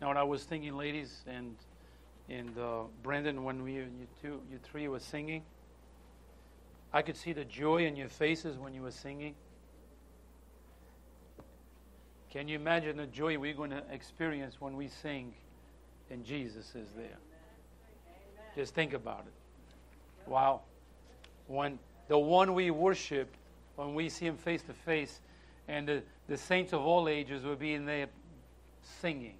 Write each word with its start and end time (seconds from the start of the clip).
Now, 0.00 0.12
I 0.12 0.22
was 0.22 0.44
thinking, 0.44 0.76
ladies, 0.76 1.22
and 1.26 1.56
and 2.28 2.58
uh, 2.58 2.82
Brandon, 3.02 3.42
when 3.42 3.62
we, 3.62 3.74
you 3.74 3.88
two, 4.20 4.40
you 4.50 4.58
three 4.62 4.86
were 4.88 5.00
singing, 5.00 5.42
I 6.92 7.02
could 7.02 7.16
see 7.16 7.32
the 7.32 7.44
joy 7.44 7.86
in 7.86 7.96
your 7.96 8.08
faces 8.08 8.58
when 8.58 8.74
you 8.74 8.82
were 8.82 8.90
singing. 8.90 9.34
Can 12.30 12.46
you 12.48 12.56
imagine 12.56 12.98
the 12.98 13.06
joy 13.06 13.38
we're 13.38 13.54
going 13.54 13.70
to 13.70 13.82
experience 13.90 14.60
when 14.60 14.76
we 14.76 14.88
sing 14.88 15.32
and 16.10 16.24
Jesus 16.24 16.74
is 16.74 16.88
there? 16.96 17.16
Just 18.54 18.74
think 18.74 18.92
about 18.92 19.24
it. 19.26 20.30
Wow. 20.30 20.60
When 21.46 21.78
the 22.08 22.18
one 22.18 22.52
we 22.52 22.70
worship, 22.70 23.34
when 23.76 23.94
we 23.94 24.10
see 24.10 24.26
him 24.26 24.36
face 24.36 24.62
to 24.62 24.74
face, 24.74 25.20
and 25.66 25.88
the, 25.88 26.02
the 26.28 26.36
saints 26.36 26.74
of 26.74 26.82
all 26.82 27.08
ages 27.08 27.44
will 27.44 27.56
be 27.56 27.72
in 27.72 27.86
there 27.86 28.08
singing. 29.00 29.36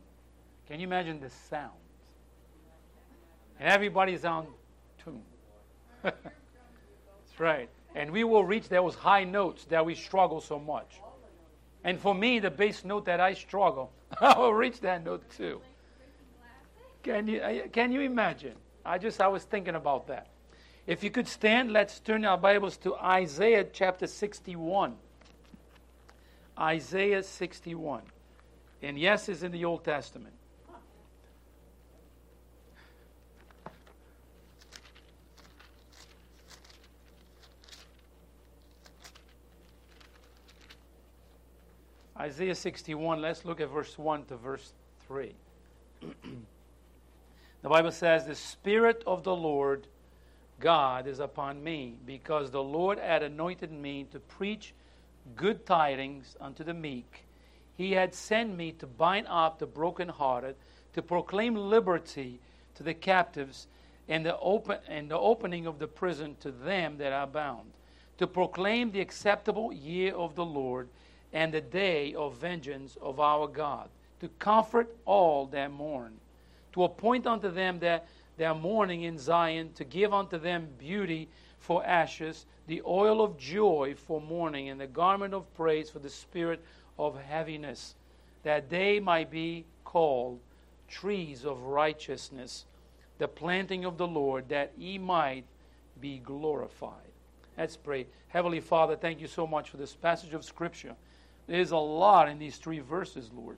Can 0.69 0.81
you 0.81 0.87
imagine 0.87 1.19
the 1.19 1.31
sound? 1.49 1.73
And 3.59 3.69
everybody's 3.69 4.25
on 4.25 4.47
tune. 5.03 5.23
That's 6.03 6.21
right. 7.39 7.71
And 7.95 8.11
we 8.11 8.23
will 8.23 8.45
reach 8.45 8.69
those 8.69 8.95
high 8.95 9.25
notes 9.25 9.65
that 9.67 9.85
we 9.85 9.95
struggle 9.95 10.43
so 10.43 10.59
much. 10.59 11.01
And 11.85 11.99
for 11.99 12.15
me, 12.15 12.39
the 12.39 12.51
bass 12.51 12.85
note 12.85 13.07
that 13.07 13.19
I 13.19 13.33
struggle, 13.33 13.91
I 14.21 14.39
will 14.39 14.53
reach 14.53 14.81
that 14.81 15.05
note 15.05 15.25
too. 15.37 15.63
Can 17.03 17.27
you, 17.27 17.41
uh, 17.41 17.69
can 17.73 17.91
you 17.91 18.03
imagine? 18.03 18.55
I 18.85 18.99
just, 18.99 19.21
I 19.21 19.29
was 19.29 19.45
thinking 19.45 19.75
about 19.75 20.07
that. 20.09 20.27
If 20.87 21.03
you 21.03 21.11
could 21.11 21.29
stand, 21.29 21.73
let's 21.73 22.01
turn 22.01 22.25
our 22.25 22.39
Bibles 22.39 22.77
to 22.79 22.95
Isaiah 22.97 23.65
chapter 23.65 24.07
61. 24.07 24.95
Isaiah 26.59 27.23
61. 27.23 28.03
And 28.83 28.99
yes, 28.99 29.29
it's 29.29 29.43
in 29.43 29.53
the 29.53 29.65
Old 29.65 29.85
Testament. 29.85 30.35
Isaiah 42.29 42.55
61, 42.55 43.23
let's 43.23 43.47
look 43.47 43.59
at 43.59 43.71
verse 43.71 43.97
1 43.97 44.27
to 44.27 44.37
verse 44.37 44.75
3. 45.07 45.35
the 47.63 47.69
Bible 47.71 47.91
says, 47.91 48.27
The 48.27 48.35
Spirit 48.35 49.03
of 49.07 49.23
the 49.23 49.35
Lord 49.35 49.87
God 50.61 51.07
is 51.07 51.21
upon 51.21 51.65
me, 51.65 51.97
because 52.05 52.51
the 52.51 52.63
Lord 52.63 52.99
had 52.99 53.23
anointed 53.23 53.73
me 53.73 54.05
to 54.13 54.21
preach 54.21 54.75
good 55.37 55.65
tidings 55.65 56.37
unto 56.39 56.63
the 56.65 56.75
meek. 56.75 57.25
He 57.79 57.93
had 57.93 58.15
sent 58.15 58.55
me 58.55 58.73
to 58.73 58.87
bind 58.87 59.27
up 59.31 59.59
the 59.59 59.67
brokenhearted, 59.67 60.57
to 60.93 61.01
proclaim 61.01 61.55
liberty 61.55 62.41
to 62.75 62.83
the 62.83 62.93
captives, 62.93 63.69
and 64.07 64.27
the, 64.27 64.39
open, 64.39 64.81
and 64.87 65.11
the 65.11 65.19
opening 65.19 65.67
of 65.67 65.79
the 65.79 65.89
prison 65.89 66.37
to 66.41 66.51
them 66.51 66.99
that 66.99 67.15
are 67.15 67.27
bound, 67.27 67.71
to 68.19 68.27
proclaim 68.27 68.91
the 68.91 69.01
acceptable 69.01 69.73
year 69.73 70.15
of 70.15 70.35
the 70.35 70.45
Lord 70.45 70.91
and 71.33 71.53
the 71.53 71.61
day 71.61 72.15
of 72.15 72.37
vengeance 72.37 72.97
of 73.01 73.21
our 73.21 73.47
God, 73.47 73.89
to 74.21 74.29
comfort 74.39 74.95
all 75.05 75.47
that 75.47 75.71
mourn, 75.71 76.15
to 76.73 76.85
appoint 76.85 77.27
unto 77.27 77.51
them 77.51 77.79
that 77.81 78.07
their 78.37 78.55
mourning 78.55 79.03
in 79.03 79.19
Zion, 79.19 79.73
to 79.75 79.85
give 79.85 80.15
unto 80.15 80.39
them 80.39 80.69
beauty 80.79 81.29
for 81.59 81.85
ashes, 81.85 82.47
the 82.67 82.83
oil 82.87 83.23
of 83.23 83.39
joy 83.39 83.95
for 83.97 84.21
mourning, 84.21 84.69
and 84.69 84.81
the 84.81 84.87
garment 84.87 85.35
of 85.35 85.53
praise 85.55 85.91
for 85.91 85.99
the 85.99 86.11
spirit 86.11 86.63
of 86.99 87.21
heaviness, 87.21 87.95
that 88.45 88.71
they 88.71 89.01
might 89.01 89.31
be 89.31 89.65
called 89.85 90.39
trees 90.89 91.45
of 91.45 91.63
righteousness, 91.63 92.65
the 93.19 93.29
planting 93.29 93.85
of 93.85 93.99
the 93.99 94.07
Lord, 94.07 94.49
that 94.49 94.73
he 94.79 94.99
might 94.99 95.45
be 96.01 96.19
glorified. 96.19 96.93
Let's 97.57 97.77
pray. 97.77 98.07
Heavenly 98.29 98.61
Father, 98.61 98.95
thank 98.95 99.21
you 99.21 99.27
so 99.27 99.47
much 99.47 99.71
for 99.71 99.77
this 99.79 99.95
passage 99.95 100.33
of 100.33 100.45
Scripture. 100.45 100.95
There's 101.49 101.71
a 101.71 101.77
lot 101.79 102.29
in 102.29 102.39
these 102.39 102.59
three 102.59 102.81
verses, 102.81 103.31
Lord. 103.35 103.57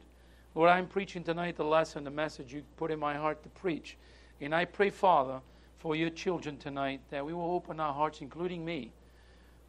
Lord, 0.54 0.70
I'm 0.70 0.86
preaching 0.86 1.24
tonight 1.24 1.56
the 1.56 1.64
lesson, 1.64 2.04
the 2.04 2.10
message 2.10 2.52
you 2.52 2.62
put 2.76 2.92
in 2.92 3.00
my 3.00 3.14
heart 3.16 3.42
to 3.42 3.48
preach. 3.48 3.96
And 4.40 4.54
I 4.54 4.64
pray, 4.64 4.90
Father, 4.90 5.40
for 5.78 5.96
your 5.96 6.10
children 6.10 6.56
tonight 6.56 7.00
that 7.10 7.26
we 7.26 7.34
will 7.34 7.52
open 7.52 7.80
our 7.80 7.92
hearts, 7.92 8.20
including 8.20 8.64
me, 8.64 8.92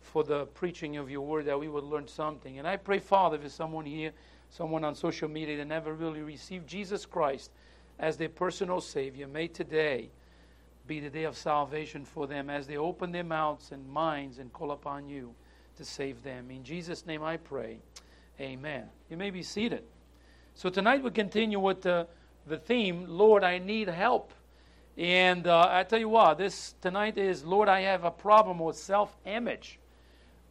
for 0.02 0.24
the 0.24 0.46
preaching 0.46 0.98
of 0.98 1.10
your 1.10 1.22
word, 1.22 1.46
that 1.46 1.60
we 1.60 1.68
will 1.68 1.82
learn 1.82 2.08
something. 2.08 2.60
And 2.60 2.68
I 2.68 2.78
pray, 2.78 3.00
Father, 3.00 3.36
if 3.36 3.42
there's 3.42 3.54
someone 3.54 3.86
here, 3.86 4.12
someone 4.52 4.84
on 4.84 4.94
social 4.94 5.28
media 5.28 5.58
that 5.58 5.66
never 5.66 5.94
really 5.94 6.22
received 6.22 6.68
Jesus 6.68 7.08
Christ 7.08 7.50
as 7.98 8.18
their 8.18 8.30
personal 8.30 8.82
Savior, 8.82 9.28
may 9.28 9.48
today 9.48 10.10
be 10.86 11.00
the 11.00 11.10
day 11.10 11.24
of 11.24 11.38
salvation 11.38 12.06
for 12.06 12.28
them 12.28 12.50
as 12.50 12.68
they 12.68 12.78
open 12.78 13.12
their 13.12 13.24
mouths 13.24 13.72
and 13.72 13.88
minds 13.88 14.38
and 14.38 14.54
call 14.54 14.72
upon 14.72 15.08
you 15.08 15.34
to 15.78 15.86
save 15.86 16.22
them. 16.24 16.52
In 16.52 16.64
Jesus' 16.64 17.06
name 17.06 17.24
I 17.24 17.38
pray. 17.38 17.80
Amen. 18.42 18.86
You 19.08 19.18
may 19.18 19.30
be 19.30 19.44
seated. 19.44 19.84
So 20.56 20.72
tonight 20.72 21.04
we 21.04 21.12
continue 21.12 21.60
with 21.60 21.84
the, 21.84 22.08
the 22.48 22.58
theme, 22.58 23.06
Lord, 23.08 23.44
I 23.44 23.60
need 23.60 23.88
help. 23.88 24.34
And 24.98 25.46
uh, 25.46 25.68
I 25.70 25.84
tell 25.84 26.00
you 26.00 26.10
what, 26.10 26.40
this 26.40 26.74
tonight 26.82 27.20
is, 27.20 27.44
Lord, 27.44 27.70
I 27.70 27.82
have 27.82 28.04
a 28.04 28.10
problem 28.10 28.58
with 28.58 28.76
self 28.76 29.16
image. 29.28 29.78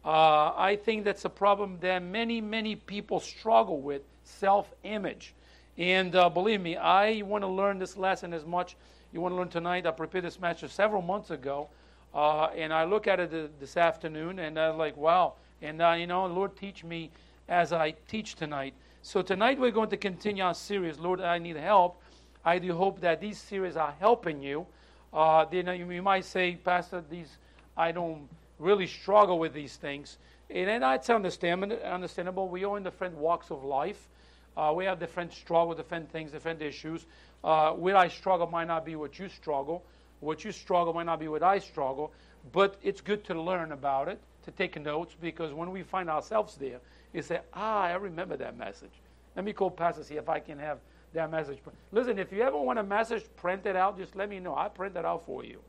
Uh, 0.05 0.53
I 0.55 0.79
think 0.81 1.03
that's 1.03 1.25
a 1.25 1.29
problem 1.29 1.79
that 1.81 2.01
many, 2.01 2.39
many 2.39 2.77
people 2.77 3.19
struggle 3.19 3.81
with 3.81 4.03
self 4.23 4.73
image. 4.83 5.35
And 5.77 6.15
uh, 6.15 6.29
believe 6.29 6.61
me, 6.61 6.77
I 6.77 7.23
want 7.23 7.43
to 7.43 7.49
learn 7.49 7.77
this 7.77 7.97
lesson 7.97 8.33
as 8.33 8.45
much. 8.45 8.77
You 9.11 9.19
want 9.19 9.33
to 9.33 9.37
learn 9.37 9.49
tonight? 9.49 9.85
I 9.85 9.91
prepared 9.91 10.23
this 10.23 10.39
message 10.39 10.71
several 10.71 11.01
months 11.01 11.29
ago. 11.29 11.67
Uh, 12.13 12.45
and 12.55 12.71
I 12.71 12.85
look 12.85 13.05
at 13.07 13.19
it 13.19 13.59
this 13.59 13.75
afternoon, 13.75 14.39
and 14.39 14.57
I'm 14.57 14.77
like, 14.77 14.95
wow. 14.95 15.33
And, 15.61 15.81
uh, 15.81 15.91
you 15.91 16.07
know, 16.07 16.25
Lord, 16.25 16.55
teach 16.55 16.85
me 16.85 17.11
as 17.51 17.73
I 17.73 17.91
teach 18.07 18.35
tonight. 18.35 18.73
So 19.01 19.21
tonight 19.21 19.59
we're 19.59 19.71
going 19.71 19.89
to 19.89 19.97
continue 19.97 20.41
our 20.41 20.53
series, 20.53 20.97
Lord, 20.97 21.19
I 21.19 21.37
Need 21.37 21.57
Help. 21.57 22.01
I 22.45 22.59
do 22.59 22.73
hope 22.73 23.01
that 23.01 23.19
these 23.19 23.37
series 23.37 23.75
are 23.75 23.93
helping 23.99 24.41
you. 24.41 24.65
Uh, 25.13 25.45
you, 25.51 25.91
you 25.91 26.01
might 26.01 26.23
say, 26.23 26.55
Pastor, 26.55 27.03
these 27.09 27.27
I 27.75 27.91
don't 27.91 28.29
really 28.57 28.87
struggle 28.87 29.37
with 29.37 29.53
these 29.53 29.75
things. 29.75 30.17
And 30.49 30.81
that's 30.81 31.09
understandable. 31.09 32.47
We 32.47 32.63
are 32.63 32.77
in 32.77 32.83
different 32.83 33.15
walks 33.15 33.51
of 33.51 33.65
life. 33.65 34.07
Uh, 34.55 34.71
we 34.73 34.85
have 34.85 34.99
different 34.99 35.33
struggles, 35.33 35.75
different 35.75 36.09
things, 36.09 36.31
different 36.31 36.61
issues. 36.61 37.05
Uh, 37.43 37.73
I 37.73 38.07
struggle 38.07 38.47
might 38.47 38.67
not 38.67 38.85
be 38.85 38.95
what 38.95 39.19
you 39.19 39.27
struggle. 39.27 39.83
What 40.21 40.45
you 40.45 40.53
struggle 40.53 40.93
might 40.93 41.05
not 41.05 41.19
be 41.19 41.27
what 41.27 41.43
I 41.43 41.59
struggle. 41.59 42.13
But 42.53 42.77
it's 42.81 43.01
good 43.01 43.25
to 43.25 43.41
learn 43.41 43.73
about 43.73 44.07
it, 44.07 44.19
to 44.45 44.51
take 44.51 44.81
notes, 44.81 45.15
because 45.19 45.53
when 45.53 45.71
we 45.71 45.83
find 45.83 46.09
ourselves 46.09 46.55
there, 46.55 46.79
you 47.13 47.21
say, 47.21 47.39
ah, 47.53 47.81
I 47.83 47.93
remember 47.93 48.37
that 48.37 48.57
message. 48.57 48.91
Let 49.35 49.45
me 49.45 49.53
call 49.53 49.71
Pastor, 49.71 50.03
see 50.03 50.15
if 50.15 50.29
I 50.29 50.39
can 50.39 50.59
have 50.59 50.79
that 51.13 51.29
message. 51.29 51.59
Listen, 51.91 52.19
if 52.19 52.31
you 52.31 52.41
ever 52.41 52.57
want 52.57 52.79
a 52.79 52.83
message 52.83 53.25
printed 53.35 53.75
out, 53.75 53.97
just 53.97 54.15
let 54.15 54.29
me 54.29 54.39
know. 54.39 54.55
I 54.55 54.69
print 54.69 54.95
it 54.95 55.05
out 55.05 55.25
for 55.25 55.43
you. 55.43 55.59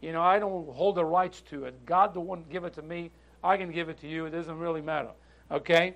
You 0.00 0.12
know, 0.12 0.22
I 0.22 0.38
don't 0.38 0.68
hold 0.72 0.96
the 0.96 1.04
rights 1.04 1.40
to 1.50 1.64
it. 1.64 1.86
God 1.86 2.14
the 2.14 2.20
one 2.20 2.44
give 2.50 2.64
it 2.64 2.74
to 2.74 2.82
me. 2.82 3.10
I 3.42 3.56
can 3.56 3.70
give 3.70 3.88
it 3.88 3.98
to 4.00 4.08
you. 4.08 4.26
It 4.26 4.30
doesn't 4.30 4.58
really 4.58 4.80
matter. 4.80 5.10
Okay? 5.50 5.94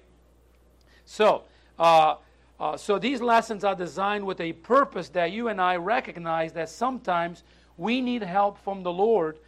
So, 1.04 1.44
uh, 1.78 2.16
uh, 2.58 2.76
so 2.76 2.98
these 2.98 3.20
lessons 3.20 3.64
are 3.64 3.74
designed 3.74 4.24
with 4.24 4.40
a 4.40 4.52
purpose 4.52 5.08
that 5.10 5.32
you 5.32 5.48
and 5.48 5.60
I 5.60 5.76
recognize 5.76 6.52
that 6.52 6.68
sometimes 6.68 7.42
we 7.76 8.00
need 8.00 8.22
help 8.22 8.58
from 8.58 8.82
the 8.82 8.92
Lord 8.92 9.38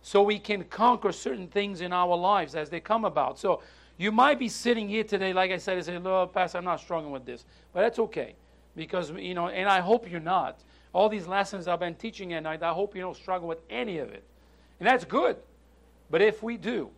so 0.00 0.22
we 0.22 0.38
can 0.38 0.64
conquer 0.64 1.12
certain 1.12 1.46
things 1.46 1.80
in 1.80 1.92
our 1.92 2.16
lives 2.16 2.54
as 2.54 2.70
they 2.70 2.80
come 2.80 3.04
about. 3.04 3.38
So 3.38 3.62
you 4.02 4.10
might 4.10 4.36
be 4.36 4.48
sitting 4.48 4.88
here 4.88 5.04
today, 5.04 5.32
like 5.32 5.52
I 5.52 5.58
said, 5.58 5.76
and 5.76 5.86
say, 5.86 5.96
Lord, 5.96 6.32
Pastor, 6.32 6.58
I'm 6.58 6.64
not 6.64 6.80
struggling 6.80 7.12
with 7.12 7.24
this. 7.24 7.44
But 7.72 7.82
that's 7.82 8.00
okay. 8.00 8.34
Because, 8.74 9.12
you 9.12 9.32
know, 9.32 9.46
and 9.46 9.68
I 9.68 9.78
hope 9.78 10.10
you're 10.10 10.18
not. 10.18 10.58
All 10.92 11.08
these 11.08 11.28
lessons 11.28 11.68
I've 11.68 11.78
been 11.78 11.94
teaching 11.94 12.32
at 12.32 12.42
night, 12.42 12.64
I 12.64 12.72
hope 12.72 12.96
you 12.96 13.00
don't 13.00 13.16
struggle 13.16 13.46
with 13.46 13.60
any 13.70 13.98
of 13.98 14.10
it. 14.10 14.24
And 14.80 14.88
that's 14.88 15.04
good. 15.04 15.36
But 16.10 16.20
if 16.20 16.42
we 16.42 16.56
do, 16.56 16.90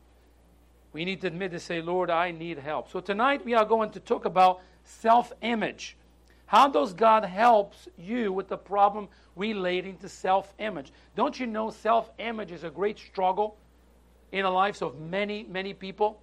we 0.95 1.05
need 1.05 1.21
to 1.21 1.27
admit 1.27 1.51
to 1.51 1.61
say, 1.61 1.83
Lord, 1.83 2.09
I 2.09 2.31
need 2.31 2.59
help. 2.59 2.91
So 2.91 3.01
tonight 3.01 3.45
we 3.45 3.53
are 3.53 3.67
going 3.67 3.91
to 3.91 4.01
talk 4.01 4.25
about 4.25 4.63
self 4.85 5.31
image. 5.43 5.99
How 6.47 6.69
does 6.69 6.95
God 6.95 7.25
help 7.27 7.75
you 7.99 8.33
with 8.33 8.49
the 8.49 8.57
problem 8.57 9.09
relating 9.37 9.99
to 9.99 10.09
self 10.09 10.55
image? 10.59 10.91
Don't 11.17 11.39
you 11.39 11.47
know 11.47 11.69
self 11.69 12.11
image 12.19 12.51
is 12.51 12.65
a 12.65 12.71
great 12.71 12.99
struggle 12.99 13.59
in 14.33 14.45
the 14.45 14.51
lives 14.51 14.81
of 14.81 14.99
many, 14.99 15.45
many 15.51 15.75
people? 15.75 16.21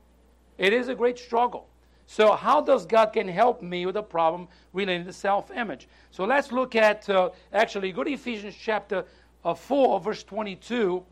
It 0.58 0.74
is 0.74 0.88
a 0.88 0.96
great 0.96 1.18
struggle. 1.18 1.68
So, 2.06 2.34
how 2.34 2.62
does 2.62 2.86
God 2.86 3.14
can 3.14 3.28
help 3.28 3.62
me 3.62 3.86
with 3.86 3.96
a 3.96 4.04
problem 4.04 4.48
related 4.74 5.06
to 5.06 5.14
self-image? 5.14 5.88
So, 6.12 6.26
let's 6.26 6.52
look 6.52 6.76
at 6.76 7.10
uh, 7.10 7.30
actually 7.54 7.92
go 7.92 8.04
to 8.04 8.12
Ephesians 8.12 8.56
chapter 8.60 9.06
uh, 9.46 9.54
four, 9.54 10.00
verse 10.00 10.24
twenty-two, 10.24 11.04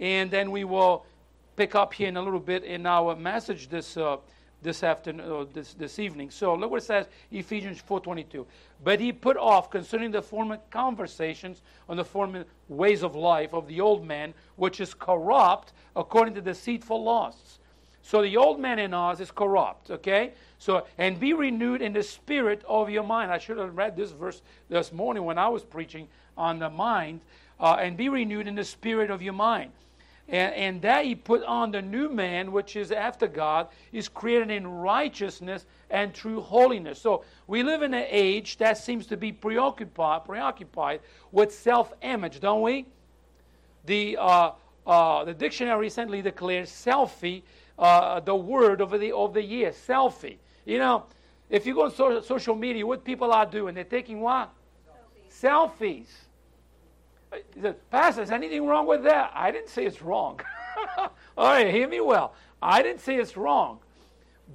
and 0.00 0.30
then 0.30 0.50
we 0.50 0.64
will 0.64 1.06
pick 1.54 1.74
up 1.74 1.94
here 1.94 2.08
in 2.08 2.16
a 2.16 2.22
little 2.22 2.40
bit 2.40 2.64
in 2.64 2.86
our 2.86 3.14
message 3.14 3.68
this 3.68 3.96
uh, 3.96 4.16
this 4.62 4.82
afternoon 4.82 5.30
or 5.30 5.44
this, 5.44 5.74
this 5.74 5.98
evening. 5.98 6.30
So 6.30 6.54
look 6.54 6.70
what 6.70 6.82
it 6.82 6.86
says, 6.86 7.06
Ephesians 7.30 7.80
4:22. 7.88 8.44
But 8.82 9.00
he 9.00 9.12
put 9.12 9.36
off 9.36 9.70
concerning 9.70 10.10
the 10.10 10.22
former 10.22 10.58
conversations 10.70 11.62
on 11.88 11.96
the 11.96 12.04
former 12.04 12.44
ways 12.68 13.02
of 13.02 13.14
life 13.14 13.54
of 13.54 13.68
the 13.68 13.80
old 13.80 14.04
man, 14.04 14.34
which 14.56 14.80
is 14.80 14.94
corrupt 14.94 15.72
according 15.94 16.34
to 16.34 16.40
deceitful 16.40 17.02
lusts. 17.02 17.60
So 18.08 18.22
the 18.22 18.38
old 18.38 18.58
man 18.58 18.78
in 18.78 18.94
us 18.94 19.20
is 19.20 19.30
corrupt, 19.30 19.90
okay? 19.90 20.32
So 20.58 20.86
and 20.96 21.20
be 21.20 21.34
renewed 21.34 21.82
in 21.82 21.92
the 21.92 22.02
spirit 22.02 22.64
of 22.66 22.88
your 22.88 23.02
mind. 23.02 23.30
I 23.30 23.36
should 23.36 23.58
have 23.58 23.76
read 23.76 23.98
this 23.98 24.12
verse 24.12 24.40
this 24.70 24.94
morning 24.94 25.26
when 25.26 25.36
I 25.36 25.48
was 25.48 25.62
preaching 25.62 26.08
on 26.34 26.58
the 26.58 26.70
mind, 26.70 27.20
uh, 27.60 27.76
and 27.78 27.98
be 27.98 28.08
renewed 28.08 28.48
in 28.48 28.54
the 28.54 28.64
spirit 28.64 29.10
of 29.10 29.20
your 29.20 29.34
mind. 29.34 29.72
And, 30.26 30.54
and 30.54 30.82
that 30.82 31.04
he 31.04 31.16
put 31.16 31.44
on 31.44 31.70
the 31.70 31.82
new 31.82 32.08
man, 32.08 32.50
which 32.50 32.76
is 32.76 32.92
after 32.92 33.26
God, 33.26 33.68
is 33.92 34.08
created 34.08 34.50
in 34.50 34.66
righteousness 34.66 35.66
and 35.90 36.14
true 36.14 36.40
holiness. 36.40 36.98
So 36.98 37.24
we 37.46 37.62
live 37.62 37.82
in 37.82 37.92
an 37.92 38.06
age 38.08 38.56
that 38.56 38.78
seems 38.78 39.06
to 39.08 39.18
be 39.18 39.32
preoccupied, 39.32 40.24
preoccupied 40.24 41.00
with 41.30 41.52
self 41.52 41.92
image, 42.00 42.40
don't 42.40 42.62
we? 42.62 42.86
The, 43.84 44.16
uh, 44.18 44.52
uh, 44.86 45.24
the 45.24 45.34
dictionary 45.34 45.78
recently 45.78 46.22
declared 46.22 46.68
selfie 46.68 47.42
uh, 47.78 48.20
the 48.20 48.34
word 48.34 48.80
over 48.80 48.98
the, 48.98 49.12
of 49.12 49.34
the 49.34 49.42
year 49.42 49.70
selfie. 49.70 50.36
You 50.64 50.78
know, 50.78 51.04
if 51.48 51.66
you 51.66 51.74
go 51.74 51.84
on 51.84 51.92
so, 51.92 52.20
social 52.20 52.54
media, 52.54 52.86
what 52.86 53.04
people 53.04 53.32
are 53.32 53.46
doing, 53.46 53.74
they're 53.74 53.84
taking 53.84 54.20
what? 54.20 54.52
Selfies. 55.30 56.06
Selfies. 57.32 57.42
Said, 57.60 57.90
Pastor, 57.90 58.22
is 58.22 58.30
anything 58.30 58.66
wrong 58.66 58.86
with 58.86 59.04
that? 59.04 59.30
I 59.34 59.50
didn't 59.50 59.68
say 59.68 59.84
it's 59.84 60.02
wrong. 60.02 60.40
All 60.98 61.08
right, 61.36 61.72
hear 61.72 61.88
me 61.88 62.00
well. 62.00 62.34
I 62.60 62.82
didn't 62.82 63.00
say 63.00 63.16
it's 63.16 63.36
wrong. 63.36 63.78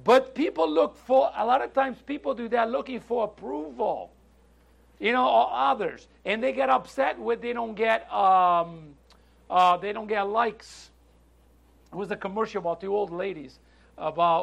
But 0.02 0.34
people 0.34 0.68
look 0.68 0.96
for, 0.96 1.30
a 1.36 1.46
lot 1.46 1.62
of 1.62 1.72
times 1.72 1.98
people 2.04 2.34
do 2.34 2.48
that 2.48 2.70
looking 2.70 3.00
for 3.00 3.24
approval, 3.24 4.10
you 4.98 5.12
know, 5.12 5.28
or 5.28 5.48
others. 5.52 6.08
And 6.24 6.42
they 6.42 6.52
get 6.52 6.68
upset 6.68 7.18
when 7.18 7.40
they 7.40 7.52
don't 7.52 7.74
get, 7.74 8.12
um, 8.12 8.94
uh, 9.48 9.76
they 9.76 9.92
don't 9.92 10.08
get 10.08 10.22
likes. 10.22 10.90
It 11.94 11.98
was 11.98 12.10
a 12.10 12.16
commercial 12.16 12.58
about 12.58 12.80
two 12.80 12.92
old 12.92 13.12
ladies 13.12 13.60
about, 13.96 14.42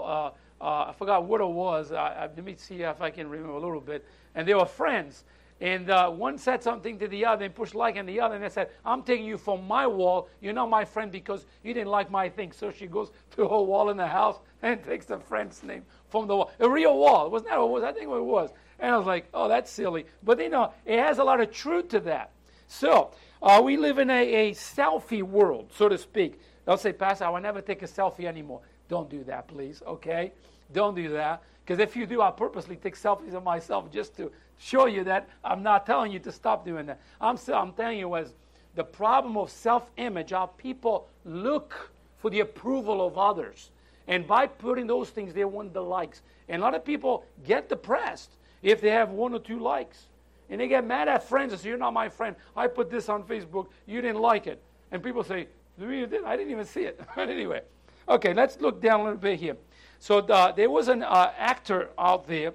uh, 0.61 0.63
uh, 0.63 0.89
I 0.89 0.93
forgot 0.97 1.25
what 1.25 1.41
it 1.41 1.49
was. 1.49 1.91
let 1.91 2.41
me 2.43 2.55
see 2.55 2.81
if 2.81 3.01
I 3.01 3.09
can 3.09 3.29
remember 3.29 3.51
a 3.51 3.59
little 3.59 3.81
bit. 3.81 4.05
And 4.35 4.47
they 4.47 4.53
were 4.53 4.65
friends. 4.65 5.25
And 5.59 5.89
uh, 5.89 6.09
one 6.09 6.37
said 6.37 6.63
something 6.63 6.97
to 6.99 7.09
the 7.09 7.25
other 7.25 7.43
and 7.43 7.53
pushed 7.53 7.75
like 7.75 7.97
on 7.97 8.05
the 8.05 8.21
other, 8.21 8.35
and 8.35 8.43
they 8.43 8.49
said, 8.49 8.69
I'm 8.85 9.03
taking 9.03 9.25
you 9.25 9.37
from 9.37 9.67
my 9.67 9.85
wall. 9.85 10.29
You're 10.39 10.53
not 10.53 10.69
my 10.69 10.85
friend 10.85 11.11
because 11.11 11.45
you 11.61 11.73
didn't 11.73 11.89
like 11.89 12.09
my 12.09 12.29
thing. 12.29 12.53
So 12.53 12.71
she 12.71 12.87
goes 12.87 13.11
to 13.35 13.41
her 13.41 13.61
wall 13.61 13.89
in 13.89 13.97
the 13.97 14.07
house 14.07 14.39
and 14.61 14.81
takes 14.85 15.05
the 15.05 15.19
friend's 15.19 15.61
name 15.61 15.83
from 16.07 16.27
the 16.27 16.35
wall. 16.37 16.51
A 16.61 16.69
real 16.69 16.97
wall. 16.97 17.25
It 17.25 17.33
was 17.33 17.43
not 17.43 17.51
that 17.51 17.59
what 17.59 17.67
it 17.67 17.71
was. 17.71 17.83
I 17.83 17.91
think 17.91 18.07
what 18.07 18.17
it 18.17 18.23
was. 18.23 18.49
And 18.79 18.95
I 18.95 18.97
was 18.97 19.05
like, 19.05 19.27
oh, 19.33 19.49
that's 19.49 19.69
silly. 19.69 20.05
But 20.23 20.39
you 20.39 20.49
know, 20.49 20.73
it 20.85 20.99
has 20.99 21.17
a 21.17 21.23
lot 21.23 21.41
of 21.41 21.51
truth 21.51 21.89
to 21.89 21.99
that. 21.99 22.31
So 22.67 23.11
uh, 23.41 23.61
we 23.61 23.75
live 23.75 23.99
in 23.99 24.09
a, 24.09 24.49
a 24.49 24.51
selfie 24.51 25.21
world, 25.21 25.73
so 25.75 25.89
to 25.89 25.97
speak. 25.97 26.39
They'll 26.71 26.77
say, 26.77 26.93
Pastor, 26.93 27.25
I 27.25 27.29
will 27.29 27.41
never 27.41 27.59
take 27.59 27.81
a 27.81 27.85
selfie 27.85 28.23
anymore. 28.23 28.61
Don't 28.87 29.09
do 29.09 29.25
that, 29.25 29.45
please, 29.49 29.83
okay? 29.85 30.31
Don't 30.71 30.95
do 30.95 31.09
that. 31.09 31.43
Because 31.65 31.79
if 31.79 31.97
you 31.97 32.05
do, 32.05 32.21
I'll 32.21 32.31
purposely 32.31 32.77
take 32.77 32.95
selfies 32.95 33.33
of 33.33 33.43
myself 33.43 33.91
just 33.91 34.15
to 34.15 34.31
show 34.57 34.85
you 34.85 35.03
that 35.03 35.27
I'm 35.43 35.63
not 35.63 35.85
telling 35.85 36.13
you 36.13 36.19
to 36.19 36.31
stop 36.31 36.63
doing 36.63 36.85
that. 36.85 37.01
I'm, 37.19 37.35
still, 37.35 37.55
I'm 37.55 37.73
telling 37.73 37.99
you 37.99 38.07
was 38.07 38.35
the 38.75 38.85
problem 38.85 39.35
of 39.35 39.49
self-image, 39.49 40.29
how 40.29 40.45
people 40.45 41.09
look 41.25 41.91
for 42.19 42.29
the 42.29 42.39
approval 42.39 43.05
of 43.05 43.17
others. 43.17 43.71
And 44.07 44.25
by 44.25 44.47
putting 44.47 44.87
those 44.87 45.09
things, 45.09 45.33
they 45.33 45.43
want 45.43 45.73
the 45.73 45.83
likes. 45.83 46.21
And 46.47 46.61
a 46.61 46.63
lot 46.63 46.73
of 46.73 46.85
people 46.85 47.25
get 47.45 47.67
depressed 47.67 48.31
if 48.61 48.79
they 48.79 48.91
have 48.91 49.09
one 49.09 49.33
or 49.33 49.39
two 49.39 49.59
likes. 49.59 50.05
And 50.49 50.61
they 50.61 50.69
get 50.69 50.87
mad 50.87 51.09
at 51.09 51.27
friends 51.27 51.51
and 51.51 51.61
say, 51.61 51.67
You're 51.67 51.77
not 51.77 51.91
my 51.91 52.07
friend. 52.07 52.33
I 52.55 52.67
put 52.67 52.89
this 52.89 53.09
on 53.09 53.23
Facebook. 53.23 53.67
You 53.85 54.01
didn't 54.01 54.21
like 54.21 54.47
it. 54.47 54.63
And 54.93 55.03
people 55.03 55.25
say, 55.25 55.47
Did? 55.79 56.23
I 56.25 56.35
didn't 56.35 56.51
even 56.51 56.65
see 56.65 56.81
it. 56.81 56.99
but 57.15 57.29
anyway. 57.29 57.61
Okay, 58.07 58.33
let's 58.33 58.59
look 58.59 58.81
down 58.81 59.01
a 59.01 59.03
little 59.03 59.19
bit 59.19 59.39
here. 59.39 59.55
So 59.99 60.19
uh, 60.19 60.51
there 60.51 60.69
was 60.69 60.87
an 60.87 61.03
uh, 61.03 61.31
actor 61.37 61.89
out 61.97 62.27
there. 62.27 62.53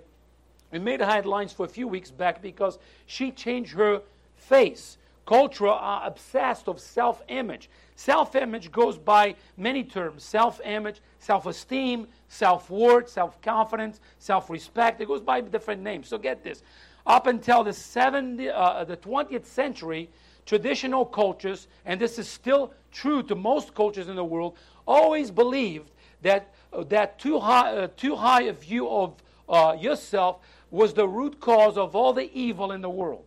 We 0.73 0.81
made 0.81 1.01
headlines 1.01 1.53
for 1.53 1.65
a 1.65 1.69
few 1.69 1.87
weeks 1.87 2.11
back 2.11 2.43
because 2.43 2.79
she 3.07 3.31
changed 3.31 3.73
her 3.73 4.03
face. 4.35 4.99
Culture 5.25 5.69
are 5.69 6.07
obsessed 6.07 6.69
of 6.69 6.81
self-image. 6.81 7.71
Self-image 7.95 8.71
goes 8.71 8.99
by 8.99 9.35
many 9.57 9.83
terms: 9.83 10.23
self-image, 10.23 11.01
self-esteem, 11.21 12.07
self-worth, 12.29 13.09
self-confidence, 13.09 14.01
self-respect. 14.19 15.01
It 15.01 15.09
goes 15.09 15.23
by 15.23 15.41
different 15.41 15.83
names. 15.83 16.09
So 16.09 16.19
get 16.19 16.45
this: 16.45 16.63
up 17.07 17.27
until 17.27 17.65
the 17.65 17.73
70, 17.73 18.51
uh, 18.51 18.85
the 18.85 18.97
20th 18.97 19.47
century, 19.47 20.11
traditional 20.47 21.05
cultures, 21.05 21.69
and 21.85 22.01
this 22.01 22.19
is 22.19 22.29
still 22.29 22.73
true 22.93 23.23
to 23.25 23.35
most 23.35 23.75
cultures 23.75 24.09
in 24.09 24.17
the 24.17 24.25
world, 24.25 24.57
always 24.87 25.31
believed 25.31 25.91
that 26.23 26.55
uh, 26.73 26.85
that 26.85 27.19
too 27.19 27.39
high, 27.39 27.73
uh, 27.73 27.89
too 27.97 28.17
high 28.17 28.43
a 28.43 28.53
view 28.53 28.89
of 28.89 29.15
uh, 29.49 29.77
yourself 29.79 30.39
was 30.71 30.95
the 30.95 31.07
root 31.07 31.41
cause 31.41 31.77
of 31.77 31.95
all 31.95 32.13
the 32.13 32.31
evil 32.37 32.73
in 32.73 32.81
the 32.81 32.91
world. 32.91 33.25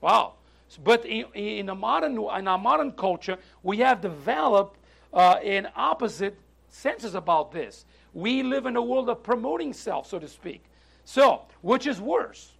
Wow. 0.00 0.34
But 0.82 1.04
in, 1.04 1.26
in, 1.34 1.68
a 1.68 1.74
modern, 1.74 2.12
in 2.12 2.48
our 2.48 2.58
modern 2.58 2.92
culture, 2.92 3.38
we 3.62 3.78
have 3.78 4.00
developed 4.00 4.78
uh, 5.12 5.36
an 5.44 5.68
opposite 5.76 6.38
senses 6.68 7.14
about 7.14 7.52
this. 7.52 7.84
We 8.12 8.42
live 8.42 8.66
in 8.66 8.76
a 8.76 8.82
world 8.82 9.08
of 9.08 9.22
promoting 9.22 9.72
self, 9.72 10.08
so 10.08 10.18
to 10.18 10.28
speak. 10.28 10.64
So, 11.04 11.42
which 11.60 11.86
is 11.86 12.00
worse? 12.00 12.53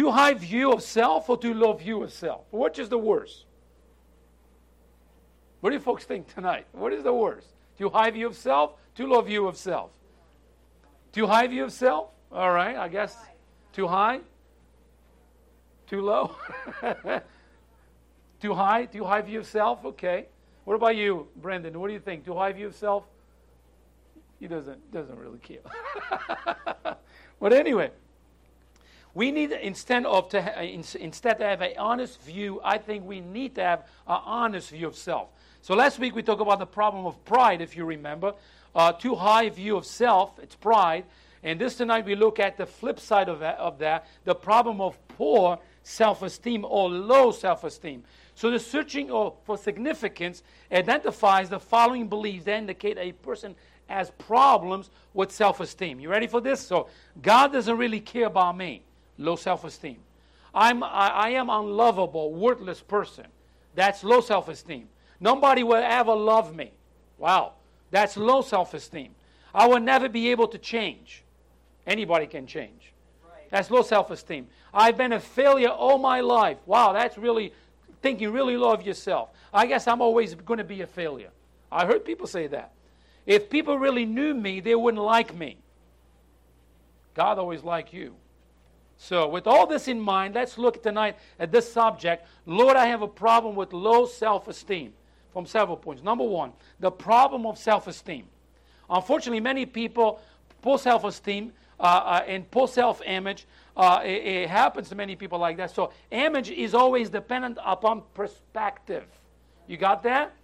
Too 0.00 0.10
high 0.10 0.32
view 0.32 0.72
of 0.72 0.82
self 0.82 1.28
or 1.28 1.36
too 1.36 1.52
low 1.52 1.74
view 1.74 2.02
of 2.02 2.10
self? 2.10 2.46
Which 2.50 2.78
is 2.78 2.88
the 2.88 2.96
worst? 2.96 3.44
What 5.60 5.68
do 5.68 5.76
you 5.76 5.80
folks 5.80 6.04
think 6.04 6.32
tonight? 6.32 6.66
What 6.72 6.94
is 6.94 7.02
the 7.02 7.12
worst? 7.12 7.48
Too 7.76 7.90
high 7.90 8.10
view 8.10 8.26
of 8.26 8.34
self, 8.34 8.76
too 8.94 9.06
low 9.06 9.20
view 9.20 9.46
of 9.46 9.58
self? 9.58 9.90
Too 11.12 11.26
high 11.26 11.46
view 11.48 11.64
of 11.64 11.72
self? 11.74 12.08
All 12.32 12.50
right, 12.50 12.76
I 12.76 12.88
guess. 12.88 13.14
Too 13.74 13.86
high? 13.86 14.20
Too 15.86 16.00
low? 16.00 16.34
too 18.40 18.54
high? 18.54 18.86
Too 18.86 19.04
high 19.04 19.20
view 19.20 19.40
of 19.40 19.46
self? 19.46 19.84
Okay. 19.84 20.28
What 20.64 20.76
about 20.76 20.96
you, 20.96 21.28
Brendan? 21.36 21.78
What 21.78 21.88
do 21.88 21.92
you 21.92 22.00
think? 22.00 22.24
Too 22.24 22.34
high 22.34 22.52
view 22.52 22.68
of 22.68 22.74
self? 22.74 23.04
He 24.38 24.48
doesn't 24.48 24.90
doesn't 24.90 25.18
really 25.18 25.40
care. 25.40 25.60
but 27.38 27.52
anyway, 27.52 27.90
we 29.14 29.30
need 29.30 29.52
instead 29.52 30.06
of 30.06 30.28
to 30.30 30.42
ha- 30.42 30.60
instead 30.60 31.38
to 31.38 31.44
have 31.44 31.62
an 31.62 31.72
honest 31.78 32.20
view. 32.22 32.60
I 32.64 32.78
think 32.78 33.04
we 33.04 33.20
need 33.20 33.54
to 33.56 33.62
have 33.62 33.80
an 34.06 34.20
honest 34.24 34.70
view 34.70 34.86
of 34.86 34.96
self. 34.96 35.28
So 35.62 35.74
last 35.74 35.98
week 35.98 36.14
we 36.14 36.22
talked 36.22 36.40
about 36.40 36.58
the 36.58 36.66
problem 36.66 37.06
of 37.06 37.22
pride, 37.24 37.60
if 37.60 37.76
you 37.76 37.84
remember. 37.84 38.34
Uh, 38.74 38.92
too 38.92 39.16
high 39.16 39.48
view 39.48 39.76
of 39.76 39.84
self, 39.84 40.38
it's 40.38 40.54
pride. 40.54 41.04
And 41.42 41.60
this 41.60 41.76
tonight 41.76 42.04
we 42.04 42.14
look 42.14 42.38
at 42.38 42.56
the 42.56 42.66
flip 42.66 43.00
side 43.00 43.28
of 43.28 43.40
that, 43.40 43.58
of 43.58 43.78
that 43.78 44.06
the 44.24 44.34
problem 44.34 44.80
of 44.80 44.96
poor 45.08 45.58
self 45.82 46.22
esteem 46.22 46.64
or 46.64 46.88
low 46.88 47.32
self 47.32 47.64
esteem. 47.64 48.04
So 48.34 48.50
the 48.50 48.58
searching 48.58 49.08
for 49.08 49.58
significance 49.58 50.42
identifies 50.70 51.50
the 51.50 51.60
following 51.60 52.08
beliefs 52.08 52.44
that 52.44 52.56
indicate 52.56 52.96
a 52.96 53.12
person 53.12 53.54
has 53.86 54.10
problems 54.12 54.90
with 55.12 55.32
self 55.32 55.60
esteem. 55.60 55.98
You 55.98 56.08
ready 56.08 56.26
for 56.26 56.40
this? 56.40 56.60
So 56.60 56.88
God 57.20 57.52
doesn't 57.52 57.76
really 57.76 58.00
care 58.00 58.26
about 58.26 58.56
me. 58.56 58.82
Low 59.20 59.36
self 59.36 59.64
esteem. 59.64 59.98
I'm, 60.54 60.82
I, 60.82 61.08
I 61.08 61.28
am 61.30 61.50
unlovable, 61.50 62.32
worthless 62.34 62.80
person. 62.80 63.26
That's 63.74 64.02
low 64.02 64.20
self 64.20 64.48
esteem. 64.48 64.88
Nobody 65.20 65.62
will 65.62 65.74
ever 65.74 66.14
love 66.14 66.56
me. 66.56 66.72
Wow, 67.18 67.52
that's 67.90 68.16
low 68.16 68.40
self 68.40 68.72
esteem. 68.72 69.14
I 69.54 69.66
will 69.68 69.78
never 69.80 70.08
be 70.08 70.30
able 70.30 70.48
to 70.48 70.58
change. 70.58 71.22
Anybody 71.86 72.26
can 72.26 72.46
change. 72.46 72.92
That's 73.50 73.70
low 73.70 73.82
self 73.82 74.10
esteem. 74.10 74.48
I've 74.72 74.96
been 74.96 75.12
a 75.12 75.20
failure 75.20 75.68
all 75.68 75.98
my 75.98 76.20
life. 76.22 76.56
Wow, 76.64 76.94
that's 76.94 77.18
really 77.18 77.52
thinking 78.00 78.32
really 78.32 78.56
low 78.56 78.72
of 78.72 78.86
yourself. 78.86 79.28
I 79.52 79.66
guess 79.66 79.86
I'm 79.86 80.00
always 80.00 80.34
going 80.34 80.58
to 80.58 80.64
be 80.64 80.80
a 80.80 80.86
failure. 80.86 81.30
I 81.70 81.84
heard 81.84 82.06
people 82.06 82.26
say 82.26 82.46
that. 82.46 82.72
If 83.26 83.50
people 83.50 83.78
really 83.78 84.06
knew 84.06 84.32
me, 84.32 84.60
they 84.60 84.74
wouldn't 84.74 85.02
like 85.02 85.34
me. 85.36 85.58
God 87.14 87.38
always 87.38 87.62
liked 87.62 87.92
you. 87.92 88.14
So, 89.02 89.26
with 89.26 89.46
all 89.46 89.66
this 89.66 89.88
in 89.88 89.98
mind, 89.98 90.34
let's 90.34 90.58
look 90.58 90.82
tonight 90.82 91.16
at 91.38 91.50
this 91.50 91.72
subject. 91.72 92.26
Lord, 92.44 92.76
I 92.76 92.84
have 92.84 93.00
a 93.00 93.08
problem 93.08 93.56
with 93.56 93.72
low 93.72 94.04
self 94.04 94.46
esteem 94.46 94.92
from 95.32 95.46
several 95.46 95.78
points. 95.78 96.02
Number 96.02 96.22
one, 96.22 96.52
the 96.80 96.90
problem 96.90 97.46
of 97.46 97.56
self 97.56 97.86
esteem. 97.86 98.26
Unfortunately, 98.90 99.40
many 99.40 99.64
people, 99.64 100.20
poor 100.60 100.78
self 100.78 101.04
esteem 101.04 101.50
uh, 101.80 101.82
uh, 101.82 102.24
and 102.26 102.48
poor 102.50 102.68
self 102.68 103.00
image, 103.06 103.46
uh, 103.74 104.02
it, 104.04 104.22
it, 104.26 104.50
happens 104.50 104.90
to 104.90 104.94
many 104.94 105.16
people 105.16 105.38
like 105.38 105.56
that. 105.56 105.70
So, 105.70 105.94
image 106.10 106.50
is 106.50 106.74
always 106.74 107.08
dependent 107.08 107.56
upon 107.64 108.02
perspective. 108.12 109.06
You 109.66 109.78
got 109.78 110.02
that? 110.02 110.34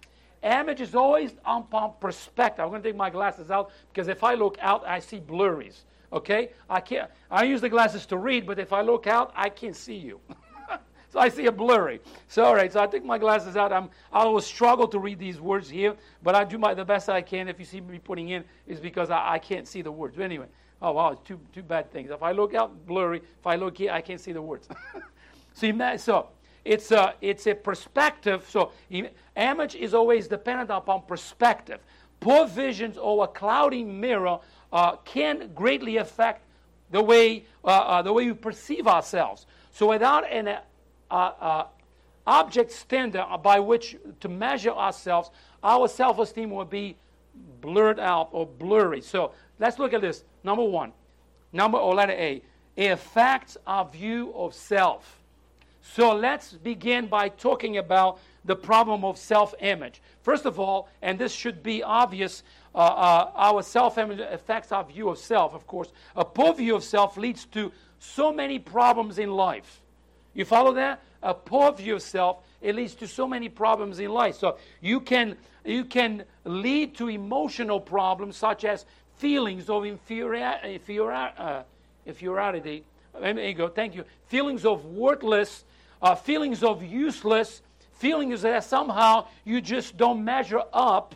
image 0.43 0.81
is 0.81 0.95
always 0.95 1.33
on 1.45 1.65
perspective. 1.99 2.63
I'm 2.63 2.69
going 2.69 2.81
to 2.81 2.89
take 2.89 2.95
my 2.95 3.09
glasses 3.09 3.51
out 3.51 3.71
because 3.91 4.07
if 4.07 4.23
I 4.23 4.33
look 4.35 4.57
out, 4.61 4.85
I 4.87 4.99
see 4.99 5.19
blurries. 5.19 5.83
Okay? 6.11 6.51
I 6.69 6.79
can't. 6.79 7.09
I 7.29 7.43
use 7.43 7.61
the 7.61 7.69
glasses 7.69 8.05
to 8.07 8.17
read, 8.17 8.45
but 8.45 8.59
if 8.59 8.71
I 8.71 8.81
look 8.81 9.07
out, 9.07 9.31
I 9.35 9.49
can't 9.49 9.75
see 9.75 9.95
you. 9.95 10.19
so 11.09 11.19
I 11.19 11.29
see 11.29 11.45
a 11.47 11.51
blurry. 11.51 11.99
So 12.27 12.45
all 12.45 12.55
right. 12.55 12.71
So 12.71 12.81
I 12.81 12.87
take 12.87 13.03
my 13.03 13.17
glasses 13.17 13.57
out. 13.57 13.73
I'm. 13.73 13.89
I 14.11 14.25
will 14.25 14.41
struggle 14.41 14.87
to 14.87 14.99
read 14.99 15.19
these 15.19 15.41
words 15.41 15.69
here, 15.69 15.95
but 16.23 16.35
I 16.35 16.43
do 16.43 16.57
my 16.57 16.73
the 16.73 16.85
best 16.85 17.09
I 17.09 17.21
can. 17.21 17.47
If 17.47 17.59
you 17.59 17.65
see 17.65 17.81
me 17.81 17.99
putting 17.99 18.29
in, 18.29 18.43
is 18.67 18.79
because 18.79 19.09
I, 19.09 19.33
I 19.33 19.39
can't 19.39 19.67
see 19.67 19.81
the 19.81 19.91
words. 19.91 20.15
But 20.15 20.23
anyway. 20.23 20.47
Oh 20.81 20.91
wow, 20.91 21.11
it's 21.11 21.21
two 21.23 21.39
two 21.53 21.63
bad 21.63 21.91
things. 21.91 22.11
If 22.11 22.21
I 22.21 22.31
look 22.31 22.53
out, 22.53 22.85
blurry. 22.85 23.17
If 23.17 23.47
I 23.47 23.55
look 23.55 23.77
here, 23.77 23.91
I 23.91 24.01
can't 24.01 24.21
see 24.21 24.31
the 24.31 24.41
words. 24.41 24.67
see, 25.53 25.73
so 25.97 26.29
it's 26.63 26.91
a 26.91 27.15
it's 27.21 27.47
a 27.47 27.55
perspective. 27.55 28.45
So 28.47 28.71
image 29.35 29.75
is 29.75 29.93
always 29.93 30.27
dependent 30.27 30.69
upon 30.69 31.03
perspective. 31.07 31.79
Poor 32.19 32.47
visions 32.47 32.97
or 32.97 33.23
a 33.23 33.27
cloudy 33.27 33.83
mirror 33.83 34.39
uh, 34.71 34.95
can 34.97 35.51
greatly 35.53 35.97
affect 35.97 36.43
the 36.91 37.01
way, 37.01 37.45
uh, 37.63 37.67
uh, 37.67 38.01
the 38.01 38.13
way 38.13 38.25
we 38.27 38.33
perceive 38.33 38.87
ourselves. 38.87 39.45
So 39.71 39.89
without 39.89 40.29
an 40.29 40.57
uh, 41.11 41.63
object 42.25 42.71
standard 42.71 43.25
by 43.43 43.59
which 43.59 43.95
to 44.19 44.29
measure 44.29 44.71
ourselves, 44.71 45.29
our 45.63 45.87
self-esteem 45.87 46.49
will 46.49 46.65
be 46.65 46.95
blurred 47.61 47.99
out 47.99 48.29
or 48.31 48.45
blurry. 48.45 49.01
So 49.01 49.31
let's 49.59 49.79
look 49.79 49.93
at 49.93 50.01
this. 50.01 50.23
Number 50.43 50.63
one, 50.63 50.93
number 51.53 51.77
or 51.77 51.95
letter 51.95 52.13
A, 52.13 52.41
it 52.75 52.87
affects 52.87 53.57
our 53.65 53.85
view 53.85 54.33
of 54.35 54.53
self. 54.53 55.21
So 55.81 56.13
let's 56.13 56.53
begin 56.53 57.07
by 57.07 57.29
talking 57.29 57.77
about 57.77 58.19
the 58.45 58.55
problem 58.55 59.03
of 59.05 59.17
self 59.17 59.53
image. 59.59 60.01
First 60.21 60.45
of 60.45 60.59
all, 60.59 60.89
and 61.01 61.17
this 61.17 61.33
should 61.33 61.63
be 61.63 61.81
obvious, 61.83 62.43
uh, 62.77 62.79
uh, 62.79 63.31
our 63.35 63.63
self 63.63 63.97
image 63.97 64.19
affects 64.19 64.71
our 64.71 64.83
view 64.83 65.09
of 65.09 65.17
self, 65.17 65.55
of 65.55 65.65
course. 65.65 65.91
A 66.15 66.23
poor 66.23 66.53
view 66.53 66.75
of 66.75 66.83
self 66.83 67.17
leads 67.17 67.45
to 67.45 67.71
so 67.97 68.31
many 68.31 68.59
problems 68.59 69.17
in 69.17 69.31
life. 69.31 69.81
You 70.35 70.45
follow 70.45 70.73
that? 70.73 71.01
A 71.23 71.33
poor 71.33 71.71
view 71.73 71.95
of 71.95 72.03
self, 72.03 72.37
it 72.61 72.75
leads 72.75 72.93
to 72.95 73.07
so 73.07 73.27
many 73.27 73.49
problems 73.49 73.97
in 73.97 74.11
life. 74.11 74.35
So 74.35 74.59
you 74.79 74.99
can, 74.99 75.37
you 75.65 75.85
can 75.85 76.23
lead 76.45 76.95
to 76.97 77.09
emotional 77.09 77.79
problems 77.79 78.37
such 78.37 78.63
as 78.63 78.85
feelings 79.15 79.71
of 79.71 79.83
uh, 79.83 79.87
inferiority. 82.05 82.83
There 83.19 83.39
you 83.39 83.53
go, 83.55 83.67
thank 83.69 83.95
you. 83.95 84.03
Feelings 84.27 84.65
of 84.65 84.85
worthless, 84.85 85.63
uh, 85.99 86.13
feelings 86.13 86.61
of 86.61 86.83
useless, 86.83 87.63
feelings 87.93 88.43
that 88.43 88.63
somehow 88.63 89.25
you 89.45 89.61
just 89.61 89.97
don't 89.97 90.23
measure 90.23 90.61
up, 90.71 91.15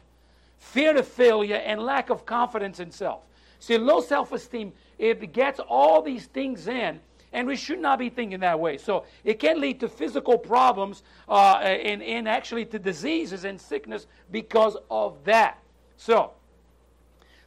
fear 0.61 0.95
of 0.95 1.07
failure, 1.07 1.55
and 1.55 1.81
lack 1.81 2.09
of 2.09 2.25
confidence 2.25 2.79
in 2.79 2.91
self. 2.91 3.23
See, 3.59 3.77
low 3.77 3.99
self 3.99 4.31
esteem, 4.31 4.71
it 4.97 5.33
gets 5.33 5.59
all 5.59 6.01
these 6.01 6.27
things 6.27 6.67
in, 6.67 6.99
and 7.33 7.47
we 7.47 7.55
should 7.55 7.79
not 7.79 7.99
be 7.99 8.09
thinking 8.09 8.39
that 8.39 8.59
way. 8.59 8.77
So 8.77 9.05
it 9.23 9.39
can 9.39 9.59
lead 9.59 9.79
to 9.81 9.89
physical 9.89 10.37
problems 10.37 11.03
uh, 11.27 11.55
and, 11.55 12.01
and 12.01 12.29
actually 12.29 12.65
to 12.65 12.79
diseases 12.79 13.43
and 13.43 13.59
sickness 13.59 14.07
because 14.31 14.77
of 14.89 15.23
that. 15.25 15.57
So, 15.97 16.31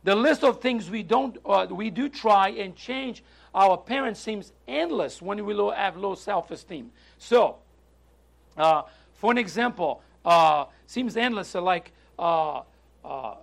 the 0.03 0.15
list 0.15 0.45
of 0.45 0.61
things 0.61 0.91
we 0.91 1.03
don't 1.03 1.39
uh, 1.47 1.67
we 1.71 1.91
do 1.91 2.09
try 2.09 2.51
and 2.51 2.77
change 2.77 3.25
our 3.55 3.79
parents 3.79 4.21
seems 4.21 4.53
endless 4.67 5.23
when 5.23 5.45
we 5.47 5.55
low, 5.55 5.71
have 5.71 5.97
low 5.97 6.15
self-esteem. 6.15 6.91
So, 7.19 7.57
uh, 8.57 8.83
for 9.15 9.31
an 9.31 9.39
example, 9.39 10.03
uh, 10.25 10.67
seems 10.87 11.17
endless. 11.17 11.49
So 11.49 11.63
like 11.63 11.93
uh, 13.05 13.35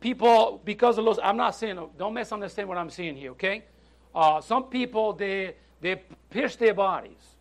people, 0.00 0.60
because 0.64 0.98
of 0.98 1.04
those, 1.04 1.18
I'm 1.22 1.36
not 1.36 1.54
saying, 1.54 1.78
don't 1.98 2.14
misunderstand 2.14 2.68
what 2.68 2.78
I'm 2.78 2.90
saying 2.90 3.16
here, 3.16 3.30
okay? 3.32 3.64
Uh, 4.14 4.40
some 4.40 4.64
people, 4.64 5.12
they, 5.12 5.54
they 5.80 6.02
pierce 6.30 6.56
their 6.56 6.74
bodies 6.74 7.36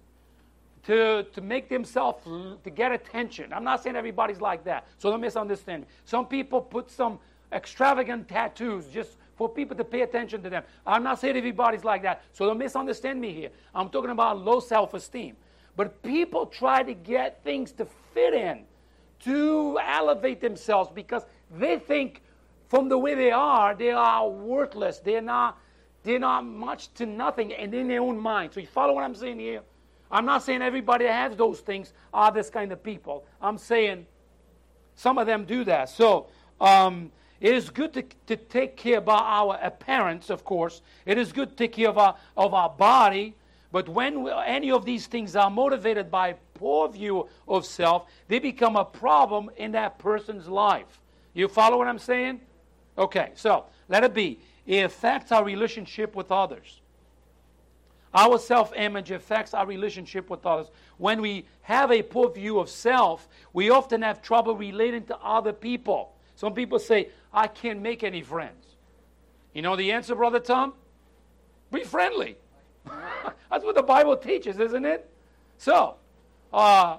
to, 0.84 1.24
to 1.34 1.42
make 1.42 1.70
themselves, 1.70 2.24
to 2.26 2.70
get 2.70 2.92
attention. 2.92 3.54
I'm 3.54 3.64
not 3.64 3.84
saying 3.84 3.96
everybody's 3.96 4.42
like 4.42 4.64
that, 4.66 4.88
so 4.98 5.12
don't 5.12 5.22
misunderstand 5.22 5.84
me. 5.84 5.88
Some 6.06 6.26
people 6.26 6.62
put 6.62 6.90
some 6.90 7.20
extravagant 7.54 8.28
tattoos 8.28 8.88
just 8.88 9.18
for 9.36 9.50
people 9.50 9.76
to 9.76 9.84
pay 9.84 10.02
attention 10.02 10.42
to 10.44 10.50
them. 10.50 10.64
I'm 10.86 11.04
not 11.04 11.20
saying 11.20 11.36
everybody's 11.36 11.84
like 11.84 12.04
that, 12.04 12.24
so 12.34 12.46
don't 12.46 12.58
misunderstand 12.58 13.20
me 13.20 13.34
here. 13.34 13.50
I'm 13.76 13.90
talking 13.90 14.12
about 14.12 14.40
low 14.40 14.60
self 14.60 14.94
esteem. 14.94 15.36
But 15.76 16.02
people 16.04 16.46
try 16.46 16.84
to 16.84 16.94
get 16.94 17.44
things 17.44 17.72
to 17.74 17.88
fit 18.14 18.34
in, 18.34 18.64
to 19.24 19.80
elevate 19.84 20.42
themselves 20.42 20.90
because 20.94 21.24
they 21.58 21.80
think 21.80 22.22
from 22.70 22.90
the 22.90 22.98
way 22.98 23.16
they 23.16 23.32
are, 23.32 23.76
they 23.76 23.92
are 23.92 24.30
worthless. 24.30 25.00
They're 25.00 25.22
not, 25.22 25.58
they're 26.04 26.20
not 26.20 26.46
much 26.46 26.94
to 26.96 27.06
nothing 27.06 27.54
and 27.54 27.74
in 27.74 27.88
their 27.88 28.02
own 28.02 28.18
mind. 28.18 28.54
So 28.54 28.60
you 28.60 28.68
follow 28.68 28.94
what 28.94 29.04
I'm 29.04 29.16
saying 29.16 29.40
here? 29.40 29.62
I'm 30.10 30.26
not 30.26 30.44
saying 30.44 30.62
everybody 30.62 31.06
that 31.06 31.14
has 31.14 31.38
those 31.38 31.60
things 31.60 31.94
are 32.14 32.32
this 32.32 32.50
kind 32.50 32.72
of 32.72 32.84
people. 32.84 33.26
I'm 33.42 33.58
saying 33.58 34.06
some 34.96 35.18
of 35.18 35.28
them 35.28 35.46
do 35.46 35.64
that. 35.66 35.90
So 35.90 36.28
um, 36.60 37.12
it 37.40 37.54
is 37.54 37.70
good 37.70 37.94
to, 37.94 38.04
to 38.28 38.36
take 38.36 38.78
care 38.78 39.00
about 39.00 39.24
our 39.24 39.60
appearance, 39.62 40.30
of 40.30 40.46
course. 40.46 40.82
It 41.06 41.18
is 41.18 41.32
good 41.32 41.50
to 41.50 41.56
take 41.56 41.74
care 41.74 41.90
of 41.90 41.98
our, 41.98 42.16
of 42.38 42.54
our 42.54 42.70
body. 42.70 43.36
But 43.72 43.90
when 43.90 44.28
any 44.46 44.72
of 44.72 44.86
these 44.86 45.08
things 45.08 45.36
are 45.36 45.50
motivated 45.50 46.12
by 46.12 46.36
poor 46.54 46.88
view 46.88 47.28
of 47.48 47.66
self, 47.66 48.08
they 48.28 48.40
become 48.40 48.76
a 48.76 48.86
problem 48.86 49.50
in 49.58 49.72
that 49.72 49.98
person's 49.98 50.48
life. 50.48 51.01
You 51.34 51.48
follow 51.48 51.78
what 51.78 51.88
I'm 51.88 52.00
saying? 52.00 52.42
Okay, 52.98 53.32
so 53.36 53.66
let 53.88 54.04
it 54.04 54.14
be. 54.14 54.40
It 54.66 54.86
affects 54.86 55.32
our 55.32 55.44
relationship 55.44 56.16
with 56.16 56.32
others. 56.32 56.82
Our 58.14 58.38
self 58.38 58.74
image 58.76 59.12
affects 59.12 59.54
our 59.54 59.66
relationship 59.66 60.30
with 60.30 60.46
others. 60.46 60.68
When 60.98 61.22
we 61.22 61.46
have 61.62 61.92
a 61.92 62.02
poor 62.02 62.30
view 62.30 62.60
of 62.60 62.70
self, 62.70 63.28
we 63.54 63.70
often 63.70 64.02
have 64.02 64.22
trouble 64.22 64.56
relating 64.56 65.06
to 65.06 65.18
other 65.18 65.54
people. 65.54 66.14
Some 66.36 66.54
people 66.54 66.80
say, 66.80 67.10
I 67.34 67.48
can't 67.48 67.82
make 67.82 68.04
any 68.04 68.22
friends. 68.22 68.66
You 69.54 69.62
know 69.62 69.76
the 69.76 69.92
answer, 69.92 70.16
Brother 70.16 70.40
Tom? 70.40 70.74
Be 71.72 71.84
friendly. 71.84 72.38
That's 72.86 73.64
what 73.64 73.76
the 73.76 73.84
Bible 73.84 74.18
teaches, 74.18 74.60
isn't 74.60 74.86
it? 74.86 75.10
So, 75.58 75.96
uh, 76.52 76.98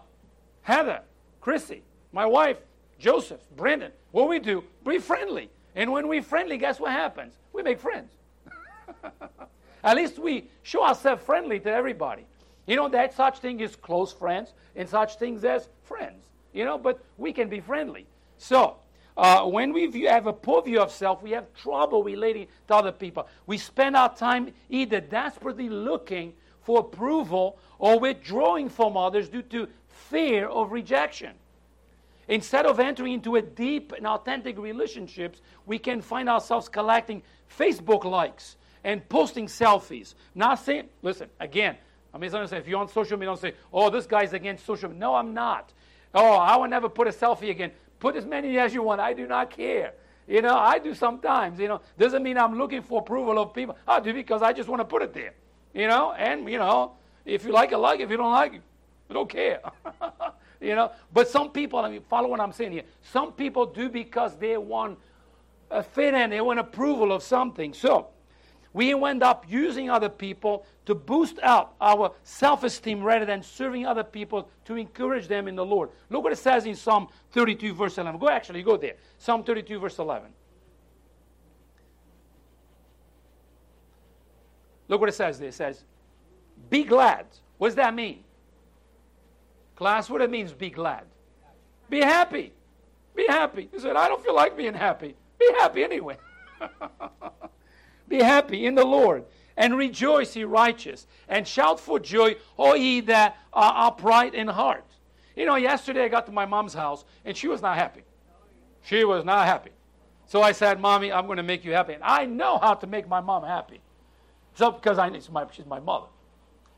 Heather, 0.63 1.01
Chrissy, 1.41 1.83
my 2.13 2.25
wife, 2.25 2.59
Joseph, 3.03 3.41
Brendan, 3.57 3.91
what 4.13 4.29
we 4.29 4.39
do, 4.39 4.63
be 4.87 4.99
friendly. 4.99 5.51
And 5.75 5.91
when 5.91 6.07
we're 6.07 6.23
friendly, 6.23 6.57
guess 6.57 6.79
what 6.79 6.93
happens? 6.93 7.35
We 7.53 7.65
make 7.65 7.81
friends. 7.81 8.13
At 9.85 9.97
least 9.97 10.21
we 10.21 10.49
show 10.63 10.85
ourselves 10.85 11.21
friendly 11.25 11.59
to 11.61 11.69
everybody. 11.69 12.25
You 12.65 12.77
know, 12.77 12.89
that 12.91 13.13
such 13.13 13.41
thing 13.41 13.59
is 13.59 13.75
close 13.75 14.13
friends 14.13 14.53
and 14.77 14.89
such 14.89 15.17
things 15.17 15.43
as 15.43 15.69
friends. 15.83 16.27
You 16.53 16.65
know, 16.65 16.79
but 16.79 17.05
we 17.19 17.33
can 17.33 17.49
be 17.49 17.59
friendly. 17.59 18.07
So, 18.39 18.77
uh, 19.17 19.47
when 19.47 19.73
we 19.73 20.05
have 20.05 20.29
a 20.29 20.33
poor 20.33 20.63
view 20.63 20.81
of 20.81 20.93
self, 20.93 21.25
we 21.25 21.33
have 21.33 21.53
trouble 21.55 22.05
relating 22.05 22.47
to 22.69 22.75
other 22.77 22.93
people. 22.93 23.27
We 23.47 23.59
spend 23.59 23.97
our 23.97 24.15
time 24.15 24.53
either 24.71 25.01
desperately 25.01 25.69
looking 25.69 26.35
for 26.61 26.79
approval 26.79 27.59
or 27.81 27.99
withdrawing 27.99 28.69
from 28.69 28.97
others 28.97 29.29
due 29.29 29.43
to 29.43 29.67
fear 29.89 30.47
of 30.47 30.71
rejection. 30.71 31.33
Instead 32.29 32.67
of 32.67 32.79
entering 32.79 33.15
into 33.15 33.37
a 33.37 33.43
deep 33.43 33.93
and 33.93 34.07
authentic 34.07 34.59
relationships, 34.59 35.41
we 35.67 35.79
can 35.79 36.01
find 36.01 36.29
ourselves 36.29 36.69
collecting 36.69 37.23
Facebook 37.59 38.05
likes 38.05 38.57
and 38.85 39.07
posting 39.09 39.47
selfies. 39.47 40.15
Not 40.35 40.57
saying, 40.57 40.89
listen, 41.03 41.29
again, 41.41 41.77
I 42.15 42.29
say 42.47 42.59
if 42.59 42.69
you're 42.69 42.81
on 42.81 42.89
social 42.89 43.17
media, 43.17 43.31
don't 43.31 43.41
say, 43.41 43.55
oh, 43.73 43.91
this 43.91 44.07
guy's 44.07 44.33
against 44.33 44.67
social 44.67 44.89
media. 44.89 45.01
No, 45.01 45.15
I'm 45.15 45.33
not. 45.33 45.73
Oh, 46.15 46.33
I 46.33 46.57
will 46.57 46.69
never 46.69 46.89
put 46.89 47.09
a 47.09 47.11
selfie 47.11 47.51
again. 47.51 47.73
Put 47.99 48.17
as 48.17 48.27
many 48.27 48.59
as 48.59 48.75
you 48.75 48.83
want. 48.83 49.01
I 49.01 49.13
do 49.13 49.27
not 49.27 49.51
care. 49.51 49.95
You 50.29 50.43
know, 50.43 50.57
I 50.57 50.79
do 50.79 50.95
sometimes. 50.95 51.59
You 51.59 51.69
know, 51.69 51.81
doesn't 51.99 52.23
mean 52.23 52.37
I'm 52.37 52.59
looking 52.59 52.83
for 52.83 53.01
approval 53.01 53.39
of 53.39 53.55
people. 53.55 53.77
I 53.89 54.01
do 54.01 54.13
because 54.13 54.43
I 54.43 54.53
just 54.53 54.69
want 54.69 54.81
to 54.81 54.85
put 54.85 55.03
it 55.03 55.15
there. 55.15 55.35
You 55.75 55.89
know, 55.89 56.13
and 56.13 56.49
you 56.49 56.59
know, 56.59 56.93
if 57.25 57.45
you 57.45 57.53
like 57.53 57.73
it, 57.73 57.79
like 57.79 58.01
it. 58.01 58.05
If 58.05 58.11
you 58.11 58.17
don't 58.19 58.33
like 58.33 58.55
it, 58.55 58.63
I 59.09 59.15
don't 59.15 59.29
care. 59.29 59.61
you 60.63 60.75
know, 60.75 60.93
but 61.13 61.29
some 61.29 61.51
people, 61.51 61.81
I 61.81 61.91
mean, 61.91 62.03
follow 62.09 62.29
what 62.29 62.41
I'm 62.41 62.53
saying 62.53 62.73
here. 62.73 62.85
Some 63.03 63.33
people 63.33 63.67
do 63.67 63.89
because 63.89 64.37
they 64.37 64.57
want 64.57 64.99
a 65.71 65.83
fit 65.83 66.15
in, 66.15 66.31
they 66.31 66.41
want 66.41 66.61
approval 66.61 67.13
of 67.13 67.23
something. 67.23 67.75
So 67.75 68.09
we 68.73 68.95
end 68.95 69.23
up 69.23 69.45
using 69.49 69.91
other 69.91 70.09
people 70.09 70.65
to 70.87 70.95
boost 70.95 71.39
up 71.43 71.75
our 71.81 72.13
self 72.23 72.65
esteem 72.65 73.03
rather 73.03 73.25
than 73.25 73.43
serving 73.43 73.87
other 73.87 74.05
people 74.05 74.49
to 74.67 74.77
encourage 74.77 75.29
them 75.29 75.49
in 75.49 75.57
the 75.57 75.65
Lord. 75.65 75.91
Look 76.11 76.23
what 76.23 76.33
it 76.33 76.39
says 76.39 76.65
in 76.65 76.75
Psalm 76.75 77.09
32, 77.33 77.75
verse 77.75 77.99
11. 77.99 78.19
Go 78.21 78.29
actually, 78.29 78.63
go 78.63 78.77
there. 78.77 78.95
Psalm 79.19 79.45
32, 79.45 79.79
verse 79.79 79.99
11. 79.99 80.31
Look 84.89 85.01
what 85.01 85.09
it 85.09 85.15
says 85.15 85.39
there. 85.39 85.49
It 85.49 85.55
says, 85.55 85.85
Be 86.71 86.85
glad. 86.85 87.27
What 87.59 87.69
does 87.69 87.77
that 87.77 87.95
mean? 87.95 88.25
Class, 89.77 90.11
what 90.11 90.21
it 90.21 90.31
means, 90.31 90.53
be 90.53 90.71
glad. 90.71 91.05
Be 91.89 92.01
happy. 92.01 92.53
Be 93.15 93.27
happy. 93.29 93.69
He 93.73 93.79
said, 93.79 93.97
I 93.97 94.09
don't 94.09 94.23
feel 94.23 94.35
like 94.35 94.57
being 94.57 94.75
happy. 94.75 95.17
Be 95.39 95.51
happy 95.59 95.85
anyway. 95.85 96.17
Be 98.09 98.19
happy 98.19 98.67
in 98.67 98.75
the 98.75 98.85
Lord 98.85 99.25
and 99.57 99.77
rejoice, 99.77 100.35
ye 100.37 100.45
righteous, 100.45 101.07
and 101.29 101.47
shout 101.47 101.79
for 101.79 101.99
joy, 101.99 102.37
all 102.57 102.77
ye 102.77 103.01
that 103.01 103.37
are 103.53 103.89
upright 103.89 104.35
in 104.35 104.49
heart. 104.49 104.85
You 105.37 105.47
know, 105.47 105.57
yesterday 105.57 106.05
I 106.05 106.09
got 106.09 106.27
to 106.27 106.33
my 106.33 106.47
mom's 106.47 106.75
house 106.75 107.05
and 107.25 107.37
she 107.37 107.49
was 107.49 107.63
not 107.63 107.77
happy. 107.77 108.03
She 108.83 109.05
was 109.05 109.25
not 109.25 109.47
happy. 109.47 109.71
So 110.27 110.43
I 110.43 110.53
said, 110.53 110.81
Mommy, 110.81 111.13
I'm 111.13 111.27
going 111.27 111.37
to 111.37 111.43
make 111.43 111.65
you 111.65 111.73
happy. 111.73 111.95
And 111.95 112.03
I 112.03 112.25
know 112.25 112.59
how 112.59 112.75
to 112.75 112.87
make 112.87 113.09
my 113.09 113.21
mom 113.21 113.45
happy. 113.45 113.81
So, 114.55 114.71
because 114.71 114.99
I, 114.99 115.09
my, 115.31 115.47
she's 115.51 115.67
my 115.67 115.81
mother. 115.81 116.07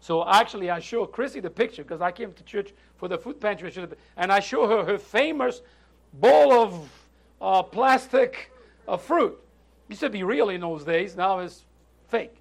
So 0.05 0.23
actually, 0.29 0.69
I 0.69 0.81
show 0.81 1.07
Chrissy 1.07 1.41
the 1.41 1.49
picture 1.49 1.83
because 1.83 2.03
I 2.03 2.13
came 2.13 2.35
to 2.35 2.45
church 2.45 2.75
for 2.99 3.09
the 3.09 3.17
food 3.17 3.41
pantry, 3.41 3.73
and 4.19 4.31
I 4.31 4.39
show 4.39 4.69
her 4.69 4.85
her 4.85 4.99
famous 4.99 5.63
bowl 6.13 6.53
of 6.53 6.91
uh, 7.41 7.63
plastic 7.63 8.53
uh, 8.87 8.99
fruit. 8.99 9.41
Used 9.89 10.03
to 10.03 10.11
be 10.11 10.23
real 10.23 10.51
in 10.51 10.61
those 10.61 10.85
days. 10.85 11.17
Now 11.17 11.39
it's 11.39 11.65
fake. 12.09 12.37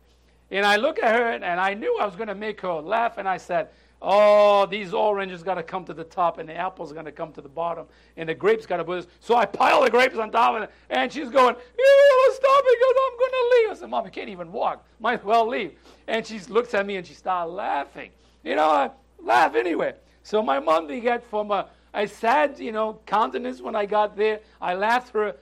And 0.51 0.65
I 0.65 0.75
look 0.75 1.01
at 1.01 1.15
her, 1.15 1.25
and 1.36 1.46
I 1.46 1.74
knew 1.74 1.98
I 2.01 2.05
was 2.05 2.17
going 2.17 2.27
to 2.27 2.36
make 2.36 2.60
her 2.60 2.74
laugh, 2.74 3.17
and 3.17 3.29
I 3.29 3.38
said, 3.38 3.70
Oh, 4.05 4.65
these 4.65 4.93
oranges 4.93 5.43
got 5.43 5.55
to 5.55 5.63
come 5.63 5.86
to 5.86 5.93
the 5.93 6.03
top, 6.03 6.38
and 6.38 6.50
the 6.50 6.53
apples 6.53 6.91
got 6.91 7.05
to 7.05 7.12
come 7.13 7.31
to 7.31 7.41
the 7.41 7.48
bottom, 7.48 7.86
and 8.17 8.27
the 8.27 8.36
grapes 8.36 8.65
got 8.65 8.77
to 8.77 8.83
put 8.83 8.98
this. 8.98 9.07
So 9.22 9.36
I 9.36 9.45
pile 9.45 9.81
the 9.81 9.89
grapes 9.89 10.17
on 10.17 10.29
top 10.29 10.55
of 10.55 10.63
it, 10.63 10.72
and 10.89 11.12
she's 11.12 11.29
going, 11.29 11.55
You 11.55 12.33
stop 12.36 12.63
because 12.65 12.95
I'm 13.05 13.17
going 13.17 13.31
to 13.31 13.50
leave. 13.55 13.72
I 13.72 13.74
said, 13.79 13.89
Mom, 13.89 14.03
you 14.03 14.12
can't 14.12 14.27
even 14.27 14.51
walk. 14.51 14.86
Might 15.00 15.19
as 15.19 15.25
well 15.25 15.48
leave. 15.48 15.72
And 16.07 16.27
she 16.27 16.38
looks 16.41 16.74
at 16.74 16.86
me 16.86 16.98
and 16.98 17.07
she 17.07 17.13
starts 17.13 17.50
laughing. 17.50 18.12
You 18.43 18.57
know, 18.57 18.69
I 18.69 18.91
laugh 19.22 19.55
anyway. 19.55 19.93
So 20.24 20.43
my 20.43 20.60
mom 20.60 20.88
began 20.88 21.22
from 21.22 21.51
a, 21.51 21.69
a 21.93 22.05
sad, 22.05 22.60
you 22.60 22.74
know, 22.74 23.00
countenance 23.05 23.62
when 23.62 23.74
I 23.74 23.86
got 23.86 24.17
there. 24.17 24.41
I 24.60 24.74
laughed 24.74 25.13
her 25.13 25.38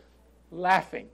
laughing. 0.52 1.08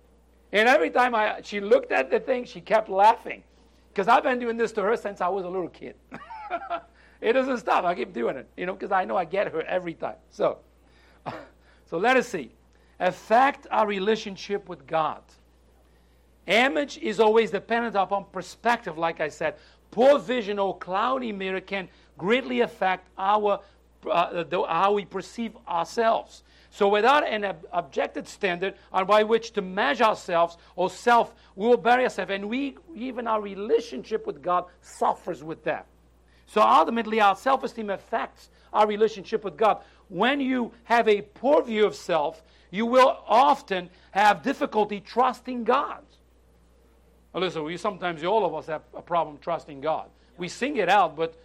And 0.52 0.68
every 0.68 0.90
time 0.90 1.16
I, 1.16 1.40
she 1.44 1.62
looked 1.62 1.94
at 1.94 2.12
the 2.12 2.20
thing, 2.20 2.44
she 2.44 2.60
kept 2.60 2.90
laughing. 2.90 3.44
Because 3.90 4.10
I've 4.10 4.24
been 4.24 4.40
doing 4.40 4.58
this 4.58 4.74
to 4.74 4.82
her 4.82 4.98
since 4.98 5.22
I 5.22 5.30
was 5.30 5.46
a 5.46 5.50
little 5.50 5.70
kid. 5.70 5.96
It 7.22 7.34
doesn't 7.34 7.58
stop. 7.58 7.84
I 7.84 7.96
keep 7.96 8.14
doing 8.14 8.38
it, 8.38 8.48
you 8.56 8.66
know, 8.66 8.74
because 8.74 8.92
I 8.92 9.06
know 9.06 9.18
I 9.18 9.26
get 9.26 9.52
her 9.52 9.62
every 9.64 9.94
time. 9.94 10.18
So, 10.30 10.60
so 11.90 11.98
let 11.98 12.18
us 12.18 12.28
see. 12.28 12.52
Affect 13.00 13.68
our 13.72 13.88
relationship 13.88 14.70
with 14.70 14.86
God. 14.88 15.22
Image 16.48 16.98
is 17.00 17.20
always 17.20 17.52
dependent 17.52 17.96
upon 17.96 18.26
perspective, 18.32 18.98
like 18.98 19.20
I 19.20 19.30
said. 19.30 19.56
Poor 19.92 20.18
vision 20.20 20.60
or 20.60 20.78
cloudy 20.78 21.32
mirror 21.32 21.62
can 21.62 21.90
greatly 22.18 22.62
affect 22.62 23.08
our 23.18 23.60
uh, 24.10 24.44
the, 24.44 24.64
how 24.64 24.94
we 24.94 25.06
perceive 25.06 25.58
ourselves. 25.68 26.44
So, 26.70 26.88
without 26.88 27.28
an 27.28 27.44
ob- 27.44 27.66
objective 27.74 28.28
standard 28.28 28.76
by 28.92 29.24
which 29.24 29.52
to 29.54 29.62
measure 29.62 30.04
ourselves 30.06 30.58
or 30.76 30.90
self, 30.90 31.34
we 31.56 31.68
will 31.68 31.78
bury 31.78 32.04
ourselves, 32.04 32.32
and 32.32 32.48
we 32.48 32.78
even 32.96 33.28
our 33.28 33.42
relationship 33.42 34.28
with 34.28 34.42
God 34.42 34.66
suffers 34.82 35.44
with 35.44 35.64
that. 35.64 35.88
So 36.48 36.62
ultimately, 36.62 37.22
our 37.22 37.36
self 37.36 37.64
esteem 37.64 37.90
affects 37.90 38.50
our 38.74 38.88
relationship 38.88 39.44
with 39.44 39.58
God. 39.58 39.84
When 40.10 40.40
you 40.40 40.72
have 40.86 41.08
a 41.08 41.22
poor 41.22 41.62
view 41.62 41.86
of 41.86 41.96
self, 41.96 42.42
you 42.72 42.86
will 42.86 43.22
often 43.28 43.90
have 44.12 44.42
difficulty 44.42 45.00
trusting 45.00 45.66
God. 45.66 46.04
Well, 47.34 47.44
listen, 47.44 47.64
we 47.64 47.78
sometimes, 47.78 48.24
all 48.24 48.46
of 48.46 48.56
us 48.56 48.68
have 48.68 48.82
a 48.96 49.02
problem 49.02 49.38
trusting 49.40 49.82
God. 49.82 50.10
We 50.38 50.48
sing 50.48 50.78
it 50.78 50.90
out, 50.90 51.16
but 51.16 51.36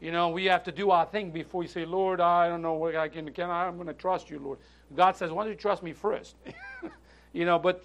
you 0.00 0.10
know, 0.10 0.28
we 0.30 0.46
have 0.46 0.64
to 0.64 0.72
do 0.72 0.90
our 0.90 1.06
thing 1.06 1.30
before 1.30 1.60
we 1.60 1.68
say, 1.68 1.84
Lord, 1.84 2.20
I 2.20 2.48
don't 2.48 2.60
know 2.60 2.74
what 2.74 2.96
I 2.96 3.08
can, 3.08 3.30
can 3.32 3.50
I, 3.50 3.66
I'm 3.66 3.76
going 3.76 3.86
to 3.86 3.94
trust 3.94 4.30
you, 4.30 4.38
Lord. 4.40 4.58
God 4.94 5.16
says, 5.16 5.30
why 5.30 5.44
don't 5.44 5.52
you 5.52 5.56
trust 5.58 5.82
me 5.82 5.92
first? 5.92 6.34
you 7.32 7.44
know, 7.44 7.58
but 7.58 7.84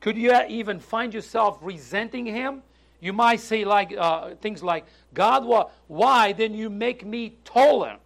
could 0.00 0.18
you 0.18 0.38
even 0.46 0.78
find 0.78 1.14
yourself 1.14 1.58
resenting 1.62 2.26
Him? 2.26 2.62
You 3.04 3.12
might 3.12 3.40
say 3.40 3.66
like 3.66 3.94
uh, 3.94 4.30
things 4.36 4.62
like, 4.62 4.86
God, 5.12 5.44
why 5.88 6.32
didn't 6.32 6.56
you 6.56 6.70
make 6.70 7.04
me 7.04 7.36
taller 7.44 7.98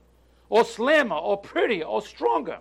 or 0.49 0.65
slimmer 0.65 1.15
or 1.15 1.37
prettier 1.37 1.85
or 1.85 2.03
stronger? 2.03 2.59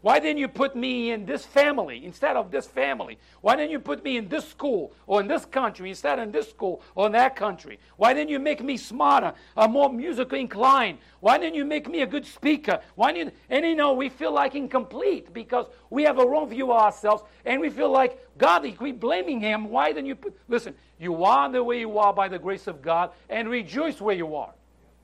Why 0.00 0.20
didn't 0.20 0.38
you 0.38 0.46
put 0.46 0.76
me 0.76 1.10
in 1.10 1.26
this 1.26 1.44
family 1.44 2.04
instead 2.04 2.36
of 2.36 2.52
this 2.52 2.66
family? 2.66 3.18
Why 3.40 3.56
didn't 3.56 3.72
you 3.72 3.80
put 3.80 4.04
me 4.04 4.16
in 4.16 4.28
this 4.28 4.48
school 4.48 4.92
or 5.08 5.20
in 5.20 5.26
this 5.26 5.44
country 5.44 5.88
instead 5.88 6.20
of 6.20 6.24
in 6.24 6.32
this 6.32 6.48
school 6.48 6.82
or 6.94 7.06
in 7.06 7.12
that 7.12 7.34
country? 7.34 7.80
Why 7.96 8.14
didn't 8.14 8.30
you 8.30 8.38
make 8.38 8.62
me 8.62 8.76
smarter 8.76 9.32
or 9.56 9.66
more 9.66 9.92
musically 9.92 10.40
inclined? 10.40 10.98
Why 11.18 11.36
didn't 11.36 11.56
you 11.56 11.64
make 11.64 11.88
me 11.88 12.02
a 12.02 12.06
good 12.06 12.24
speaker? 12.24 12.80
Why 12.94 13.12
didn't? 13.12 13.34
And 13.50 13.64
you 13.64 13.74
know, 13.74 13.92
we 13.92 14.08
feel 14.08 14.32
like 14.32 14.54
incomplete 14.54 15.32
because 15.32 15.66
we 15.90 16.04
have 16.04 16.20
a 16.20 16.26
wrong 16.26 16.48
view 16.48 16.70
of 16.70 16.78
ourselves 16.80 17.24
and 17.44 17.60
we 17.60 17.68
feel 17.68 17.90
like, 17.90 18.24
God, 18.38 18.64
we 18.78 18.92
blaming 18.92 19.40
Him. 19.40 19.68
Why 19.68 19.88
didn't 19.88 20.06
you 20.06 20.14
put. 20.14 20.38
Listen, 20.46 20.74
you 21.00 21.24
are 21.24 21.50
the 21.50 21.62
way 21.64 21.80
you 21.80 21.98
are 21.98 22.12
by 22.12 22.28
the 22.28 22.38
grace 22.38 22.68
of 22.68 22.82
God 22.82 23.10
and 23.28 23.48
rejoice 23.48 24.00
where 24.00 24.14
you 24.14 24.36
are. 24.36 24.52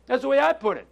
That's 0.07 0.23
the 0.23 0.29
way 0.29 0.39
I 0.39 0.53
put 0.53 0.77
it. 0.77 0.87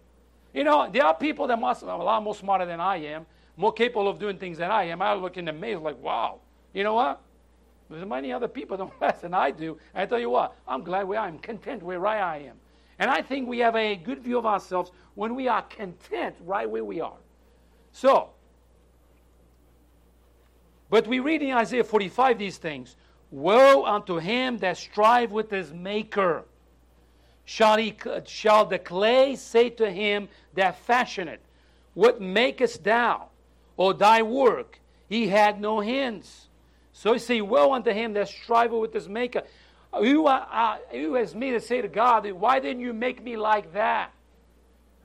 You 0.53 0.65
know, 0.65 0.89
there 0.91 1.05
are 1.05 1.15
people 1.15 1.47
that 1.47 1.59
must, 1.59 1.83
a 1.83 1.85
lot 1.85 2.21
more 2.21 2.35
smarter 2.35 2.65
than 2.65 2.79
I 2.81 2.97
am 2.97 3.25
more 3.57 3.73
capable 3.73 4.07
of 4.07 4.19
doing 4.19 4.37
things 4.37 4.57
than 4.57 4.71
I 4.71 4.85
am, 4.85 5.01
I 5.01 5.13
look 5.13 5.37
in 5.37 5.45
the 5.45 5.53
maze 5.53 5.77
like, 5.77 6.01
wow, 6.01 6.39
you 6.73 6.83
know 6.83 6.95
what? 6.95 7.21
There's 7.89 8.05
many 8.05 8.31
other 8.31 8.47
people 8.47 8.77
that 8.77 8.89
less 9.01 9.21
than 9.21 9.33
I 9.33 9.51
do. 9.51 9.77
I 9.93 10.05
tell 10.05 10.19
you 10.19 10.29
what, 10.29 10.55
I'm 10.67 10.83
glad 10.83 11.07
where 11.07 11.19
I 11.19 11.27
am, 11.27 11.37
content 11.39 11.83
where 11.83 12.05
I 12.07 12.39
am. 12.39 12.55
And 12.99 13.09
I 13.09 13.21
think 13.21 13.47
we 13.47 13.59
have 13.59 13.75
a 13.75 13.95
good 13.95 14.19
view 14.19 14.37
of 14.37 14.45
ourselves 14.45 14.91
when 15.15 15.35
we 15.35 15.47
are 15.47 15.61
content 15.63 16.35
right 16.45 16.69
where 16.69 16.85
we 16.85 17.01
are. 17.01 17.17
So, 17.91 18.29
but 20.89 21.07
we 21.07 21.19
read 21.19 21.41
in 21.41 21.51
Isaiah 21.51 21.83
45 21.83 22.37
these 22.37 22.57
things 22.57 22.95
Woe 23.31 23.83
unto 23.83 24.19
him 24.19 24.59
that 24.59 24.77
strive 24.77 25.31
with 25.31 25.49
his 25.49 25.73
maker. 25.73 26.45
Shall, 27.45 27.77
he, 27.77 27.95
shall 28.25 28.65
the 28.65 28.77
clay 28.77 29.35
say 29.35 29.71
to 29.71 29.89
him 29.89 30.29
that 30.53 30.77
fashioned 30.77 31.29
it, 31.29 31.41
What 31.95 32.21
makest 32.21 32.83
thou? 32.83 33.29
Or 33.77 33.93
thy 33.93 34.21
work. 34.21 34.79
He 35.09 35.27
had 35.27 35.59
no 35.59 35.79
hands. 35.79 36.47
So 36.91 37.13
he 37.13 37.19
say, 37.19 37.41
Woe 37.41 37.73
unto 37.73 37.91
him 37.91 38.13
that 38.13 38.29
striveth 38.29 38.79
with 38.79 38.93
his 38.93 39.09
maker. 39.09 39.43
Who, 39.93 40.25
uh, 40.27 40.77
who 40.91 41.15
has 41.15 41.35
me 41.35 41.51
to 41.51 41.59
say 41.59 41.81
to 41.81 41.87
God, 41.87 42.29
Why 42.31 42.59
didn't 42.59 42.81
you 42.81 42.93
make 42.93 43.23
me 43.23 43.37
like 43.37 43.73
that? 43.73 44.11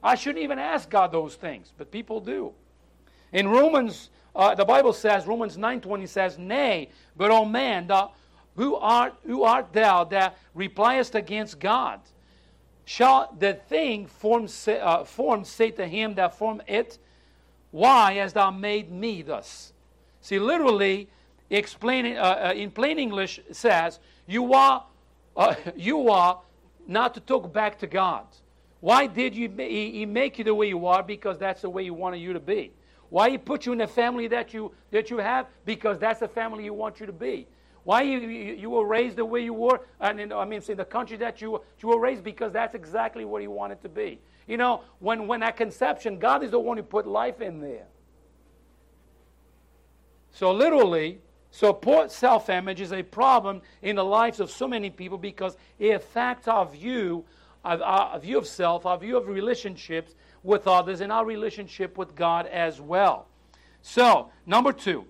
I 0.03 0.15
shouldn't 0.15 0.45
even 0.45 0.59
ask 0.59 0.89
God 0.89 1.13
those 1.13 1.35
things, 1.35 1.73
but 1.77 1.91
people 1.91 2.21
do. 2.21 2.53
In 3.33 3.49
Romans, 3.49 4.11
uh, 4.35 4.55
the 4.55 4.65
Bible 4.65 4.93
says, 4.93 5.27
Romans 5.27 5.57
9.20 5.57 6.09
says, 6.09 6.39
Nay, 6.39 6.91
but 7.17 7.31
O 7.31 7.45
man, 7.45 7.91
who, 8.55 8.77
art, 8.77 9.15
who 9.27 9.43
art 9.43 9.73
thou 9.73 10.05
that 10.05 10.39
repliest 10.55 11.15
against 11.15 11.59
God? 11.59 12.01
Shall 12.85 13.35
the 13.39 13.55
thing 13.55 14.07
formed 14.07 14.51
say, 14.51 14.81
uh, 14.81 15.05
say 15.43 15.71
to 15.73 15.87
him 15.87 16.15
that 16.15 16.39
formed 16.39 16.63
it, 16.67 16.99
why 17.71 18.15
hast 18.15 18.35
thou 18.35 18.51
made 18.51 18.91
me 18.91 19.23
thus? 19.23 19.73
See, 20.21 20.39
literally, 20.39 21.09
explaining 21.51 22.19
uh, 22.19 22.51
uh, 22.51 22.53
in 22.55 22.71
plain 22.71 22.99
English 22.99 23.41
says, 23.53 24.01
you 24.27 24.55
are, 24.55 24.85
uh, 25.37 25.55
you 25.77 26.09
are 26.09 26.41
not 26.87 27.15
to 27.15 27.21
talk 27.21 27.53
back 27.53 27.79
to 27.81 27.87
God. 27.87 28.25
Why 28.81 29.07
did 29.07 29.35
you, 29.35 29.53
he, 29.57 30.07
make 30.07 30.39
you 30.39 30.45
the 30.45 30.55
way 30.55 30.69
you 30.69 30.87
are? 30.87 31.03
Because 31.03 31.37
that's 31.37 31.63
the 31.63 31.71
way 31.71 31.85
he 31.85 31.91
wanted 31.91 32.19
you 32.19 32.33
to 32.33 32.41
be. 32.41 32.73
Why 33.11 33.31
he 33.31 33.39
put 33.39 33.67
you 33.67 33.73
in 33.73 33.79
the 33.79 33.87
family 33.87 34.29
that 34.29 34.55
you, 34.55 34.73
that 34.91 35.11
you 35.11 35.19
have? 35.19 35.47
Because 35.65 35.99
that's 35.99 36.21
the 36.21 36.29
family 36.29 36.65
he 36.65 36.71
wants 36.71 37.01
you 37.01 37.07
to 37.07 37.13
be. 37.13 37.49
Why 37.85 38.03
you, 38.03 38.19
you, 38.21 38.71
were 38.71 38.87
raised 38.87 39.17
the 39.17 39.25
way 39.25 39.43
you 39.43 39.55
were? 39.55 39.81
And 40.01 40.21
in, 40.21 40.33
I 40.33 40.45
mean, 40.45 40.63
in 40.69 40.77
the 40.77 40.85
country 40.85 41.17
that 41.17 41.41
you, 41.41 41.61
you 41.81 41.89
were 41.89 41.99
raised, 41.99 42.23
because 42.23 42.53
that's 42.53 42.75
exactly 42.75 43.25
what 43.25 43.41
he 43.41 43.49
wanted 43.49 43.81
to 43.83 43.89
be. 43.89 44.21
You 44.49 44.57
know, 44.57 44.81
when, 44.99 45.29
when 45.29 45.43
at 45.43 45.59
conception, 45.59 46.19
God 46.19 46.43
is 46.43 46.51
the 46.51 46.59
one 46.59 46.79
who 46.79 46.83
put 46.83 47.07
life 47.07 47.43
in 47.43 47.61
there. 47.61 47.85
So, 50.33 50.51
literally, 50.53 51.19
so 51.51 51.73
poor 51.73 52.09
self 52.09 52.49
image 52.49 52.81
is 52.81 52.93
a 52.93 53.03
problem 53.03 53.61
in 53.83 53.97
the 53.97 54.05
lives 54.05 54.41
of 54.41 54.51
so 54.51 54.67
many 54.67 54.89
people 54.89 55.19
because 55.19 55.57
it 55.79 55.91
affects 55.91 56.49
our 56.49 56.65
view, 56.65 57.25
of, 57.63 57.83
our 57.83 58.19
view 58.19 58.39
of 58.39 58.47
self, 58.47 58.87
our 58.87 58.97
view 58.97 59.19
of 59.19 59.29
relationships 59.29 60.15
with 60.43 60.67
others, 60.67 61.03
and 61.03 61.13
our 61.13 61.27
relationship 61.27 61.99
with 61.99 62.15
God 62.15 62.47
as 62.47 62.81
well. 62.81 63.27
So, 63.83 64.31
number 64.47 64.73
two, 64.73 65.05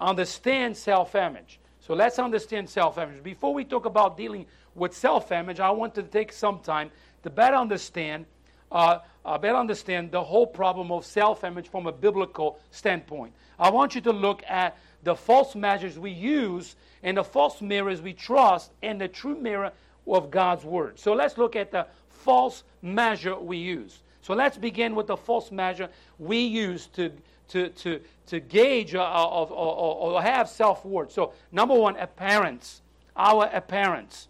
understand 0.00 0.76
self 0.76 1.14
image. 1.14 1.60
So, 1.78 1.94
let's 1.94 2.18
understand 2.18 2.68
self 2.68 2.98
image. 2.98 3.22
Before 3.22 3.54
we 3.54 3.64
talk 3.64 3.84
about 3.84 4.16
dealing 4.16 4.46
with 4.74 4.96
self 4.96 5.30
image, 5.30 5.60
I 5.60 5.70
want 5.70 5.94
to 5.94 6.02
take 6.02 6.32
some 6.32 6.58
time 6.58 6.90
to 7.22 7.30
better 7.30 7.56
understand 7.56 8.26
uh, 8.72 9.00
uh, 9.24 9.38
better 9.38 9.56
understand 9.56 10.10
the 10.10 10.22
whole 10.22 10.46
problem 10.46 10.90
of 10.90 11.04
self 11.04 11.44
image 11.44 11.68
from 11.68 11.86
a 11.86 11.92
biblical 11.92 12.58
standpoint. 12.70 13.32
I 13.58 13.70
want 13.70 13.94
you 13.94 14.00
to 14.02 14.12
look 14.12 14.42
at 14.48 14.76
the 15.02 15.14
false 15.14 15.54
measures 15.54 15.98
we 15.98 16.10
use 16.10 16.76
and 17.02 17.16
the 17.16 17.24
false 17.24 17.60
mirrors 17.60 18.00
we 18.00 18.12
trust 18.12 18.72
and 18.82 19.00
the 19.00 19.08
true 19.08 19.36
mirror 19.36 19.72
of 20.06 20.30
God's 20.30 20.64
Word. 20.64 20.98
So 20.98 21.12
let's 21.12 21.38
look 21.38 21.54
at 21.54 21.70
the 21.70 21.86
false 22.08 22.64
measure 22.82 23.38
we 23.38 23.58
use. 23.58 23.98
So 24.22 24.34
let's 24.34 24.56
begin 24.56 24.94
with 24.94 25.08
the 25.08 25.16
false 25.16 25.50
measure 25.50 25.88
we 26.18 26.38
use 26.38 26.86
to, 26.88 27.12
to, 27.48 27.68
to, 27.68 28.00
to 28.26 28.40
gauge 28.40 28.94
or, 28.94 29.00
or, 29.00 29.50
or, 29.50 30.14
or 30.14 30.22
have 30.22 30.48
self 30.48 30.84
worth. 30.84 31.12
So, 31.12 31.32
number 31.50 31.74
one, 31.74 31.96
appearance. 31.96 32.80
Our 33.16 33.50
appearance. 33.52 34.28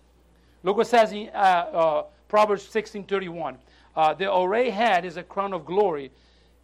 Look 0.62 0.76
what 0.76 0.86
says 0.86 1.12
in 1.12 1.28
uh, 1.28 1.38
uh, 1.38 2.02
Proverbs 2.28 2.66
16:31. 2.68 3.56
Uh, 3.94 4.14
the 4.14 4.34
array 4.34 4.70
head 4.70 5.04
is 5.04 5.16
a 5.16 5.22
crown 5.22 5.52
of 5.52 5.64
glory, 5.66 6.10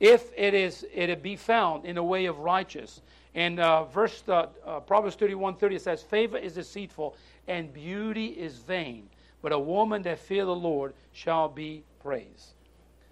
if 0.00 0.32
it 0.36 0.54
is 0.54 0.86
it 0.92 1.22
be 1.22 1.36
found 1.36 1.84
in 1.84 1.96
the 1.96 2.02
way 2.02 2.26
of 2.26 2.38
righteous. 2.38 3.02
And 3.34 3.60
uh, 3.60 3.84
verse 3.84 4.22
uh, 4.28 4.46
uh, 4.64 4.80
Proverbs 4.80 5.16
31:30 5.16 5.80
says, 5.80 6.02
"Favor 6.02 6.38
is 6.38 6.54
deceitful, 6.54 7.16
and 7.46 7.72
beauty 7.72 8.26
is 8.26 8.58
vain, 8.58 9.08
but 9.42 9.52
a 9.52 9.58
woman 9.58 10.02
that 10.02 10.18
fear 10.18 10.44
the 10.44 10.54
Lord 10.54 10.94
shall 11.12 11.48
be 11.48 11.84
praised." 12.00 12.54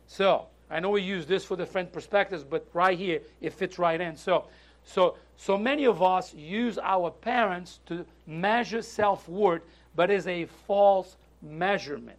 So 0.07 0.47
I 0.71 0.81
know 0.81 0.91
we 0.91 1.03
use 1.03 1.27
this 1.27 1.45
for 1.45 1.57
different 1.57 1.93
perspectives, 1.93 2.43
but 2.43 2.67
right 2.73 2.99
here 2.99 3.21
it 3.41 3.53
fits 3.53 3.79
right 3.79 4.01
in. 4.01 4.17
So, 4.17 4.47
so, 4.85 5.17
so 5.37 5.59
many 5.59 5.85
of 5.85 6.03
us 6.03 6.35
use 6.35 6.79
our 6.79 7.11
parents 7.11 7.81
to 7.87 8.05
measure 8.27 8.83
self 8.83 9.29
worth, 9.29 9.63
but 9.95 10.11
it's 10.11 10.27
a 10.27 10.47
false 10.67 11.17
measurement. 11.43 12.19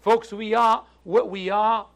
Folks, 0.00 0.32
we 0.32 0.54
are 0.54 0.84
what 1.04 1.30
we 1.30 1.50
are. 1.50 1.86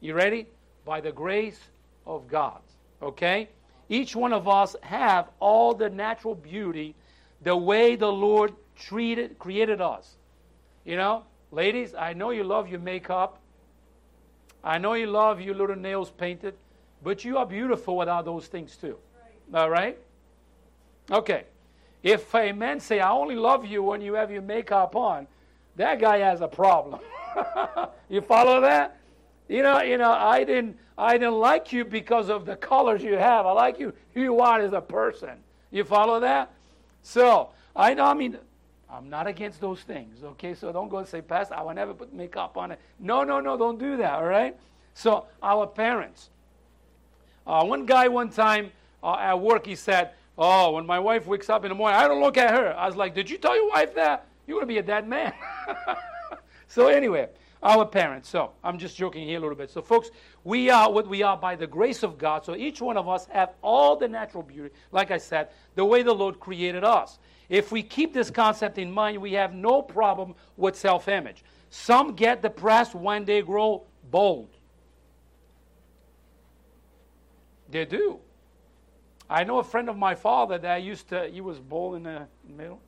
You 0.00 0.14
ready? 0.14 0.46
By 0.84 1.00
the 1.00 1.12
grace 1.12 1.60
of 2.06 2.28
God. 2.28 2.60
Okay? 3.02 3.48
Each 3.88 4.14
one 4.14 4.32
of 4.32 4.48
us 4.48 4.76
have 4.82 5.30
all 5.40 5.74
the 5.74 5.88
natural 5.88 6.34
beauty, 6.34 6.94
the 7.42 7.56
way 7.56 7.96
the 7.96 8.10
Lord 8.10 8.54
treated, 8.76 9.38
created 9.38 9.80
us. 9.80 10.16
You 10.84 10.96
know, 10.96 11.24
ladies, 11.50 11.94
I 11.94 12.12
know 12.12 12.30
you 12.30 12.44
love 12.44 12.68
your 12.68 12.80
makeup. 12.80 13.40
I 14.62 14.78
know 14.78 14.94
you 14.94 15.06
love 15.06 15.40
your 15.40 15.54
little 15.54 15.76
nails 15.76 16.10
painted, 16.10 16.54
but 17.02 17.24
you 17.24 17.38
are 17.38 17.46
beautiful 17.46 17.96
without 17.96 18.24
those 18.24 18.46
things 18.46 18.76
too. 18.76 18.98
Right. 19.52 19.60
All 19.60 19.70
right? 19.70 19.98
Okay. 21.10 21.44
If 22.02 22.34
a 22.34 22.52
man 22.52 22.80
say, 22.80 23.00
I 23.00 23.10
only 23.10 23.34
love 23.34 23.64
you 23.64 23.82
when 23.82 24.00
you 24.00 24.14
have 24.14 24.30
your 24.30 24.42
makeup 24.42 24.94
on, 24.94 25.26
that 25.76 26.00
guy 26.00 26.18
has 26.18 26.40
a 26.40 26.48
problem. 26.48 27.00
you 28.08 28.20
follow 28.20 28.60
that? 28.60 28.96
You 29.48 29.62
know, 29.62 29.80
you 29.80 29.98
know, 29.98 30.12
I 30.12 30.44
didn't 30.44 30.76
I 30.96 31.16
didn't 31.16 31.38
like 31.38 31.72
you 31.72 31.84
because 31.84 32.28
of 32.28 32.44
the 32.44 32.56
colors 32.56 33.02
you 33.02 33.16
have. 33.16 33.46
I 33.46 33.52
like 33.52 33.78
you 33.78 33.92
who 34.14 34.22
you 34.22 34.40
are 34.40 34.60
as 34.60 34.72
a 34.72 34.80
person. 34.80 35.38
You 35.70 35.84
follow 35.84 36.20
that? 36.20 36.50
So 37.02 37.50
I 37.74 37.94
know 37.94 38.04
I 38.04 38.14
mean 38.14 38.38
I'm 38.90 39.10
not 39.10 39.26
against 39.26 39.60
those 39.60 39.80
things, 39.82 40.24
okay? 40.24 40.54
So 40.54 40.72
don't 40.72 40.88
go 40.88 40.98
and 40.98 41.06
say, 41.06 41.20
Pastor, 41.20 41.54
I 41.54 41.62
will 41.62 41.74
never 41.74 41.92
put 41.92 42.12
makeup 42.12 42.56
on 42.56 42.72
it. 42.72 42.80
No, 42.98 43.22
no, 43.22 43.38
no, 43.38 43.56
don't 43.56 43.78
do 43.78 43.98
that, 43.98 44.14
all 44.14 44.24
right? 44.24 44.56
So, 44.94 45.26
our 45.42 45.66
parents. 45.66 46.30
Uh, 47.46 47.64
one 47.64 47.86
guy, 47.86 48.08
one 48.08 48.30
time 48.30 48.72
uh, 49.02 49.16
at 49.16 49.38
work, 49.38 49.66
he 49.66 49.76
said, 49.76 50.10
Oh, 50.36 50.72
when 50.72 50.86
my 50.86 50.98
wife 50.98 51.26
wakes 51.26 51.50
up 51.50 51.64
in 51.64 51.68
the 51.68 51.74
morning, 51.74 51.98
I 51.98 52.08
don't 52.08 52.20
look 52.20 52.36
at 52.36 52.50
her. 52.50 52.74
I 52.76 52.86
was 52.86 52.96
like, 52.96 53.14
Did 53.14 53.28
you 53.28 53.38
tell 53.38 53.54
your 53.54 53.68
wife 53.68 53.94
that? 53.94 54.26
You're 54.46 54.60
to 54.60 54.66
be 54.66 54.78
a 54.78 54.82
dead 54.82 55.06
man. 55.06 55.32
so, 56.68 56.88
anyway, 56.88 57.28
our 57.62 57.84
parents. 57.86 58.28
So, 58.28 58.52
I'm 58.62 58.78
just 58.78 58.96
joking 58.96 59.26
here 59.26 59.38
a 59.38 59.40
little 59.40 59.56
bit. 59.56 59.70
So, 59.70 59.82
folks, 59.82 60.10
we 60.44 60.70
are 60.70 60.90
what 60.90 61.08
we 61.08 61.22
are 61.22 61.36
by 61.36 61.56
the 61.56 61.66
grace 61.66 62.02
of 62.02 62.18
God. 62.18 62.44
So, 62.44 62.54
each 62.54 62.80
one 62.80 62.96
of 62.96 63.08
us 63.08 63.26
have 63.26 63.50
all 63.62 63.96
the 63.96 64.06
natural 64.08 64.42
beauty, 64.42 64.74
like 64.92 65.10
I 65.10 65.18
said, 65.18 65.48
the 65.74 65.84
way 65.84 66.02
the 66.02 66.12
Lord 66.14 66.38
created 66.38 66.84
us. 66.84 67.18
If 67.48 67.72
we 67.72 67.82
keep 67.82 68.12
this 68.12 68.30
concept 68.30 68.78
in 68.78 68.92
mind, 68.92 69.20
we 69.20 69.32
have 69.32 69.54
no 69.54 69.80
problem 69.82 70.34
with 70.56 70.76
self 70.76 71.08
image. 71.08 71.42
Some 71.70 72.14
get 72.14 72.42
depressed 72.42 72.94
when 72.94 73.24
they 73.24 73.42
grow 73.42 73.84
bold. 74.10 74.48
They 77.70 77.84
do. 77.84 78.18
I 79.30 79.44
know 79.44 79.58
a 79.58 79.64
friend 79.64 79.88
of 79.90 79.96
my 79.96 80.14
father 80.14 80.56
that 80.58 80.82
used 80.82 81.08
to, 81.08 81.28
he 81.28 81.40
was 81.40 81.58
bald 81.58 81.96
in 81.96 82.04
the 82.04 82.26
middle. 82.48 82.80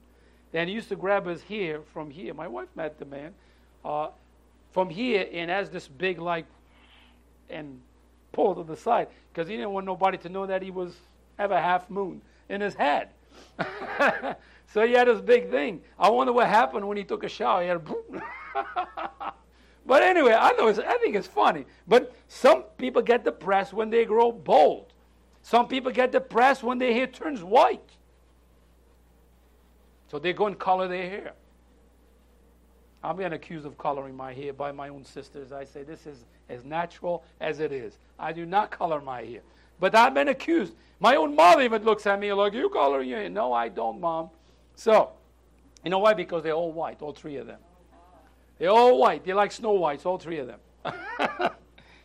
and 0.54 0.68
he 0.68 0.74
used 0.74 0.88
to 0.88 0.96
grab 0.96 1.26
his 1.26 1.42
hair 1.42 1.82
from 1.92 2.10
here. 2.10 2.32
My 2.32 2.48
wife 2.48 2.68
met 2.74 2.98
the 2.98 3.04
man. 3.04 3.34
Uh, 3.84 4.08
from 4.72 4.88
here 4.88 5.26
and 5.32 5.50
has 5.50 5.70
this 5.70 5.88
big, 5.88 6.20
like, 6.20 6.46
and 7.48 7.80
pulled 8.32 8.56
to 8.56 8.62
the 8.62 8.76
side 8.76 9.08
because 9.32 9.48
he 9.48 9.56
didn't 9.56 9.72
want 9.72 9.86
nobody 9.86 10.18
to 10.18 10.28
know 10.28 10.46
that 10.46 10.62
he 10.62 10.70
was 10.70 10.94
have 11.38 11.50
a 11.50 11.60
half 11.60 11.88
moon 11.88 12.20
in 12.48 12.60
his 12.60 12.74
head. 12.74 13.08
so 14.72 14.86
he 14.86 14.92
had 14.92 15.08
this 15.08 15.20
big 15.20 15.50
thing. 15.50 15.80
I 15.98 16.10
wonder 16.10 16.32
what 16.32 16.46
happened 16.46 16.86
when 16.86 16.96
he 16.96 17.04
took 17.04 17.24
a 17.24 17.28
shower. 17.28 17.62
He 17.62 17.68
had 17.68 17.78
a 17.78 19.32
but 19.86 20.02
anyway, 20.02 20.36
I 20.38 20.52
know 20.52 20.68
I 20.68 20.98
think 20.98 21.16
it's 21.16 21.26
funny. 21.26 21.64
But 21.88 22.14
some 22.28 22.64
people 22.76 23.02
get 23.02 23.24
depressed 23.24 23.72
when 23.72 23.88
they 23.90 24.04
grow 24.04 24.30
bald. 24.30 24.92
Some 25.42 25.66
people 25.66 25.90
get 25.90 26.12
depressed 26.12 26.62
when 26.62 26.78
their 26.78 26.92
hair 26.92 27.06
turns 27.06 27.42
white. 27.42 27.80
So 30.10 30.18
they 30.18 30.32
go 30.32 30.46
and 30.46 30.58
color 30.58 30.88
their 30.88 31.08
hair. 31.08 31.32
I'm 33.02 33.16
being 33.16 33.32
accused 33.32 33.64
of 33.66 33.78
coloring 33.78 34.16
my 34.16 34.34
hair 34.34 34.52
by 34.52 34.72
my 34.72 34.88
own 34.88 35.04
sisters. 35.04 35.52
I 35.52 35.64
say 35.64 35.82
this 35.82 36.06
is 36.06 36.24
as 36.48 36.64
natural 36.64 37.24
as 37.40 37.60
it 37.60 37.72
is. 37.72 37.98
I 38.18 38.32
do 38.32 38.44
not 38.44 38.70
color 38.70 39.00
my 39.00 39.22
hair. 39.22 39.40
But 39.78 39.94
I've 39.94 40.12
been 40.12 40.28
accused. 40.28 40.74
My 40.98 41.16
own 41.16 41.34
mother 41.34 41.62
even 41.62 41.82
looks 41.82 42.06
at 42.06 42.20
me 42.20 42.32
like, 42.32 42.52
You 42.52 42.68
color 42.68 43.00
your 43.02 43.20
hair. 43.20 43.30
No, 43.30 43.52
I 43.52 43.68
don't, 43.68 44.00
mom. 44.00 44.28
So, 44.74 45.10
you 45.82 45.90
know 45.90 45.98
why? 45.98 46.12
Because 46.12 46.42
they're 46.42 46.52
all 46.52 46.72
white, 46.72 47.00
all 47.00 47.12
three 47.12 47.36
of 47.36 47.46
them. 47.46 47.58
They're 48.58 48.68
all 48.68 48.98
white. 48.98 49.24
They're 49.24 49.34
like 49.34 49.52
Snow 49.52 49.72
Whites, 49.72 50.04
all 50.04 50.18
three 50.18 50.38
of 50.38 50.46
them. 50.46 50.60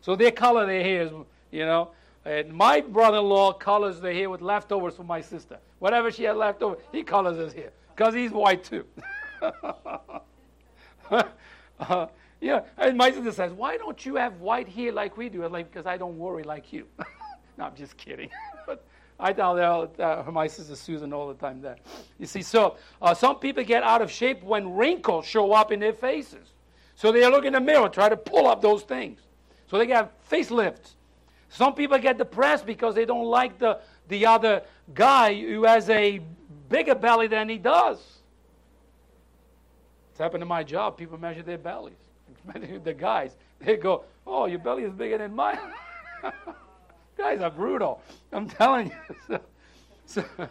so 0.01 0.15
they 0.15 0.31
color 0.31 0.65
their 0.65 0.81
hair, 0.81 1.10
you 1.51 1.65
know. 1.65 1.91
And 2.23 2.53
my 2.53 2.79
brother 2.79 3.17
in 3.17 3.25
law 3.25 3.51
colors 3.51 3.99
the 3.99 4.13
hair 4.13 4.29
with 4.29 4.41
leftovers 4.41 4.95
from 4.95 5.08
my 5.08 5.19
sister. 5.19 5.60
Whatever 5.79 6.12
she 6.12 6.23
had 6.23 6.38
left 6.38 6.63
over, 6.63 6.77
he 6.93 7.03
colors 7.03 7.38
his 7.38 7.53
hair 7.53 7.71
because 7.93 8.13
he's 8.13 8.31
white 8.31 8.63
too. 8.63 8.86
uh, 11.79 12.07
yeah, 12.41 12.61
and 12.77 12.97
my 12.97 13.11
sister 13.11 13.31
says, 13.31 13.51
Why 13.53 13.77
don't 13.77 14.05
you 14.05 14.15
have 14.15 14.39
white 14.39 14.67
hair 14.67 14.91
like 14.91 15.17
we 15.17 15.29
do? 15.29 15.43
I'm 15.43 15.51
like, 15.51 15.71
Because 15.71 15.85
I 15.85 15.97
don't 15.97 16.17
worry 16.17 16.43
like 16.43 16.71
you. 16.73 16.85
no, 17.57 17.65
I'm 17.65 17.75
just 17.75 17.97
kidding. 17.97 18.29
but 18.65 18.85
I 19.19 19.33
tell 19.33 19.55
her, 19.55 19.89
uh, 19.99 20.31
my 20.31 20.47
sister 20.47 20.75
Susan 20.75 21.13
all 21.13 21.27
the 21.27 21.35
time 21.35 21.61
that. 21.61 21.79
You 22.19 22.25
see, 22.25 22.41
so 22.41 22.77
uh, 23.01 23.13
some 23.13 23.37
people 23.37 23.63
get 23.63 23.83
out 23.83 24.01
of 24.01 24.11
shape 24.11 24.43
when 24.43 24.75
wrinkles 24.75 25.25
show 25.25 25.53
up 25.53 25.71
in 25.71 25.79
their 25.79 25.93
faces. 25.93 26.51
So 26.95 27.11
they 27.11 27.25
look 27.29 27.45
in 27.45 27.53
the 27.53 27.59
mirror, 27.59 27.89
try 27.89 28.09
to 28.09 28.17
pull 28.17 28.47
up 28.47 28.61
those 28.61 28.83
things. 28.83 29.19
So 29.67 29.77
they 29.77 29.85
get 29.85 30.11
facelifts. 30.29 30.95
Some 31.49 31.73
people 31.73 31.97
get 31.97 32.17
depressed 32.17 32.65
because 32.65 32.95
they 32.95 33.05
don't 33.05 33.25
like 33.25 33.57
the, 33.59 33.79
the 34.07 34.25
other 34.25 34.63
guy 34.93 35.33
who 35.33 35.63
has 35.63 35.89
a 35.89 36.19
bigger 36.69 36.95
belly 36.95 37.27
than 37.27 37.47
he 37.49 37.57
does. 37.57 37.99
It's 40.15 40.21
happened 40.21 40.43
to 40.43 40.45
my 40.45 40.63
job. 40.63 40.95
People 40.95 41.17
measure 41.17 41.43
their 41.43 41.58
bellies. 41.58 41.97
the 42.86 42.93
guys, 42.93 43.36
they 43.60 43.75
go, 43.75 44.06
Oh, 44.25 44.45
your 44.45 44.60
belly 44.60 44.84
is 44.84 44.93
bigger 44.93 45.17
than 45.17 45.36
mine. 45.36 45.60
guys 47.17 47.41
are 47.41 47.49
brutal. 47.49 48.01
I'm 48.32 48.47
telling 48.47 48.93
you. 49.30 49.39
So, 50.08 50.23
so, 50.23 50.47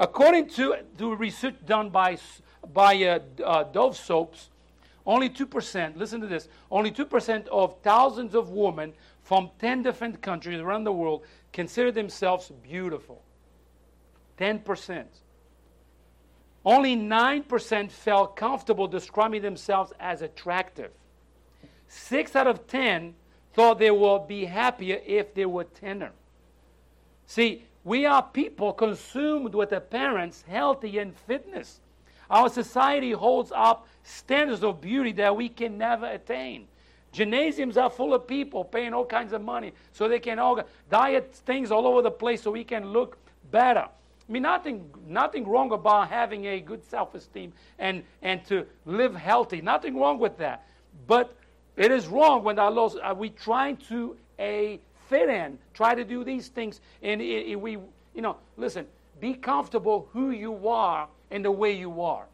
according 0.00 0.48
to, 0.48 0.78
to 0.98 1.14
research 1.14 1.54
done 1.64 1.90
by, 1.90 2.18
by 2.72 2.96
uh, 3.04 3.18
uh, 3.44 3.62
Dove 3.64 3.96
Soaps, 3.96 4.48
only 5.06 5.30
2%, 5.30 5.96
listen 5.96 6.20
to 6.20 6.26
this, 6.26 6.48
only 6.72 6.90
2% 6.90 7.46
of 7.48 7.76
thousands 7.82 8.34
of 8.34 8.50
women 8.50 8.94
from 9.22 9.50
10 9.60 9.84
different 9.84 10.22
countries 10.22 10.58
around 10.58 10.82
the 10.82 10.92
world 10.92 11.22
consider 11.52 11.92
themselves 11.92 12.50
beautiful. 12.64 13.22
10%. 14.38 15.04
Only 16.64 16.96
9% 16.96 17.90
felt 17.90 18.36
comfortable 18.36 18.86
describing 18.86 19.42
themselves 19.42 19.92
as 19.98 20.22
attractive. 20.22 20.90
Six 21.88 22.36
out 22.36 22.46
of 22.46 22.66
10 22.66 23.14
thought 23.52 23.78
they 23.78 23.90
would 23.90 24.28
be 24.28 24.44
happier 24.44 25.00
if 25.04 25.34
they 25.34 25.44
were 25.44 25.64
thinner. 25.64 26.12
See, 27.26 27.64
we 27.84 28.06
are 28.06 28.22
people 28.22 28.72
consumed 28.72 29.54
with 29.54 29.72
appearance, 29.72 30.44
healthy, 30.48 30.98
and 30.98 31.16
fitness. 31.16 31.80
Our 32.30 32.48
society 32.48 33.10
holds 33.10 33.52
up 33.54 33.86
standards 34.04 34.62
of 34.62 34.80
beauty 34.80 35.12
that 35.12 35.36
we 35.36 35.48
can 35.48 35.76
never 35.76 36.06
attain. 36.06 36.68
Gymnasiums 37.12 37.76
are 37.76 37.90
full 37.90 38.14
of 38.14 38.26
people 38.26 38.64
paying 38.64 38.94
all 38.94 39.04
kinds 39.04 39.32
of 39.32 39.42
money 39.42 39.72
so 39.92 40.08
they 40.08 40.18
can 40.18 40.38
all 40.38 40.60
diet 40.88 41.34
things 41.44 41.70
all 41.70 41.86
over 41.86 42.00
the 42.00 42.10
place 42.10 42.42
so 42.42 42.50
we 42.50 42.64
can 42.64 42.86
look 42.86 43.18
better. 43.50 43.86
I 44.28 44.32
mean, 44.32 44.42
nothing, 44.42 44.90
nothing 45.06 45.46
wrong 45.46 45.72
about 45.72 46.08
having 46.08 46.46
a 46.46 46.60
good 46.60 46.84
self-esteem 46.84 47.52
and, 47.78 48.04
and 48.22 48.44
to 48.46 48.66
live 48.86 49.14
healthy. 49.14 49.60
Nothing 49.60 49.98
wrong 49.98 50.18
with 50.18 50.38
that. 50.38 50.66
But 51.06 51.36
it 51.76 51.90
is 51.90 52.06
wrong 52.06 52.44
when 52.44 52.56
laws, 52.56 52.96
are 52.96 53.12
uh, 53.12 53.14
we 53.14 53.30
trying 53.30 53.76
to 53.88 54.16
a 54.38 54.80
fit 55.08 55.28
in, 55.28 55.58
try 55.74 55.94
to 55.94 56.04
do 56.04 56.24
these 56.24 56.48
things, 56.48 56.80
and 57.02 57.20
it, 57.20 57.46
it, 57.50 57.60
we, 57.60 57.72
you 58.14 58.22
know, 58.22 58.36
listen, 58.56 58.86
be 59.20 59.34
comfortable 59.34 60.08
who 60.12 60.30
you 60.30 60.68
are 60.68 61.08
and 61.30 61.44
the 61.44 61.50
way 61.50 61.72
you 61.72 62.00
are. 62.02 62.26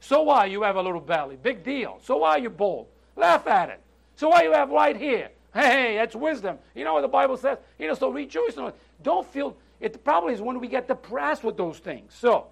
So 0.00 0.22
why 0.22 0.46
you 0.46 0.62
have 0.62 0.76
a 0.76 0.82
little 0.82 1.00
belly? 1.00 1.36
Big 1.42 1.64
deal. 1.64 1.98
So 2.02 2.18
why 2.18 2.36
you 2.36 2.50
bald? 2.50 2.86
Laugh 3.16 3.46
at 3.46 3.70
it. 3.70 3.80
So 4.14 4.28
why 4.28 4.42
you 4.42 4.52
have 4.52 4.70
white 4.70 4.96
hair? 4.96 5.30
Hey, 5.52 5.96
that's 5.96 6.14
wisdom. 6.14 6.58
You 6.74 6.84
know 6.84 6.94
what 6.94 7.00
the 7.00 7.08
Bible 7.08 7.36
says? 7.36 7.58
You 7.78 7.88
know, 7.88 7.94
so 7.94 8.10
rejoice. 8.10 8.54
Don't 9.02 9.26
feel, 9.26 9.56
it, 9.80 9.92
the 9.92 9.98
problem 9.98 10.32
is 10.32 10.40
when 10.40 10.60
we 10.60 10.68
get 10.68 10.88
depressed 10.88 11.44
with 11.44 11.56
those 11.56 11.78
things. 11.78 12.14
So, 12.14 12.46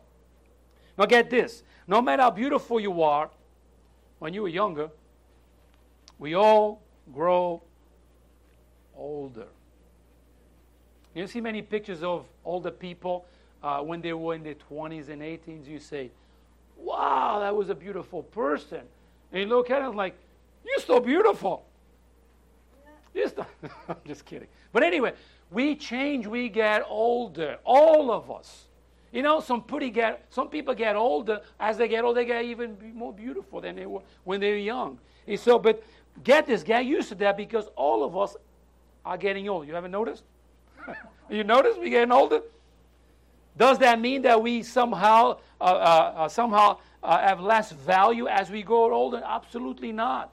now 0.99 1.07
get 1.07 1.31
this. 1.31 1.63
No 1.87 2.01
matter 2.01 2.23
how 2.23 2.31
beautiful 2.31 2.79
you 2.81 3.03
are, 3.03 3.31
when 4.19 4.33
you 4.35 4.43
were 4.43 4.49
younger, 4.49 4.91
we 6.19 6.35
all 6.35 6.83
grow 7.13 7.63
older. 8.97 9.47
You 11.15 11.27
see 11.27 11.41
many 11.41 11.63
pictures 11.63 12.03
of 12.03 12.27
older 12.45 12.71
people 12.71 13.27
uh, 13.63 13.81
when 13.81 14.01
they 14.01 14.13
were 14.13 14.35
in 14.35 14.43
their 14.43 14.55
20s 14.55 15.09
and 15.09 15.23
18s. 15.23 15.67
You 15.67 15.79
say, 15.79 16.11
wow, 16.77 17.41
that 17.41 17.55
was 17.55 17.71
a 17.71 17.75
beautiful 17.75 18.23
person. 18.23 18.81
And 19.33 19.43
you 19.43 19.47
look 19.47 19.71
at 19.71 19.81
them 19.81 19.97
like, 19.97 20.17
you're 20.65 20.85
so 20.85 21.01
beautiful. 21.01 21.65
I'm 23.89 23.97
just 24.07 24.25
kidding. 24.25 24.49
But 24.73 24.83
anyway, 24.83 25.13
we 25.51 25.77
change, 25.77 26.27
we 26.27 26.49
get 26.49 26.85
older. 26.89 27.59
All 27.65 28.11
of 28.11 28.31
us. 28.31 28.67
You 29.13 29.23
know, 29.23 29.39
some 29.39 29.63
pretty 29.63 29.91
get 29.91 30.27
some 30.31 30.49
people 30.49 30.75
get 30.75 30.97
older. 30.97 31.41
As 31.61 31.77
they 31.77 31.87
get 31.87 32.03
older, 32.03 32.21
they 32.21 32.27
get 32.27 32.45
even 32.45 32.77
more 32.95 33.13
beautiful 33.13 33.61
than 33.61 33.77
they 33.77 33.87
were 33.87 34.01
when 34.25 34.41
they 34.41 34.51
were 34.51 34.57
young. 34.57 34.99
And 35.27 35.39
so, 35.39 35.59
but 35.59 35.85
get 36.25 36.47
this, 36.47 36.65
get 36.65 36.85
used 36.85 37.11
to 37.11 37.15
that 37.17 37.37
because 37.37 37.69
all 37.77 38.03
of 38.03 38.17
us 38.17 38.37
are 39.05 39.17
getting 39.17 39.49
old. 39.49 39.69
You 39.69 39.75
haven't 39.75 39.93
noticed? 39.93 40.25
you 41.31 41.45
notice 41.45 41.77
we're 41.79 41.91
getting 41.91 42.11
older? 42.11 42.43
Does 43.57 43.79
that 43.79 44.01
mean 44.01 44.23
that 44.23 44.43
we 44.43 44.65
somehow 44.65 45.39
uh, 45.61 45.65
uh, 45.65 46.13
uh, 46.17 46.29
somehow 46.29 46.79
uh, 47.03 47.19
have 47.21 47.41
less 47.41 47.71
value 47.71 48.27
as 48.27 48.51
we 48.51 48.65
grow 48.65 48.93
older? 48.93 49.23
Absolutely 49.25 49.93
not. 49.93 50.33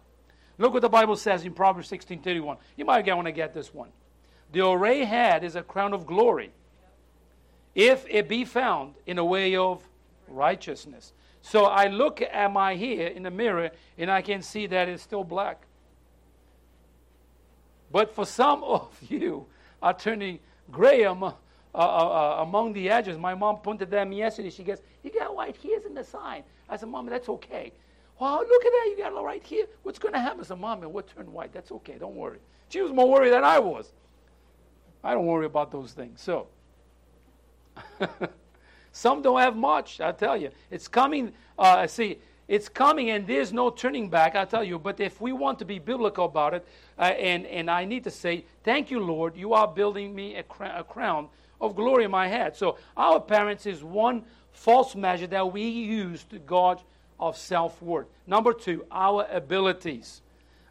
Look 0.62 0.74
what 0.74 0.84
the 0.84 0.90
Bible 0.90 1.16
says 1.16 1.44
in 1.44 1.54
Proverbs 1.54 1.90
16:31. 1.90 2.58
You 2.78 2.86
might 2.86 3.08
want 3.08 3.26
to 3.26 3.32
get 3.32 3.52
this 3.56 3.74
one. 3.74 3.90
The 4.52 4.68
array 4.68 5.06
head 5.06 5.44
is 5.44 5.56
a 5.56 5.64
crown 5.64 5.92
of 5.92 6.06
glory 6.06 6.52
if 7.74 8.06
it 8.08 8.30
be 8.30 8.46
found 8.46 8.94
in 9.08 9.18
a 9.18 9.26
way 9.26 9.56
of 9.56 9.82
righteousness. 10.28 11.14
So 11.42 11.66
I 11.66 11.88
look 11.88 12.22
at 12.22 12.52
my 12.52 12.76
hair 12.76 13.08
in 13.08 13.24
the 13.24 13.32
mirror 13.32 13.72
and 13.98 14.12
I 14.12 14.22
can 14.22 14.44
see 14.44 14.68
that 14.68 14.88
it's 14.88 15.02
still 15.02 15.24
black. 15.24 15.66
But 17.92 18.14
for 18.14 18.28
some 18.28 18.64
of 18.64 18.96
you 19.10 19.48
are 19.82 19.98
turning 19.98 20.38
gray 20.70 21.06
among, 21.06 21.34
uh, 21.74 21.78
uh, 21.78 21.82
uh, 21.82 22.44
among 22.44 22.74
the 22.74 22.88
edges. 22.88 23.18
My 23.18 23.34
mom 23.34 23.58
pointed 23.58 23.92
me 24.08 24.20
yesterday. 24.20 24.52
She 24.52 24.64
goes, 24.64 24.78
You 25.02 25.12
got 25.12 25.36
white 25.36 25.58
hairs 25.58 25.86
in 25.86 25.96
the 25.96 26.04
side. 26.04 26.44
I 26.70 26.78
said, 26.78 26.90
Mom, 26.90 27.08
that's 27.08 27.30
okay. 27.30 27.74
Wow, 28.22 28.38
look 28.38 28.66
at 28.66 28.72
that. 28.72 28.88
You 28.92 28.98
got 29.00 29.14
it 29.14 29.26
right 29.26 29.44
here. 29.44 29.66
What's 29.82 29.98
going 29.98 30.14
to 30.14 30.20
happen? 30.20 30.42
I 30.42 30.44
said, 30.44 30.60
Mom, 30.60 30.80
what 30.82 31.08
turned 31.08 31.28
white? 31.28 31.52
That's 31.52 31.72
okay. 31.72 31.98
Don't 31.98 32.16
worry. 32.16 32.38
She 32.70 32.80
was 32.80 32.92
more 32.92 33.10
worried 33.10 33.34
than 33.34 33.44
I 33.44 33.58
was. 33.58 33.92
I 35.04 35.16
don't 35.16 35.26
worry 35.26 35.48
about 35.48 35.72
those 35.72 35.94
things. 35.94 36.22
So, 36.22 36.46
Some 38.92 39.24
don't 39.24 39.40
have 39.40 39.56
much, 39.56 40.02
I 40.02 40.12
tell 40.12 40.38
you. 40.38 40.52
It's 40.70 40.88
coming, 40.88 41.34
uh, 41.58 41.88
see, 41.88 42.20
it's 42.48 42.70
coming 42.70 43.10
and 43.10 43.26
there's 43.26 43.52
no 43.52 43.72
turning 43.72 44.08
back, 44.08 44.36
I 44.36 44.46
tell 44.46 44.64
you. 44.64 44.78
But 44.78 45.00
if 45.00 45.20
we 45.20 45.34
want 45.34 45.58
to 45.58 45.66
be 45.66 45.80
biblical 45.80 46.26
about 46.26 46.54
it, 46.54 46.68
uh, 47.00 47.06
and, 47.18 47.48
and 47.48 47.72
I 47.72 47.86
need 47.86 48.04
to 48.04 48.12
say, 48.12 48.46
Thank 48.64 48.92
you, 48.92 49.00
Lord, 49.00 49.36
you 49.36 49.54
are 49.54 49.68
building 49.68 50.14
me 50.14 50.36
a, 50.36 50.44
cr- 50.44 50.66
a 50.66 50.84
crown 50.84 51.28
of 51.60 51.76
glory 51.76 52.04
in 52.04 52.12
my 52.12 52.28
head. 52.28 52.56
So 52.56 52.78
our 52.96 53.20
parents 53.20 53.66
is 53.66 53.84
one 53.84 54.26
false 54.52 54.94
measure 54.96 55.26
that 55.26 55.52
we 55.52 55.64
use 55.64 56.24
to 56.26 56.38
gauge 56.38 56.82
of 57.22 57.38
self 57.38 57.82
worth. 57.82 58.08
Number 58.28 58.52
two, 58.52 58.86
our 58.92 59.28
abilities. 59.32 60.22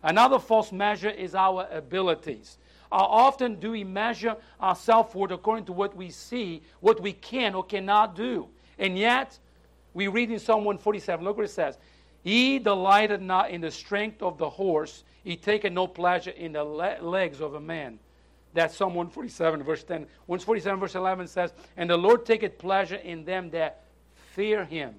Another 0.03 0.39
false 0.39 0.73
measure 0.73 1.11
is 1.11 1.35
our 1.35 1.67
abilities. 1.71 2.59
How 2.91 3.05
often 3.05 3.61
do 3.61 3.71
we 3.71 3.85
measure 3.85 4.37
our 4.59 4.75
self 4.75 5.15
worth 5.15 5.31
according 5.31 5.67
to 5.67 5.73
what 5.73 5.97
we 5.97 6.11
see, 6.11 6.63
what 6.81 7.01
we 7.01 7.13
can 7.13 7.55
or 7.55 7.65
cannot 7.65 8.17
do? 8.17 8.49
And 8.79 8.99
yet, 8.99 9.39
we 9.95 10.09
read 10.09 10.31
in 10.31 10.39
Psalm 10.39 10.65
147, 10.65 11.25
look 11.25 11.37
what 11.37 11.47
it 11.47 11.51
says 11.51 11.79
He 12.23 12.59
delighted 12.59 13.23
not 13.23 13.51
in 13.51 13.61
the 13.61 13.71
strength 13.71 14.23
of 14.23 14.39
the 14.39 14.51
horse, 14.51 15.05
he 15.23 15.37
taketh 15.37 15.73
no 15.73 15.87
pleasure 15.87 16.31
in 16.31 16.53
the 16.53 16.65
le- 16.65 16.99
legs 17.01 17.41
of 17.41 17.55
a 17.55 17.61
man. 17.61 17.99
That's 18.53 18.77
Psalm 18.77 18.95
147, 18.95 19.63
verse 19.63 19.85
10. 19.85 20.07
147, 20.27 20.81
verse 20.81 20.95
11 20.97 21.29
says, 21.29 21.53
And 21.77 21.89
the 21.89 21.97
Lord 21.97 22.27
taketh 22.27 22.59
pleasure 22.59 22.97
in 22.97 23.25
them 23.25 23.51
that 23.51 23.85
fear 24.35 24.65
him, 24.65 24.97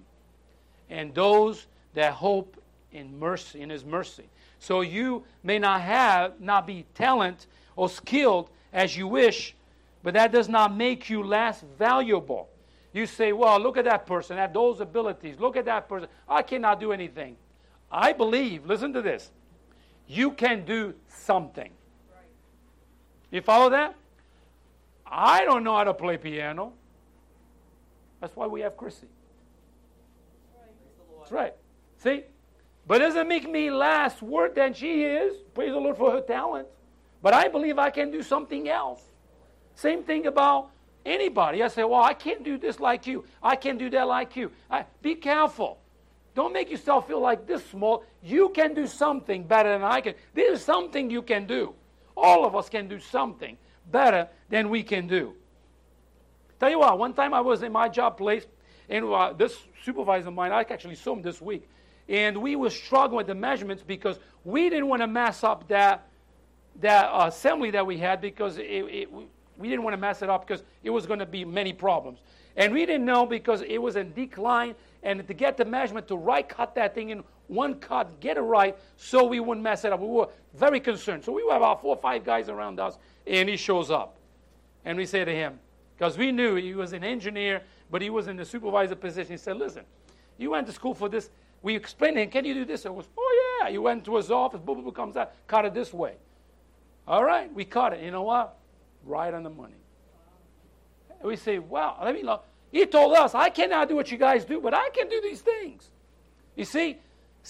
and 0.92 1.16
those 1.16 1.66
that 1.94 2.14
hope 2.14 2.62
in 2.92 3.18
mercy, 3.18 3.62
in 3.62 3.70
his 3.70 3.84
mercy. 3.84 4.26
So 4.60 4.82
you 4.82 5.24
may 5.42 5.58
not 5.58 5.82
have, 5.82 6.40
not 6.40 6.68
be 6.68 6.86
talent, 6.94 7.48
or 7.76 7.90
skilled 7.90 8.50
as 8.74 8.96
you 8.96 9.08
wish, 9.08 9.56
but 10.04 10.14
that 10.14 10.32
does 10.32 10.50
not 10.50 10.76
make 10.76 11.10
you 11.10 11.24
less 11.24 11.64
valuable. 11.80 12.50
You 12.94 13.06
say, 13.06 13.32
well, 13.32 13.60
look 13.60 13.78
at 13.78 13.86
that 13.86 14.06
person, 14.06 14.38
have 14.38 14.54
those 14.54 14.82
abilities. 14.82 15.40
Look 15.40 15.56
at 15.56 15.66
that 15.66 15.88
person. 15.88 16.10
I 16.28 16.42
cannot 16.42 16.80
do 16.80 16.92
anything. 16.92 17.38
I 17.90 18.12
believe, 18.12 18.66
listen 18.66 18.94
to 18.94 19.02
this, 19.02 19.32
you 20.08 20.32
can 20.32 20.66
do 20.66 20.94
something. 21.08 21.72
You 23.32 23.42
follow 23.42 23.70
that? 23.70 23.96
I 25.06 25.46
don't 25.46 25.64
know 25.64 25.76
how 25.76 25.86
to 25.86 25.94
play 25.94 26.18
piano. 26.18 26.74
That's 28.20 28.36
why 28.36 28.48
we 28.48 28.60
have 28.62 28.76
Chrissy. 28.76 29.08
Right. 31.32 31.56
See? 31.98 32.24
But 32.86 33.00
doesn't 33.00 33.28
make 33.28 33.50
me 33.50 33.72
less 33.72 34.22
worth 34.22 34.54
than 34.54 34.74
she 34.74 35.04
is. 35.04 35.38
Praise 35.54 35.72
the 35.72 35.80
Lord 35.80 35.98
for 35.98 36.12
her 36.12 36.22
talent. 36.22 36.68
But 37.22 37.34
I 37.34 37.48
believe 37.48 37.80
I 37.80 37.90
can 37.90 38.12
do 38.12 38.22
something 38.22 38.68
else. 38.68 39.02
Same 39.76 40.04
thing 40.04 40.28
about 40.28 40.72
anybody. 41.06 41.64
I 41.64 41.70
say, 41.70 41.84
well, 41.86 42.04
I 42.04 42.14
can't 42.14 42.44
do 42.44 42.58
this 42.58 42.80
like 42.80 43.08
you. 43.08 43.24
I 43.42 43.56
can't 43.56 43.80
do 43.80 43.90
that 43.92 44.08
like 44.08 44.36
you. 44.36 44.52
I, 44.70 44.86
be 45.02 45.16
careful. 45.16 45.80
Don't 46.36 46.52
make 46.52 46.70
yourself 46.70 47.08
feel 47.08 47.22
like 47.22 47.48
this 47.48 47.66
small. 47.68 48.04
You 48.22 48.50
can 48.50 48.74
do 48.74 48.86
something 48.86 49.44
better 49.44 49.70
than 49.70 49.84
I 49.84 50.02
can. 50.02 50.16
There's 50.34 50.62
something 50.62 51.10
you 51.10 51.22
can 51.22 51.46
do. 51.46 51.74
All 52.18 52.46
of 52.46 52.56
us 52.56 52.68
can 52.68 52.88
do 52.88 53.00
something 53.00 53.58
better 53.90 54.28
than 54.50 54.70
we 54.70 54.84
can 54.84 55.08
do. 55.08 55.34
Tell 56.60 56.70
you 56.70 56.80
what, 56.80 57.00
one 57.00 57.14
time 57.14 57.34
I 57.34 57.42
was 57.42 57.64
in 57.64 57.72
my 57.72 57.88
job 57.88 58.18
place, 58.18 58.46
and 58.92 59.06
uh, 59.06 59.34
this 59.34 59.58
supervisor 59.84 60.28
of 60.28 60.34
mine, 60.34 60.52
I 60.52 60.62
actually 60.62 60.96
saw 60.96 61.14
him 61.14 61.22
this 61.22 61.42
week, 61.42 61.68
and 62.10 62.38
we 62.38 62.56
were 62.58 62.70
struggling 62.70 63.18
with 63.18 63.28
the 63.28 63.36
measurements 63.36 63.82
because 63.82 64.20
we 64.44 64.70
didn't 64.70 64.88
want 64.88 65.02
to 65.02 65.08
mess 65.08 65.44
up 65.44 65.68
that 65.70 66.08
that 66.80 67.10
assembly 67.14 67.72
that 67.72 67.86
we 67.86 67.98
had 67.98 68.22
because 68.22 68.58
it, 68.58 68.64
it, 68.64 69.10
we 69.58 69.70
didn't 69.70 69.84
want 69.84 69.94
to 69.94 69.98
mess 69.98 70.22
it 70.22 70.30
up 70.30 70.46
because 70.46 70.64
it 70.84 70.90
was 70.90 71.06
going 71.06 71.20
to 71.20 71.26
be 71.26 71.44
many 71.44 71.74
problems. 71.74 72.20
And 72.56 72.74
we 72.74 72.86
didn't 72.86 73.06
know 73.06 73.26
because 73.26 73.62
it 73.62 73.78
was 73.78 73.96
in 73.96 74.14
decline, 74.14 74.76
and 75.04 75.26
to 75.26 75.34
get 75.34 75.58
the 75.58 75.66
measurement 75.66 76.08
to 76.10 76.18
right 76.18 76.48
cut 76.48 76.76
that 76.76 76.94
thing 76.94 77.10
in 77.10 77.24
one 77.48 77.76
cut, 77.76 78.20
get 78.20 78.38
it 78.38 78.42
right, 78.42 78.78
so 78.98 79.26
we 79.26 79.40
wouldn't 79.40 79.64
mess 79.64 79.84
it 79.86 79.92
up. 79.92 80.00
We 80.00 80.08
were 80.08 80.30
very 80.54 80.80
concerned. 80.80 81.24
So 81.24 81.32
we 81.32 81.44
were 81.44 81.56
about 81.56 81.82
four 81.82 81.96
or 81.96 82.02
five 82.02 82.24
guys 82.26 82.50
around 82.50 82.80
us, 82.80 82.98
and 83.28 83.48
he 83.48 83.58
shows 83.58 83.92
up. 83.92 84.18
And 84.84 84.98
we 84.98 85.06
say 85.06 85.24
to 85.26 85.32
him, 85.32 85.60
because 85.98 86.18
we 86.18 86.32
knew 86.32 86.56
he 86.56 86.74
was 86.74 86.94
an 86.94 87.04
engineer, 87.04 87.62
but 87.92 88.02
he 88.02 88.10
was 88.10 88.28
in 88.28 88.38
the 88.38 88.46
supervisor 88.46 88.96
position. 88.96 89.34
He 89.34 89.38
said, 89.38 89.58
Listen, 89.58 89.84
you 90.38 90.52
went 90.52 90.66
to 90.68 90.74
school 90.74 90.96
for 90.96 91.10
this. 91.10 91.30
We 91.62 91.76
explained 91.76 92.16
to 92.16 92.24
him, 92.24 92.30
Can 92.30 92.46
you 92.46 92.54
do 92.54 92.66
this? 92.66 92.86
I 92.86 92.90
was, 92.90 93.08
Oh, 93.18 93.60
yeah. 93.62 93.70
He 93.70 93.78
went 93.78 94.06
to 94.06 94.16
his 94.16 94.32
office, 94.32 94.62
boom, 94.62 94.82
boom, 94.82 94.92
comes 94.94 95.18
out, 95.18 95.34
cut 95.48 95.66
it 95.66 95.74
this 95.74 95.94
way. 95.94 96.16
All 97.08 97.24
right, 97.24 97.54
we 97.54 97.66
caught 97.66 97.94
it. 97.94 98.02
You 98.02 98.12
know 98.12 98.24
what? 98.24 98.58
Right 99.04 99.34
on 99.34 99.44
the 99.44 99.50
money. 99.50 99.76
We 101.24 101.36
say, 101.36 101.60
well, 101.60 101.98
let 102.04 102.16
me 102.16 102.24
look. 102.24 102.46
He 102.72 102.86
told 102.86 103.16
us, 103.16 103.36
I 103.36 103.50
cannot 103.50 103.90
do 103.90 103.96
what 103.96 104.12
you 104.12 104.18
guys 104.18 104.46
do, 104.46 104.62
but 104.62 104.74
I 104.74 104.90
can 104.90 105.10
do 105.10 105.20
these 105.22 105.42
things. 105.42 105.90
You 106.56 106.66
see, 106.66 106.98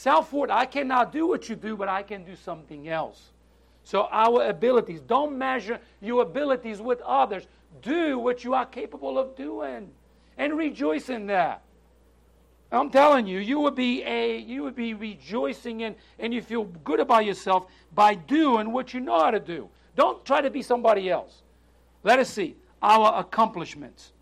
worth, 0.05 0.49
I 0.49 0.65
cannot 0.65 1.11
do 1.11 1.27
what 1.27 1.47
you 1.47 1.55
do, 1.55 1.77
but 1.77 1.87
I 1.87 2.01
can 2.01 2.23
do 2.23 2.35
something 2.35 2.89
else. 2.89 3.31
So, 3.83 4.07
our 4.11 4.47
abilities, 4.47 4.99
don't 5.01 5.37
measure 5.37 5.79
your 6.01 6.23
abilities 6.23 6.81
with 6.81 7.01
others. 7.01 7.47
Do 7.81 8.19
what 8.19 8.43
you 8.43 8.53
are 8.53 8.65
capable 8.65 9.17
of 9.17 9.35
doing 9.35 9.91
and 10.41 10.57
rejoice 10.57 11.09
in 11.09 11.27
that. 11.27 11.61
I'm 12.71 12.89
telling 12.89 13.27
you, 13.27 13.37
you 13.37 13.59
would 13.59 13.75
be 13.75 14.01
a 14.03 14.39
you 14.39 14.63
would 14.63 14.75
be 14.75 14.95
rejoicing 14.95 15.81
in 15.81 15.95
and 16.17 16.33
you 16.33 16.41
feel 16.41 16.63
good 16.83 16.99
about 16.99 17.25
yourself 17.25 17.67
by 17.93 18.15
doing 18.15 18.71
what 18.71 18.91
you 18.91 19.01
know 19.01 19.19
how 19.19 19.29
to 19.29 19.39
do. 19.39 19.69
Don't 19.95 20.25
try 20.25 20.41
to 20.41 20.49
be 20.49 20.63
somebody 20.63 21.11
else. 21.11 21.43
Let 22.03 22.17
us 22.17 22.29
see 22.29 22.55
our 22.81 23.19
accomplishments. 23.19 24.13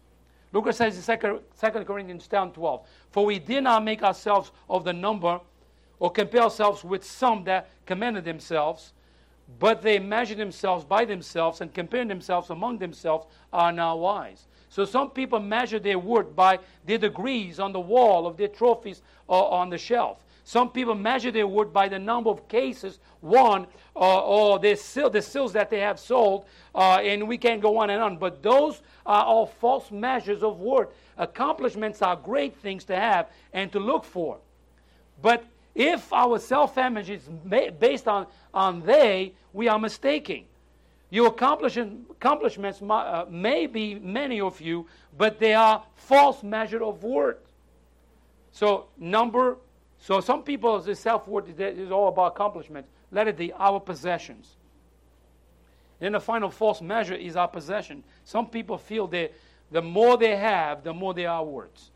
What 0.51 0.75
says 0.75 0.97
in 0.97 1.19
2, 1.19 1.41
2 1.61 1.85
Corinthians 1.85 2.27
10 2.27 2.51
12. 2.51 2.87
For 3.11 3.25
we 3.25 3.39
did 3.39 3.63
not 3.63 3.85
make 3.85 4.03
ourselves 4.03 4.51
of 4.69 4.83
the 4.83 4.91
number 4.93 5.39
or 5.99 6.11
compare 6.11 6.41
ourselves 6.41 6.83
with 6.83 7.05
some 7.05 7.45
that 7.45 7.69
commended 7.85 8.25
themselves, 8.25 8.91
but 9.57 9.81
they 9.81 9.99
measured 9.99 10.37
themselves 10.37 10.83
by 10.83 11.05
themselves 11.05 11.61
and 11.61 11.73
comparing 11.73 12.09
themselves 12.09 12.49
among 12.49 12.79
themselves 12.79 13.25
are 13.53 13.71
now 13.71 13.95
wise. 13.95 14.48
So 14.69 14.85
some 14.85 15.09
people 15.09 15.39
measure 15.39 15.79
their 15.79 15.99
worth 15.99 16.35
by 16.35 16.59
their 16.85 16.99
degrees 16.99 17.59
on 17.59 17.73
the 17.73 17.79
wall 17.79 18.27
of 18.27 18.37
their 18.37 18.47
trophies 18.47 19.01
or 19.27 19.51
on 19.51 19.69
the 19.69 19.77
shelf. 19.77 20.23
Some 20.43 20.71
people 20.71 20.95
measure 20.95 21.31
their 21.31 21.47
worth 21.47 21.71
by 21.71 21.87
the 21.87 21.99
number 21.99 22.29
of 22.29 22.47
cases 22.47 22.99
won 23.21 23.67
uh, 23.95 24.23
or 24.23 24.57
the, 24.57 24.75
seal, 24.75 25.09
the 25.09 25.21
seals 25.21 25.53
that 25.53 25.69
they 25.69 25.79
have 25.79 25.99
sold, 25.99 26.45
uh, 26.73 26.99
and 27.03 27.27
we 27.27 27.37
can 27.37 27.59
go 27.59 27.77
on 27.77 27.89
and 27.89 28.01
on. 28.01 28.17
But 28.17 28.41
those 28.41 28.81
are 29.05 29.23
all 29.23 29.45
false 29.45 29.91
measures 29.91 30.41
of 30.41 30.59
worth. 30.59 30.89
Accomplishments 31.17 32.01
are 32.01 32.15
great 32.15 32.55
things 32.57 32.83
to 32.85 32.95
have 32.95 33.29
and 33.53 33.71
to 33.73 33.79
look 33.79 34.03
for. 34.03 34.39
But 35.21 35.45
if 35.75 36.11
our 36.11 36.39
self 36.39 36.77
image 36.77 37.09
is 37.09 37.29
based 37.79 38.07
on, 38.07 38.25
on 38.53 38.81
they, 38.81 39.33
we 39.53 39.67
are 39.67 39.77
mistaken. 39.77 40.45
Your 41.11 41.27
accomplishments 41.27 42.81
uh, 42.81 43.25
may 43.29 43.65
be 43.65 43.95
many 43.95 44.41
of 44.41 44.61
you, 44.61 44.85
but 45.17 45.39
they 45.39 45.53
are 45.53 45.83
false 45.95 46.43
measure 46.43 46.83
of 46.83 47.03
worth. 47.03 47.37
So 48.51 48.87
number, 48.97 49.57
so 49.99 50.21
some 50.21 50.43
people's 50.43 50.99
self 50.99 51.27
worth 51.27 51.59
is 51.59 51.91
all 51.91 52.09
about 52.09 52.33
accomplishments. 52.33 52.89
Let 53.11 53.27
it 53.27 53.37
be 53.37 53.51
our 53.53 53.79
possessions. 53.79 54.55
Then 55.99 56.13
the 56.13 56.19
final 56.19 56.49
false 56.49 56.81
measure 56.81 57.15
is 57.15 57.35
our 57.35 57.47
possession. 57.47 58.03
Some 58.23 58.47
people 58.47 58.77
feel 58.77 59.07
that 59.07 59.33
the 59.71 59.81
more 59.81 60.17
they 60.17 60.35
have, 60.35 60.83
the 60.83 60.93
more 60.93 61.13
they 61.13 61.25
are 61.25 61.43
worth. 61.43 61.89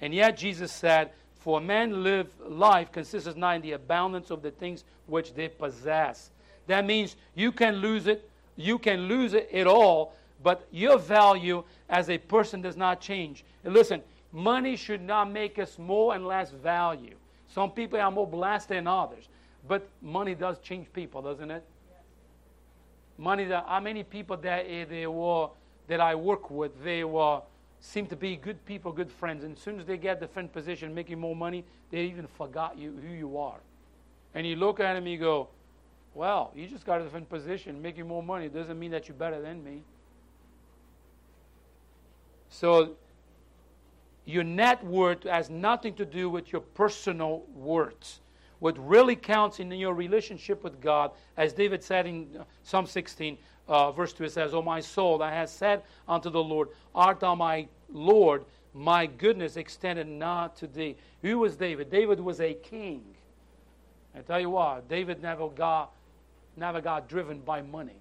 And 0.00 0.14
yet 0.14 0.36
Jesus 0.36 0.70
said, 0.70 1.10
For 1.40 1.58
a 1.58 1.60
man 1.62 2.02
live 2.04 2.28
life 2.46 2.92
consists 2.92 3.34
not 3.36 3.56
in 3.56 3.62
the 3.62 3.72
abundance 3.72 4.30
of 4.30 4.42
the 4.42 4.50
things 4.50 4.84
which 5.06 5.34
they 5.34 5.48
possess. 5.48 6.30
That 6.66 6.86
means 6.86 7.16
you 7.34 7.52
can 7.52 7.76
lose 7.76 8.06
it, 8.06 8.28
you 8.56 8.78
can 8.78 9.02
lose 9.08 9.34
it 9.34 9.66
all, 9.66 10.14
but 10.42 10.66
your 10.70 10.98
value 10.98 11.64
as 11.88 12.10
a 12.10 12.18
person 12.18 12.60
does 12.60 12.76
not 12.76 13.00
change. 13.00 13.44
And 13.64 13.74
listen, 13.74 14.02
money 14.32 14.76
should 14.76 15.02
not 15.02 15.30
make 15.30 15.58
us 15.58 15.78
more 15.78 16.14
and 16.14 16.26
less 16.26 16.50
value. 16.50 17.16
Some 17.48 17.70
people 17.70 18.00
are 18.00 18.10
more 18.10 18.26
blessed 18.26 18.68
than 18.68 18.86
others, 18.86 19.28
but 19.66 19.88
money 20.02 20.34
does 20.34 20.58
change 20.58 20.92
people, 20.92 21.22
doesn't 21.22 21.50
it? 21.50 21.64
Money. 23.16 23.44
That 23.44 23.66
how 23.68 23.80
many 23.80 24.02
people 24.02 24.36
that 24.38 24.66
eh, 24.68 24.84
they 24.84 25.06
were 25.06 25.48
that 25.86 26.00
I 26.00 26.14
work 26.14 26.50
with, 26.50 26.82
they 26.82 27.04
were 27.04 27.42
seem 27.80 28.06
to 28.06 28.16
be 28.16 28.34
good 28.36 28.64
people, 28.64 28.92
good 28.92 29.10
friends, 29.10 29.44
and 29.44 29.56
as 29.56 29.62
soon 29.62 29.78
as 29.78 29.86
they 29.86 29.98
get 29.98 30.18
the 30.18 30.26
different 30.26 30.52
position, 30.52 30.94
making 30.94 31.20
more 31.20 31.36
money, 31.36 31.64
they 31.90 32.00
even 32.04 32.26
forgot 32.26 32.78
you 32.78 32.98
who 33.06 33.14
you 33.14 33.36
are. 33.36 33.60
And 34.34 34.46
you 34.46 34.56
look 34.56 34.80
at 34.80 34.94
them, 34.94 35.06
you 35.06 35.18
go, 35.18 35.48
well, 36.14 36.52
you 36.54 36.66
just 36.66 36.86
got 36.86 37.00
a 37.00 37.04
different 37.04 37.28
position, 37.28 37.82
making 37.82 38.06
more 38.06 38.22
money. 38.22 38.48
Doesn't 38.48 38.78
mean 38.78 38.92
that 38.92 39.08
you're 39.08 39.16
better 39.16 39.40
than 39.40 39.64
me. 39.64 39.82
So, 42.48 42.96
your 44.24 44.44
net 44.44 44.84
worth 44.84 45.24
has 45.24 45.50
nothing 45.50 45.94
to 45.94 46.04
do 46.04 46.30
with 46.30 46.52
your 46.52 46.60
personal 46.60 47.42
worth. 47.54 48.20
What 48.60 48.78
really 48.78 49.16
counts 49.16 49.58
in 49.58 49.70
your 49.72 49.92
relationship 49.92 50.62
with 50.62 50.80
God, 50.80 51.10
as 51.36 51.52
David 51.52 51.82
said 51.82 52.06
in 52.06 52.44
Psalm 52.62 52.86
16, 52.86 53.36
uh, 53.66 53.92
verse 53.92 54.12
2, 54.12 54.24
it 54.24 54.32
says, 54.32 54.54
O 54.54 54.62
my 54.62 54.80
soul, 54.80 55.22
I 55.22 55.32
have 55.32 55.50
said 55.50 55.82
unto 56.08 56.30
the 56.30 56.42
Lord, 56.42 56.68
Art 56.94 57.20
thou 57.20 57.34
my 57.34 57.66
Lord, 57.90 58.44
my 58.72 59.06
goodness 59.06 59.56
extended 59.56 60.06
not 60.06 60.56
to 60.56 60.66
thee. 60.66 60.96
Who 61.22 61.38
was 61.40 61.56
David? 61.56 61.90
David 61.90 62.20
was 62.20 62.40
a 62.40 62.54
king. 62.54 63.02
I 64.16 64.20
tell 64.20 64.40
you 64.40 64.50
what, 64.50 64.88
David 64.88 65.20
never 65.20 65.48
got 65.48 65.90
never 66.56 66.80
got 66.80 67.08
driven 67.08 67.40
by 67.40 67.62
money. 67.62 67.96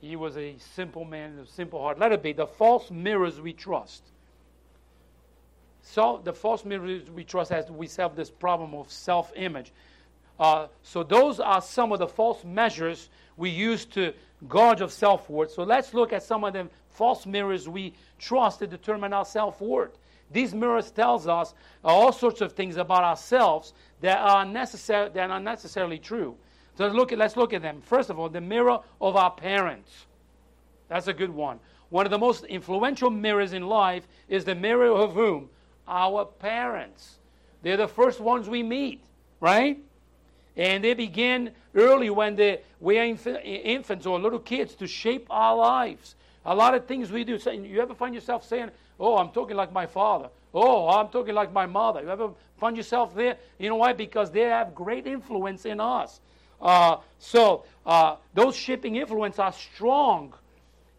He 0.00 0.16
was 0.16 0.36
a 0.36 0.56
simple 0.58 1.04
man, 1.04 1.38
a 1.38 1.46
simple 1.46 1.80
heart. 1.80 1.98
Let 1.98 2.12
it 2.12 2.22
be 2.22 2.32
the 2.32 2.46
false 2.46 2.90
mirrors 2.90 3.40
we 3.40 3.52
trust. 3.52 4.02
So 5.82 6.20
the 6.22 6.32
false 6.32 6.64
mirrors 6.64 7.10
we 7.10 7.24
trust 7.24 7.52
as 7.52 7.70
we 7.70 7.86
solve 7.86 8.16
this 8.16 8.30
problem 8.30 8.74
of 8.74 8.90
self-image. 8.90 9.72
Uh, 10.38 10.66
so 10.82 11.02
those 11.02 11.40
are 11.40 11.62
some 11.62 11.92
of 11.92 11.98
the 11.98 12.06
false 12.08 12.44
measures 12.44 13.08
we 13.36 13.50
use 13.50 13.84
to 13.86 14.12
gauge 14.48 14.80
of 14.80 14.92
self-worth. 14.92 15.52
So 15.52 15.62
let's 15.62 15.94
look 15.94 16.12
at 16.12 16.22
some 16.22 16.44
of 16.44 16.52
the 16.52 16.68
false 16.90 17.24
mirrors 17.24 17.68
we 17.68 17.94
trust 18.18 18.58
to 18.58 18.66
determine 18.66 19.12
our 19.12 19.24
self-worth. 19.24 19.96
These 20.30 20.54
mirrors 20.54 20.90
tells 20.90 21.26
us 21.26 21.54
all 21.84 22.12
sorts 22.12 22.40
of 22.40 22.52
things 22.52 22.76
about 22.76 23.04
ourselves 23.04 23.72
that 24.00 24.18
are 24.18 24.44
necessary 24.44 25.08
that 25.10 25.30
are 25.30 25.40
necessarily 25.40 25.98
true. 25.98 26.36
So 26.76 26.86
look 26.88 27.12
at, 27.12 27.18
let's 27.18 27.36
look 27.36 27.52
at 27.52 27.62
them. 27.62 27.80
First 27.80 28.10
of 28.10 28.18
all, 28.18 28.28
the 28.28 28.40
mirror 28.40 28.80
of 29.00 29.16
our 29.16 29.30
parents. 29.30 30.06
That's 30.88 31.08
a 31.08 31.12
good 31.12 31.30
one. 31.30 31.58
One 31.88 32.04
of 32.04 32.10
the 32.10 32.18
most 32.18 32.44
influential 32.44 33.10
mirrors 33.10 33.52
in 33.52 33.66
life 33.66 34.06
is 34.28 34.44
the 34.44 34.54
mirror 34.54 34.88
of 34.90 35.14
whom? 35.14 35.48
Our 35.88 36.24
parents. 36.24 37.16
They're 37.62 37.76
the 37.76 37.88
first 37.88 38.20
ones 38.20 38.48
we 38.48 38.62
meet, 38.62 39.02
right? 39.40 39.78
And 40.56 40.82
they 40.82 40.94
begin 40.94 41.52
early 41.74 42.10
when 42.10 42.36
they, 42.36 42.60
we 42.80 42.98
are 42.98 43.04
inf- 43.04 43.26
infants 43.26 44.06
or 44.06 44.18
little 44.18 44.38
kids 44.38 44.74
to 44.76 44.86
shape 44.86 45.26
our 45.30 45.56
lives. 45.56 46.14
A 46.44 46.54
lot 46.54 46.74
of 46.74 46.86
things 46.86 47.10
we 47.10 47.24
do. 47.24 47.38
So 47.38 47.50
you 47.50 47.80
ever 47.80 47.94
find 47.94 48.14
yourself 48.14 48.46
saying, 48.46 48.70
Oh, 48.98 49.18
I'm 49.18 49.30
talking 49.30 49.56
like 49.56 49.72
my 49.72 49.86
father. 49.86 50.30
Oh, 50.54 50.88
I'm 50.88 51.08
talking 51.08 51.34
like 51.34 51.52
my 51.52 51.66
mother. 51.66 52.00
You 52.00 52.08
ever 52.08 52.30
find 52.56 52.76
yourself 52.76 53.14
there? 53.14 53.36
You 53.58 53.68
know 53.68 53.76
why? 53.76 53.92
Because 53.92 54.30
they 54.30 54.40
have 54.40 54.74
great 54.74 55.06
influence 55.06 55.66
in 55.66 55.80
us. 55.80 56.20
Uh, 56.60 56.98
so 57.18 57.64
uh, 57.84 58.16
those 58.34 58.56
shaping 58.56 58.96
influence 58.96 59.38
are 59.38 59.52
strong. 59.52 60.34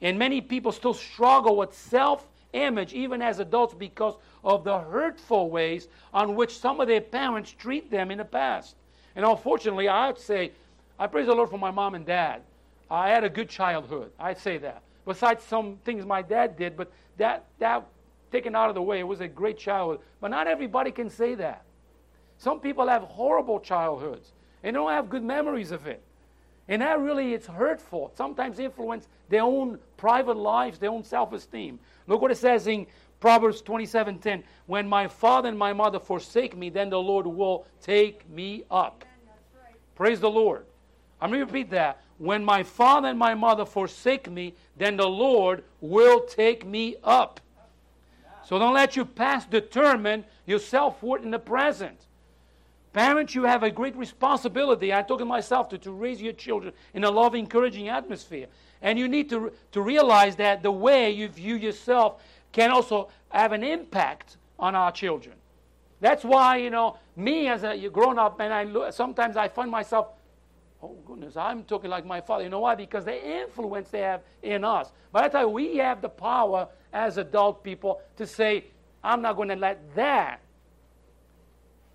And 0.02 0.20
many 0.20 0.42
people 0.42 0.72
still 0.72 0.94
struggle 0.94 1.56
with 1.58 1.74
self 1.74 2.26
image, 2.54 2.94
even 2.94 3.22
as 3.22 3.40
adults, 3.40 3.74
because 3.74 4.16
of 4.44 4.64
the 4.64 4.80
hurtful 4.80 5.50
ways 5.50 5.88
on 6.14 6.36
which 6.36 6.58
some 6.58 6.80
of 6.80 6.88
their 6.88 7.02
parents 7.02 7.52
treat 7.52 7.90
them 7.92 8.12
in 8.12 8.20
the 8.20 8.26
past. 8.26 8.76
And 9.16 9.26
unfortunately, 9.26 9.88
I 9.88 10.08
would 10.08 10.20
say, 10.20 10.52
I 11.00 11.08
praise 11.08 11.26
the 11.28 11.36
Lord 11.36 11.50
for 11.50 11.58
my 11.58 11.72
mom 11.72 11.96
and 11.96 12.06
dad. 12.06 12.42
I 12.90 13.10
had 13.10 13.24
a 13.24 13.30
good 13.30 13.50
childhood. 13.50 14.12
I'd 14.20 14.38
say 14.38 14.58
that. 14.60 14.82
Besides 15.06 15.44
some 15.44 15.78
things 15.84 16.06
my 16.06 16.22
dad 16.22 16.58
did, 16.58 16.78
but 16.78 16.92
that, 17.18 17.46
that 17.60 17.86
taken 18.32 18.56
out 18.56 18.70
of 18.70 18.76
the 18.76 18.82
way, 18.82 19.00
it 19.00 19.08
was 19.08 19.22
a 19.22 19.28
great 19.28 19.58
childhood. 19.58 20.00
But 20.22 20.32
not 20.32 20.48
everybody 20.48 20.92
can 20.92 21.10
say 21.10 21.36
that. 21.36 21.64
Some 22.38 22.60
people 22.60 22.88
have 22.88 23.04
horrible 23.04 23.60
childhoods 23.60 24.32
and 24.68 24.74
don't 24.74 24.92
have 24.92 25.10
good 25.10 25.24
memories 25.24 25.72
of 25.72 25.88
it. 25.88 26.02
And 26.68 26.82
that 26.82 27.00
really 27.00 27.34
it's 27.34 27.48
hurtful. 27.48 28.12
Sometimes 28.16 28.60
influence 28.60 29.08
their 29.30 29.44
own 29.44 29.80
private 29.96 30.36
lives, 30.36 30.78
their 30.78 30.90
own 30.90 31.06
self-esteem. 31.06 31.80
Look 32.06 32.22
what 32.22 32.32
it 32.32 32.38
says 32.38 32.68
in 32.68 32.86
Proverbs 33.22 33.62
27:10. 33.62 34.44
When 34.66 34.86
my 34.86 35.08
father 35.08 35.48
and 35.48 35.58
my 35.58 35.72
mother 35.72 36.02
forsake 36.02 36.58
me, 36.58 36.70
then 36.70 36.90
the 36.90 37.00
Lord 37.00 37.26
will 37.26 37.66
take 37.82 38.30
me 38.30 38.66
up. 38.70 39.06
Right. 39.56 39.76
Praise 39.96 40.20
the 40.20 40.30
Lord. 40.30 40.66
I'm 41.22 41.30
going 41.30 41.40
to 41.40 41.46
repeat 41.46 41.70
that. 41.70 42.02
When 42.18 42.44
my 42.44 42.62
father 42.62 43.08
and 43.08 43.18
my 43.18 43.36
mother 43.36 43.66
forsake 43.66 44.30
me, 44.30 44.54
then 44.76 44.98
the 44.98 45.08
Lord 45.08 45.64
will 45.80 46.26
take 46.26 46.66
me 46.66 46.98
up. 47.06 47.40
So 48.44 48.60
don't 48.60 48.74
let 48.74 48.98
your 48.98 49.06
past 49.06 49.50
determine 49.50 50.26
your 50.46 50.60
self 50.60 51.02
worth 51.02 51.24
in 51.24 51.32
the 51.32 51.40
present. 51.40 52.07
Parents, 52.98 53.36
you 53.36 53.44
have 53.44 53.62
a 53.62 53.70
great 53.70 53.96
responsibility. 53.96 54.92
I 54.92 55.04
told 55.04 55.22
myself 55.28 55.70
to, 55.70 55.78
to 55.78 55.92
raise 55.92 56.20
your 56.20 56.34
children 56.34 56.74
in 56.96 57.04
a 57.04 57.12
loving, 57.12 57.44
encouraging 57.44 57.90
atmosphere. 57.90 58.48
And 58.82 58.98
you 58.98 59.08
need 59.08 59.30
to, 59.30 59.52
to 59.74 59.82
realize 59.84 60.36
that 60.38 60.64
the 60.64 60.72
way 60.72 61.12
you 61.12 61.28
view 61.28 61.58
yourself 61.58 62.20
can 62.52 62.72
also 62.72 63.10
have 63.30 63.52
an 63.52 63.64
impact 63.64 64.38
on 64.58 64.74
our 64.74 64.92
children. 64.92 65.36
That's 66.02 66.24
why, 66.24 66.58
you 66.58 66.72
know, 66.72 66.98
me 67.16 67.48
as 67.50 67.64
a 67.64 67.78
grown 67.90 68.18
up, 68.18 68.40
and 68.40 68.52
I 68.52 68.64
look, 68.64 68.92
sometimes 68.94 69.38
I 69.38 69.48
find 69.48 69.70
myself, 69.70 70.08
oh 70.82 70.98
goodness, 71.06 71.38
I'm 71.38 71.66
talking 71.66 71.92
like 71.92 72.04
my 72.04 72.20
father. 72.20 72.46
You 72.46 72.50
know 72.50 72.62
why? 72.62 72.74
Because 72.74 73.06
the 73.06 73.42
influence 73.44 73.90
they 73.90 74.02
have 74.02 74.22
in 74.42 74.64
us. 74.64 74.92
I 75.14 75.30
tell 75.30 75.42
you, 75.42 75.50
we 75.50 75.78
have 75.78 76.02
the 76.02 76.10
power 76.10 76.68
as 76.92 77.20
adult 77.20 77.64
people 77.64 78.02
to 78.16 78.26
say, 78.26 78.66
I'm 79.04 79.22
not 79.22 79.36
going 79.36 79.50
to 79.50 79.56
let 79.56 79.94
that 79.94 80.42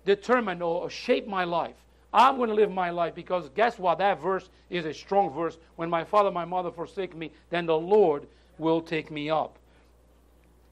determine 0.05 0.61
or 0.61 0.89
shape 0.89 1.27
my 1.27 1.43
life. 1.43 1.75
I'm 2.13 2.37
going 2.37 2.49
to 2.49 2.55
live 2.55 2.71
my 2.71 2.91
life 2.91 3.15
because 3.15 3.49
guess 3.49 3.79
what? 3.79 3.97
That 3.97 4.21
verse 4.21 4.49
is 4.69 4.85
a 4.85 4.93
strong 4.93 5.33
verse. 5.33 5.57
When 5.77 5.89
my 5.89 6.03
father 6.03 6.29
my 6.29 6.45
mother 6.45 6.71
forsake 6.71 7.15
me, 7.15 7.31
then 7.49 7.65
the 7.65 7.77
Lord 7.77 8.27
will 8.59 8.81
take 8.81 9.09
me 9.09 9.29
up. 9.29 9.57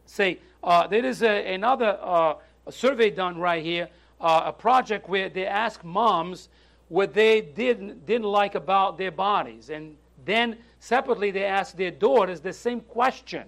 Say, 0.06 0.40
uh, 0.64 0.88
there 0.88 1.04
is 1.04 1.24
a, 1.24 1.54
another 1.54 1.98
uh, 2.02 2.36
survey 2.70 3.10
done 3.10 3.40
right 3.40 3.64
here, 3.64 3.90
uh, 4.20 4.44
a 4.46 4.54
project 4.54 5.10
where 5.10 5.30
they 5.30 5.48
ask 5.48 5.84
moms 5.84 6.50
what 6.90 7.14
they 7.14 7.42
didn't, 7.42 8.06
didn't 8.06 8.28
like 8.28 8.54
about 8.54 8.98
their 8.98 9.12
bodies. 9.12 9.70
And 9.70 9.96
then 10.26 10.58
separately 10.80 11.32
they 11.32 11.46
ask 11.46 11.76
their 11.76 11.92
daughters 11.92 12.42
the 12.42 12.54
same 12.54 12.82
question. 12.82 13.46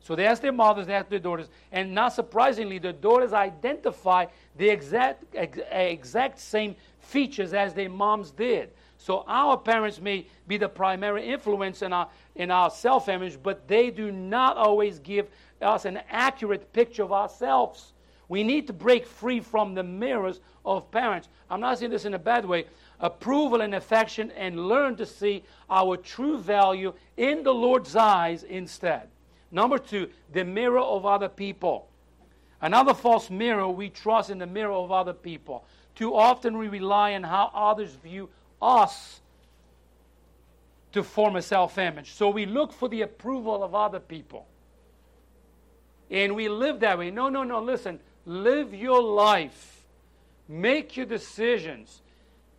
So 0.00 0.16
they 0.16 0.26
ask 0.26 0.42
their 0.42 0.52
mothers, 0.52 0.86
they 0.86 0.94
ask 0.94 1.08
their 1.08 1.18
daughters, 1.18 1.48
and 1.72 1.94
not 1.94 2.12
surprisingly, 2.12 2.78
the 2.78 2.92
daughters 2.92 3.32
identify 3.32 4.26
the 4.60 4.68
exact, 4.68 5.24
eh, 5.34 5.46
exact 5.72 6.38
same 6.38 6.76
features 6.98 7.54
as 7.54 7.72
their 7.72 7.88
moms 7.88 8.30
did. 8.30 8.68
So 8.98 9.24
our 9.26 9.56
parents 9.56 9.98
may 9.98 10.26
be 10.46 10.58
the 10.58 10.68
primary 10.68 11.26
influence 11.26 11.80
in 11.80 11.94
our, 11.94 12.08
in 12.36 12.50
our 12.50 12.68
self 12.68 13.08
image, 13.08 13.42
but 13.42 13.66
they 13.66 13.90
do 13.90 14.12
not 14.12 14.58
always 14.58 14.98
give 14.98 15.28
us 15.62 15.86
an 15.86 16.00
accurate 16.10 16.74
picture 16.74 17.02
of 17.02 17.10
ourselves. 17.10 17.94
We 18.28 18.44
need 18.44 18.66
to 18.66 18.74
break 18.74 19.06
free 19.06 19.40
from 19.40 19.74
the 19.74 19.82
mirrors 19.82 20.40
of 20.66 20.90
parents. 20.90 21.30
I'm 21.48 21.60
not 21.60 21.78
saying 21.78 21.90
this 21.90 22.04
in 22.04 22.12
a 22.12 22.18
bad 22.18 22.44
way. 22.44 22.66
Approval 23.00 23.62
and 23.62 23.74
affection, 23.74 24.30
and 24.32 24.68
learn 24.68 24.94
to 24.96 25.06
see 25.06 25.42
our 25.70 25.96
true 25.96 26.36
value 26.36 26.92
in 27.16 27.42
the 27.44 27.54
Lord's 27.54 27.96
eyes 27.96 28.42
instead. 28.42 29.08
Number 29.50 29.78
two, 29.78 30.10
the 30.34 30.44
mirror 30.44 30.80
of 30.80 31.06
other 31.06 31.30
people. 31.30 31.89
Another 32.60 32.94
false 32.94 33.30
mirror, 33.30 33.68
we 33.68 33.88
trust 33.88 34.30
in 34.30 34.38
the 34.38 34.46
mirror 34.46 34.72
of 34.72 34.92
other 34.92 35.14
people. 35.14 35.64
Too 35.94 36.14
often 36.14 36.58
we 36.58 36.68
rely 36.68 37.14
on 37.14 37.22
how 37.22 37.50
others 37.54 37.92
view 37.92 38.28
us 38.60 39.20
to 40.92 41.02
form 41.02 41.36
a 41.36 41.42
self 41.42 41.78
image. 41.78 42.12
So 42.12 42.28
we 42.30 42.46
look 42.46 42.72
for 42.72 42.88
the 42.88 43.02
approval 43.02 43.62
of 43.62 43.74
other 43.74 44.00
people. 44.00 44.46
And 46.10 46.34
we 46.34 46.48
live 46.48 46.80
that 46.80 46.98
way. 46.98 47.10
No, 47.10 47.28
no, 47.28 47.44
no, 47.44 47.60
listen. 47.60 48.00
Live 48.26 48.74
your 48.74 49.02
life. 49.02 49.84
Make 50.48 50.96
your 50.96 51.06
decisions. 51.06 52.02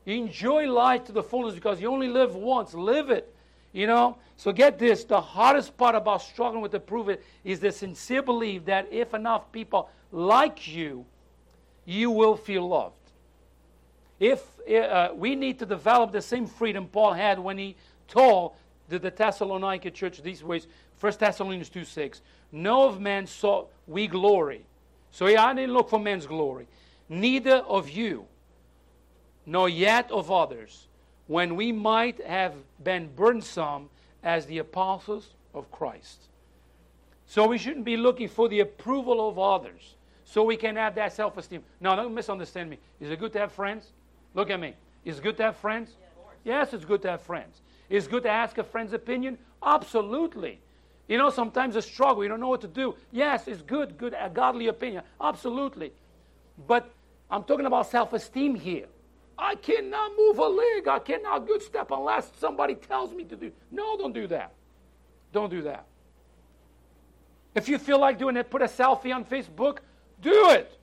Enjoy 0.06 0.72
life 0.72 1.06
to 1.06 1.12
the 1.12 1.22
fullest 1.22 1.56
because 1.56 1.82
you 1.82 1.92
only 1.92 2.08
live 2.08 2.34
once. 2.34 2.74
Live 2.74 3.10
it. 3.10 3.34
You 3.74 3.88
know? 3.88 4.18
So 4.38 4.52
get 4.52 4.80
this 4.80 5.04
the 5.04 5.22
hardest 5.22 5.78
part 5.78 5.96
about 5.96 6.22
struggling 6.22 6.62
with 6.62 6.74
approval 6.74 7.18
is 7.44 7.60
the 7.60 7.72
sincere 7.72 8.22
belief 8.22 8.66
that 8.66 8.88
if 8.92 9.14
enough 9.14 9.52
people 9.52 9.90
like 10.12 10.68
you, 10.68 11.06
you 11.86 12.12
will 12.12 12.36
feel 12.36 12.68
loved. 12.68 12.96
If 14.20 14.44
uh, 14.70 15.10
we 15.16 15.36
need 15.36 15.60
to 15.60 15.66
develop 15.66 16.12
the 16.12 16.22
same 16.22 16.46
freedom 16.46 16.88
Paul 16.88 17.14
had 17.14 17.40
when 17.40 17.58
he 17.58 17.76
told 18.08 18.54
the, 18.88 19.00
the 19.00 19.10
Thessalonica 19.10 19.90
church 19.90 20.22
these 20.22 20.44
ways, 20.44 20.68
1 21.00 21.14
Thessalonians 21.18 21.70
2 21.70 21.84
6, 21.84 22.22
no 22.52 22.88
of 22.88 23.00
man 23.00 23.26
saw 23.26 23.66
we 23.88 24.08
glory. 24.08 24.64
So 25.12 25.28
yeah, 25.28 25.46
I 25.46 25.54
didn't 25.54 25.74
look 25.74 25.90
for 25.90 26.00
man's 26.00 26.28
glory. 26.28 26.68
Neither 27.10 27.56
of 27.56 27.90
you, 27.90 28.26
nor 29.46 29.68
yet 29.68 30.12
of 30.12 30.32
others, 30.32 30.88
when 31.32 31.56
we 31.56 31.72
might 31.72 32.22
have 32.26 32.54
been 32.84 33.10
burdensome 33.16 33.90
as 34.22 34.46
the 34.48 34.58
apostles 34.58 35.30
of 35.54 35.72
Christ. 35.72 36.24
So 37.26 37.48
we 37.48 37.58
shouldn't 37.58 37.86
be 37.86 37.96
looking 37.96 38.28
for 38.28 38.50
the 38.50 38.60
approval 38.60 39.30
of 39.30 39.40
others 39.40 39.96
so 40.26 40.44
we 40.44 40.58
can 40.58 40.76
have 40.76 40.94
that 40.96 41.14
self 41.14 41.38
esteem. 41.38 41.64
No, 41.80 41.96
don't 41.96 42.14
misunderstand 42.14 42.70
me. 42.70 42.80
Is 43.00 43.10
it 43.10 43.18
good 43.18 43.32
to 43.32 43.40
have 43.40 43.54
friends? 43.54 43.94
Look 44.34 44.50
at 44.50 44.60
me. 44.60 44.74
Is 45.06 45.20
it 45.20 45.24
good 45.24 45.38
to 45.38 45.44
have 45.44 45.56
friends? 45.56 45.92
Yes, 46.44 46.74
it's 46.74 46.84
good 46.84 47.02
to 47.04 47.12
have 47.12 47.22
friends. 47.22 47.62
Is 47.90 48.08
it 48.08 48.12
good 48.12 48.24
to 48.24 48.30
ask 48.30 48.58
a 48.58 48.64
friend's 48.66 48.92
opinion? 48.92 49.38
Absolutely. 49.64 50.60
You 51.08 51.18
know, 51.18 51.30
sometimes 51.30 51.78
a 51.78 51.82
struggle, 51.82 52.24
you 52.24 52.30
don't 52.30 52.42
know 52.42 52.50
what 52.50 52.60
to 52.60 52.68
do. 52.68 52.96
Yes, 53.10 53.48
it's 53.48 53.62
good, 53.62 53.98
good, 53.98 54.14
a 54.20 54.30
godly 54.30 54.68
opinion. 54.68 55.04
Absolutely. 55.22 55.94
But 56.68 56.92
I'm 57.30 57.46
talking 57.46 57.68
about 57.68 57.90
self 57.90 58.12
esteem 58.12 58.54
here. 58.54 58.88
I 59.42 59.56
cannot 59.56 60.12
move 60.16 60.38
a 60.38 60.46
leg. 60.46 60.88
I 60.88 61.00
cannot 61.00 61.48
good 61.48 61.64
step 61.64 61.90
unless 61.90 62.32
somebody 62.38 62.76
tells 62.76 63.12
me 63.12 63.24
to 63.24 63.36
do. 63.36 63.52
No, 63.72 63.98
don't 63.98 64.14
do 64.14 64.28
that. 64.28 64.54
Don't 65.34 65.50
do 65.50 65.64
that. 65.64 65.88
If 67.56 67.68
you 67.68 67.80
feel 67.80 68.00
like 68.00 68.20
doing 68.20 68.38
it, 68.38 68.52
put 68.52 68.62
a 68.62 68.66
selfie 68.66 69.14
on 69.14 69.26
Facebook. 69.26 69.80
Do 70.22 70.52
it. 70.52 70.78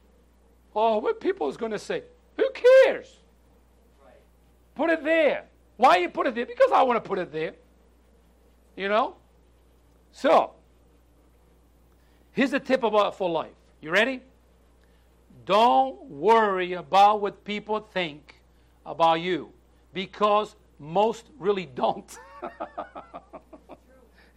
Oh, 0.74 0.98
what 0.98 1.20
people 1.20 1.48
is 1.48 1.56
going 1.56 1.70
to 1.70 1.78
say? 1.78 2.02
Who 2.36 2.50
cares? 2.50 3.16
Put 4.74 4.90
it 4.90 5.04
there. 5.04 5.44
Why 5.76 5.98
you 5.98 6.08
put 6.08 6.26
it 6.26 6.34
there? 6.34 6.46
Because 6.46 6.72
I 6.72 6.82
want 6.82 7.02
to 7.02 7.08
put 7.08 7.20
it 7.20 7.32
there. 7.32 7.52
You 8.76 8.88
know? 8.88 9.14
So, 10.10 10.54
here's 12.32 12.52
a 12.52 12.60
tip 12.60 12.82
about 12.82 13.16
for 13.16 13.30
life. 13.30 13.52
You 13.80 13.90
ready? 13.90 14.20
Don't 15.44 16.02
worry 16.02 16.72
about 16.72 17.20
what 17.20 17.44
people 17.44 17.80
think 17.80 18.37
about 18.88 19.20
you 19.20 19.52
because 19.92 20.56
most 20.78 21.26
really 21.38 21.66
don't. 21.66 22.18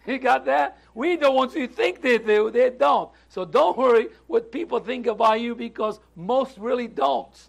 you 0.06 0.18
got 0.18 0.44
that? 0.44 0.78
We 0.94 1.16
the 1.16 1.30
ones 1.30 1.54
who 1.54 1.66
think 1.66 2.02
they 2.02 2.18
do, 2.18 2.50
they 2.50 2.70
don't. 2.70 3.10
So 3.28 3.44
don't 3.44 3.76
worry 3.76 4.08
what 4.26 4.52
people 4.52 4.78
think 4.78 5.06
about 5.06 5.40
you 5.40 5.54
because 5.54 5.98
most 6.14 6.58
really 6.58 6.86
don't. 6.86 7.48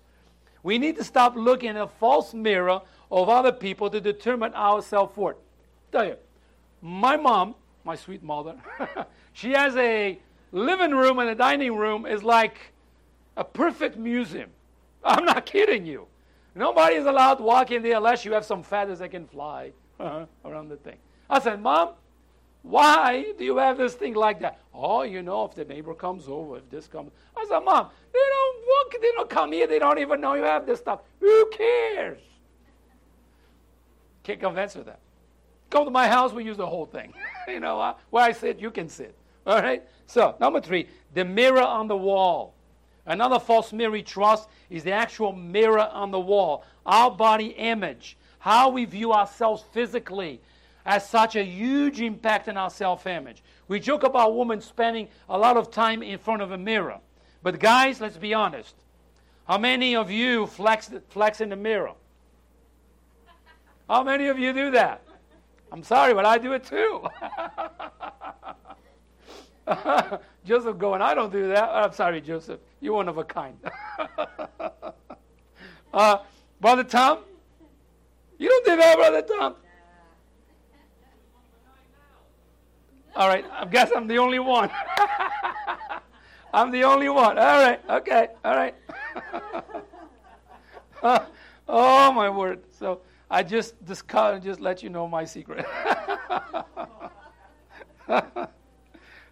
We 0.64 0.78
need 0.78 0.96
to 0.96 1.04
stop 1.04 1.36
looking 1.36 1.72
in 1.72 1.78
a 1.78 1.88
false 1.88 2.34
mirror 2.34 2.82
of 3.12 3.30
other 3.30 3.52
people 3.52 3.90
to 3.90 4.00
determine 4.00 4.54
our 4.54 4.82
self 4.82 5.18
worth. 5.18 5.36
Tell 5.92 6.06
you, 6.06 6.16
my 6.82 7.18
mom, 7.18 7.56
my 7.84 7.96
sweet 7.96 8.24
mother, 8.24 8.56
she 9.34 9.52
has 9.52 9.76
a 9.76 10.18
living 10.54 10.92
room 10.92 11.20
and 11.20 11.30
a 11.30 11.36
dining 11.36 11.76
room 11.76 12.06
is 12.06 12.24
like 12.24 12.72
a 13.36 13.44
perfect 13.44 13.98
museum. 13.98 14.50
I'm 15.04 15.26
not 15.26 15.46
kidding 15.46 15.86
you. 15.86 16.08
Nobody 16.56 16.96
is 16.96 17.06
allowed 17.06 17.36
to 17.36 17.44
walk 17.44 17.72
in 17.72 17.82
there 17.82 17.98
unless 17.98 18.26
you 18.26 18.34
have 18.34 18.46
some 18.46 18.64
feathers 18.64 19.00
that 19.00 19.10
can 19.12 19.28
fly 19.28 19.72
around 20.00 20.70
the 20.70 20.78
thing. 20.78 20.98
I 21.30 21.40
said, 21.40 21.62
Mom, 21.62 21.90
why 22.62 23.34
do 23.38 23.44
you 23.44 23.58
have 23.58 23.78
this 23.78 23.94
thing 23.94 24.14
like 24.14 24.40
that? 24.42 24.60
Oh, 24.74 25.02
you 25.04 25.22
know, 25.22 25.46
if 25.46 25.56
the 25.56 25.66
neighbor 25.66 25.94
comes 25.94 26.28
over, 26.28 26.58
if 26.58 26.70
this 26.70 26.88
comes. 26.88 27.12
I 27.36 27.46
said, 27.48 27.60
Mom, 27.60 27.90
they 28.14 28.20
don't 28.20 28.58
walk, 28.68 29.02
they 29.02 29.12
don't 29.16 29.30
come 29.30 29.52
here, 29.52 29.68
they 29.68 29.80
don't 29.80 30.00
even 30.00 30.22
know 30.22 30.36
you 30.36 30.44
have 30.44 30.66
this 30.66 30.80
stuff. 30.80 31.02
Who 31.20 31.50
cares? 31.52 32.22
Can't 34.24 34.40
convince 34.40 34.76
her 34.76 34.84
that. 34.84 35.00
Come 35.70 35.86
to 35.86 35.92
my 35.92 36.08
house, 36.08 36.32
we 36.32 36.46
use 36.46 36.58
the 36.58 36.66
whole 36.66 36.86
thing. 36.86 37.14
you 37.48 37.60
know, 37.60 37.82
uh, 37.82 37.96
where 38.12 38.24
I 38.24 38.32
sit, 38.32 38.60
you 38.60 38.72
can 38.72 38.88
sit. 38.88 39.16
All 39.46 39.62
right? 39.62 39.84
So, 40.08 40.36
number 40.40 40.62
three, 40.62 40.88
the 41.14 41.26
mirror 41.26 41.62
on 41.62 41.88
the 41.88 41.98
wall. 41.98 42.54
Another 43.06 43.40
false 43.40 43.74
mirror 43.74 44.02
trust 44.02 44.48
is 44.70 44.84
the 44.84 44.92
actual 44.92 45.34
mirror 45.34 45.90
on 45.92 46.12
the 46.12 46.20
wall. 46.20 46.64
Our 46.86 47.12
body 47.12 47.48
image, 47.48 48.18
how 48.40 48.70
we 48.70 48.86
view 48.86 49.12
ourselves 49.12 49.64
physically, 49.74 50.40
has 50.86 51.08
such 51.08 51.36
a 51.36 51.44
huge 51.44 52.02
impact 52.02 52.48
on 52.48 52.58
our 52.58 52.70
self 52.70 53.08
image. 53.08 53.44
We 53.68 53.80
joke 53.80 54.04
about 54.04 54.36
women 54.36 54.62
spending 54.62 55.08
a 55.30 55.38
lot 55.38 55.58
of 55.58 55.72
time 55.72 56.04
in 56.04 56.18
front 56.18 56.42
of 56.42 56.52
a 56.52 56.58
mirror. 56.58 57.00
But, 57.42 57.60
guys, 57.60 58.00
let's 58.00 58.18
be 58.18 58.34
honest. 58.34 58.76
How 59.48 59.58
many 59.58 59.96
of 59.96 60.10
you 60.10 60.48
flex, 60.48 60.90
flex 61.10 61.42
in 61.42 61.50
the 61.50 61.56
mirror? 61.56 61.94
How 63.90 64.04
many 64.04 64.28
of 64.28 64.40
you 64.40 64.54
do 64.54 64.72
that? 64.72 65.02
I'm 65.72 65.84
sorry, 65.84 66.14
but 66.14 66.26
I 66.26 66.38
do 66.38 66.54
it 66.54 66.64
too. 66.64 67.04
Joseph 70.46 70.78
going, 70.78 71.02
I 71.02 71.14
don't 71.14 71.32
do 71.32 71.50
that. 71.50 71.64
I'm 71.70 71.92
sorry, 71.92 72.22
Joseph. 72.22 72.60
You're 72.84 72.94
one 72.96 73.08
of 73.08 73.18
a 73.18 73.24
kind. 73.24 73.58
uh, 75.94 76.18
Brother 76.60 76.84
Tom? 76.84 77.20
You 78.38 78.50
don't 78.50 78.66
do 78.66 78.76
that, 78.76 78.98
Brother 78.98 79.22
Tom? 79.22 79.56
All 83.16 83.30
right, 83.30 83.46
I 83.54 83.64
guess 83.64 83.90
I'm 83.96 84.06
the 84.06 84.18
only 84.18 84.40
one. 84.40 84.70
I'm 86.54 86.72
the 86.72 86.84
only 86.84 87.08
one. 87.08 87.40
All 87.40 87.64
right, 87.64 87.80
okay, 87.90 88.28
all 88.44 88.56
right. 88.56 88.76
oh, 91.68 92.12
my 92.12 92.30
word. 92.30 92.64
So 92.78 93.00
I 93.32 93.44
just, 93.44 93.76
just, 93.88 94.10
just 94.10 94.60
let 94.60 94.84
you 94.84 94.90
know 94.90 95.08
my 95.08 95.24
secret. 95.24 95.66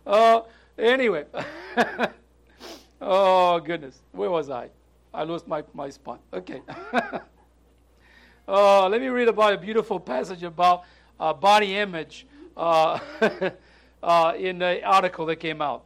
Oh, 0.05 0.47
anyway. 0.77 1.25
Oh, 3.01 3.59
goodness. 3.59 3.99
Where 4.11 4.29
was 4.29 4.49
I? 4.49 4.69
I 5.13 5.23
lost 5.23 5.47
my, 5.47 5.63
my 5.73 5.89
spot. 5.89 6.21
Okay. 6.33 6.61
oh, 8.47 8.87
let 8.89 9.01
me 9.01 9.07
read 9.07 9.27
about 9.27 9.53
a 9.53 9.57
beautiful 9.57 9.99
passage 9.99 10.43
about 10.43 10.83
uh, 11.19 11.33
body 11.33 11.75
image 11.75 12.25
uh, 12.55 12.99
uh, 14.03 14.33
in 14.37 14.59
the 14.59 14.83
article 14.83 15.25
that 15.25 15.37
came 15.37 15.61
out. 15.61 15.83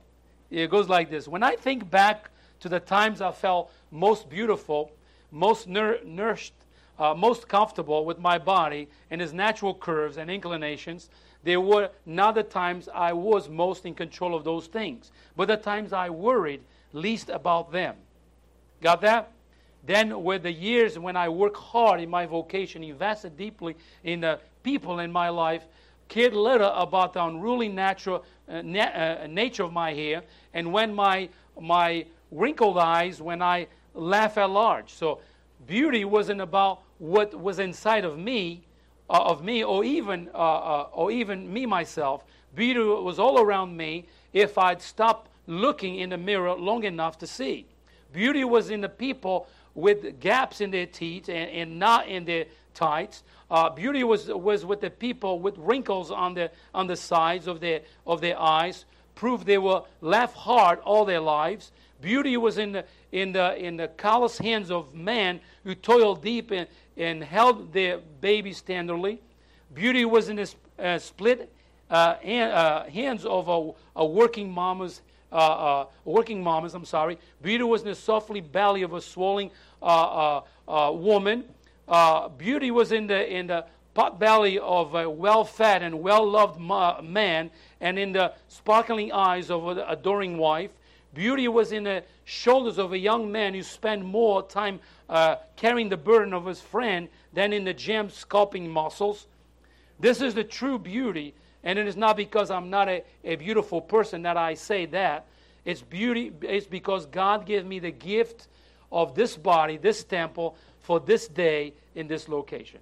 It 0.52 0.70
goes 0.70 0.88
like 0.88 1.10
this 1.10 1.28
When 1.28 1.44
I 1.44 1.56
think 1.56 1.90
back 1.90 2.30
to 2.60 2.70
the 2.70 2.80
times 2.80 3.22
I 3.22 3.32
felt 3.32 3.72
most 3.92 4.30
beautiful, 4.30 4.92
most 5.32 5.68
nourished, 5.68 6.54
uh, 6.98 7.14
most 7.14 7.48
comfortable 7.48 8.06
with 8.06 8.20
my 8.20 8.38
body 8.38 8.88
and 9.12 9.22
its 9.22 9.34
natural 9.34 9.74
curves 9.74 10.18
and 10.18 10.30
inclinations, 10.30 11.10
there 11.44 11.62
were 11.62 11.90
not 12.06 12.36
the 12.36 12.44
times 12.44 12.90
I 12.94 13.14
was 13.14 13.50
most 13.50 13.86
in 13.86 13.94
control 13.94 14.34
of 14.34 14.44
those 14.44 14.68
things, 14.68 15.12
but 15.36 15.48
the 15.48 15.58
times 15.58 15.94
I 15.94 16.10
worried 16.10 16.62
least 16.96 17.30
about 17.30 17.72
them. 17.72 17.96
Got 18.82 19.02
that? 19.02 19.32
Then 19.86 20.24
were 20.24 20.40
the 20.40 20.52
years 20.52 20.98
when 20.98 21.16
I 21.16 21.30
worked 21.30 21.58
hard 21.58 22.00
in 22.02 22.10
my 22.10 22.26
vocation, 22.26 22.84
invested 22.84 23.38
deeply 23.38 23.76
in 24.04 24.22
the 24.22 24.40
people 24.64 25.00
in 25.00 25.12
my 25.12 25.30
life, 25.30 25.66
cared 26.08 26.34
little 26.34 26.72
about 26.72 27.14
the 27.14 27.24
unruly 27.24 27.68
natural 27.68 28.24
uh, 28.50 28.62
na- 28.64 28.82
uh, 28.82 29.28
nature 29.30 29.64
of 29.64 29.74
my 29.74 29.94
hair, 29.94 30.24
and 30.54 30.72
when 30.72 30.94
my 30.94 31.30
my 31.60 32.06
wrinkled 32.32 32.78
eyes 32.78 33.22
when 33.22 33.42
I 33.42 33.68
laugh 33.94 34.38
at 34.38 34.50
large. 34.50 34.94
So 34.94 35.20
beauty 35.68 36.06
wasn't 36.06 36.42
about 36.42 36.82
what 36.98 37.34
was 37.40 37.60
inside 37.60 38.06
of 38.06 38.18
me, 38.18 38.64
uh, 39.10 39.24
of 39.24 39.44
me 39.44 39.64
or 39.64 39.84
even, 39.84 40.30
uh, 40.34 40.38
uh, 40.38 40.88
or 40.92 41.12
even 41.12 41.52
me 41.52 41.66
myself. 41.66 42.26
Beauty 42.56 42.80
was 42.80 43.20
all 43.20 43.40
around 43.40 43.76
me 43.76 44.06
if 44.34 44.58
I'd 44.58 44.82
stop 44.82 45.30
looking 45.48 45.96
in 45.96 46.10
the 46.10 46.18
mirror 46.18 46.54
long 46.54 46.84
enough 46.84 47.18
to 47.20 47.28
see. 47.28 47.66
Beauty 48.14 48.44
was 48.44 48.70
in 48.70 48.82
the 48.82 48.90
people 48.90 49.48
with 49.74 50.20
gaps 50.20 50.62
in 50.62 50.72
their 50.72 50.86
teeth 50.86 51.28
and, 51.30 51.50
and 51.52 51.80
not 51.80 52.08
in 52.08 52.26
their 52.26 52.46
tights. 52.74 53.24
Uh, 53.52 53.70
beauty 53.70 54.04
was, 54.04 54.28
was 54.28 54.66
with 54.66 54.82
the 54.82 54.90
people 54.90 55.40
with 55.40 55.58
wrinkles 55.58 56.12
on 56.12 56.34
the, 56.34 56.50
on 56.74 56.88
the 56.88 56.96
sides 56.96 57.48
of 57.48 57.60
their, 57.60 57.82
of 58.08 58.22
their 58.22 58.40
eyes, 58.40 58.86
proved 59.14 59.46
they 59.46 59.58
were 59.58 59.82
left 60.02 60.36
hard 60.36 60.80
all 60.80 61.06
their 61.06 61.20
lives. 61.20 61.72
Beauty 62.02 62.38
was 62.38 62.58
in 62.58 62.72
the, 62.72 62.86
in 63.12 63.32
the, 63.32 63.56
in 63.58 63.78
the 63.78 63.88
callous 63.90 64.38
hands 64.38 64.72
of 64.72 64.94
man 64.94 65.40
who 65.64 65.76
toiled 65.76 66.22
deep 66.24 66.52
and, 66.52 66.68
and 66.98 67.24
held 67.24 67.72
their 67.74 68.00
babies 68.22 68.62
tenderly. 68.62 69.22
Beauty 69.74 70.06
was 70.06 70.30
in 70.30 70.38
the 70.38 70.54
uh, 70.80 70.98
split 70.98 71.52
uh, 71.90 72.16
hand, 72.16 72.52
uh, 72.52 72.86
hands 72.86 73.26
of 73.26 73.48
a, 73.48 73.72
a 74.02 74.06
working 74.06 74.52
mama's 74.52 75.02
uh, 75.32 75.36
uh, 75.36 75.86
working 76.04 76.44
mamas, 76.44 76.74
I'm 76.74 76.86
sorry. 76.86 77.18
Beauty 77.42 77.64
was 77.64 77.82
in 77.82 77.90
the 77.90 77.96
softly 77.96 78.42
belly 78.42 78.84
of 78.84 78.94
a 78.94 79.02
swelling 79.02 79.52
uh, 79.82 80.42
woman. 80.68 81.44
beauty 82.38 82.72
was 82.72 82.92
in 82.92 83.08
the, 83.08 83.34
in 83.34 83.48
the 83.48 83.66
pot 83.94 84.20
belly 84.20 84.60
of 84.60 84.94
a 84.94 85.10
well-fed 85.10 85.82
and 85.82 86.02
well-loved 86.02 86.60
ma- 86.60 87.02
man 87.02 87.50
and 87.82 87.98
in 87.98 88.12
the 88.12 88.34
sparkling 88.50 89.12
eyes 89.12 89.50
of 89.50 89.68
an 89.68 89.80
adoring 89.88 90.38
wife. 90.38 90.72
Beauty 91.14 91.48
was 91.48 91.72
in 91.72 91.86
the 91.86 92.04
shoulders 92.26 92.78
of 92.78 92.92
a 92.92 92.98
young 92.98 93.32
man 93.32 93.54
who 93.54 93.64
spent 93.64 94.04
more 94.04 94.44
time 94.44 94.82
uh, 95.10 95.38
carrying 95.56 95.88
the 95.88 95.98
burden 95.98 96.34
of 96.34 96.46
his 96.46 96.60
friend 96.60 97.08
than 97.34 97.54
in 97.54 97.64
the 97.64 97.74
gem 97.74 98.10
sculpting 98.10 98.68
muscles. 98.68 99.28
This 99.98 100.22
is 100.22 100.34
the 100.34 100.44
true 100.44 100.78
beauty 100.78 101.34
and 101.66 101.78
it 101.78 101.88
is 101.88 101.98
not 101.98 102.16
because 102.16 102.52
I'm 102.52 102.70
not 102.70 102.88
a, 102.88 103.04
a 103.24 103.36
beautiful 103.36 103.82
person 103.82 104.22
that 104.22 104.38
I 104.38 104.54
say 104.54 104.86
that. 104.88 105.26
It's 105.66 105.82
beauty, 105.82 106.32
it's 106.44 106.68
because 106.68 107.08
God 107.08 107.46
gave 107.46 107.66
me 107.66 107.80
the 107.80 107.92
gift 107.92 108.48
of 108.92 109.16
this 109.16 109.36
body, 109.36 109.78
this 109.78 110.04
temple, 110.04 110.56
for 110.82 111.00
this 111.00 111.28
day 111.28 111.74
in 111.96 112.08
this 112.08 112.30
location. 112.30 112.80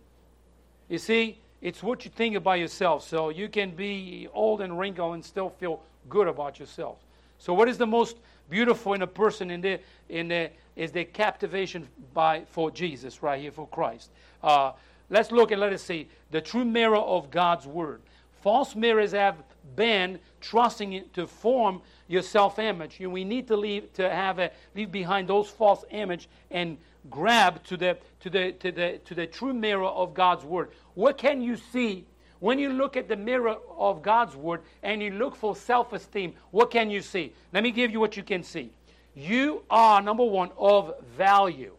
You 0.90 0.98
see, 0.98 1.40
it's 1.62 1.82
what 1.82 2.04
you 2.04 2.12
think 2.12 2.36
about 2.36 2.60
yourself. 2.60 3.08
So 3.08 3.30
you 3.30 3.48
can 3.48 3.72
be 3.72 4.28
old 4.34 4.60
and 4.60 4.78
wrinkled 4.78 5.14
and 5.14 5.24
still 5.24 5.50
feel 5.50 5.82
good 6.10 6.28
about 6.28 6.60
yourself. 6.60 6.98
So 7.40 7.54
what 7.54 7.70
is 7.70 7.78
the 7.78 7.88
most 7.88 8.18
beautiful 8.50 8.94
in 8.94 9.02
a 9.02 9.08
person 9.08 9.50
in 9.50 9.62
the 9.62 9.80
in 10.10 10.28
the 10.28 10.50
is 10.76 10.92
the 10.92 11.06
captivation 11.06 11.88
by 12.14 12.44
for 12.50 12.70
Jesus 12.70 13.24
right 13.24 13.40
here 13.40 13.52
for 13.52 13.68
Christ. 13.68 14.10
Uh, 14.44 14.74
let's 15.10 15.32
look 15.32 15.52
and 15.52 15.62
let 15.62 15.72
us 15.72 15.84
see 15.84 16.10
the 16.32 16.42
true 16.42 16.66
mirror 16.66 16.98
of 16.98 17.32
God's 17.32 17.66
word. 17.66 18.02
False 18.44 18.76
mirrors 18.76 19.14
have 19.14 19.38
been 19.78 20.20
trusting 20.41 20.91
it 20.91 21.14
to 21.14 21.26
form 21.26 21.82
your 22.10 22.22
self-image. 22.22 23.00
You, 23.00 23.10
we 23.10 23.24
need 23.24 23.48
to 23.48 23.56
leave 23.56 23.94
to 23.94 24.10
have 24.10 24.38
a 24.38 24.52
leave 24.76 24.91
behind 24.91 25.30
those 25.30 25.48
false 25.48 25.86
image 25.91 26.28
and 26.52 26.78
grab 27.10 27.64
to 27.64 27.78
the 27.78 27.98
to 28.20 28.30
the 28.30 28.52
to 28.52 28.70
the 28.74 29.00
to 29.06 29.16
the 29.16 29.28
true 29.28 29.54
mirror 29.54 29.86
of 29.86 30.14
God's 30.14 30.44
word. 30.44 30.72
What 30.94 31.18
can 31.18 31.41
you 31.41 31.56
see 31.56 32.06
when 32.41 32.60
you 32.60 32.68
look 32.68 32.98
at 32.98 33.08
the 33.08 33.16
mirror 33.16 33.56
of 33.78 34.02
God's 34.02 34.36
word 34.36 34.60
and 34.84 35.02
you 35.02 35.12
look 35.12 35.38
for 35.38 35.56
self-esteem? 35.56 36.34
What 36.52 36.70
can 36.70 36.89
you 36.89 37.00
see? 37.00 37.32
Let 37.54 37.64
me 37.64 37.72
give 37.72 37.91
you 37.91 38.02
what 38.02 38.18
you 38.18 38.24
can 38.24 38.44
see. 38.44 38.72
You 39.16 39.64
are 39.70 40.02
number 40.02 40.26
one 40.26 40.52
of 40.58 40.94
value. 41.16 41.78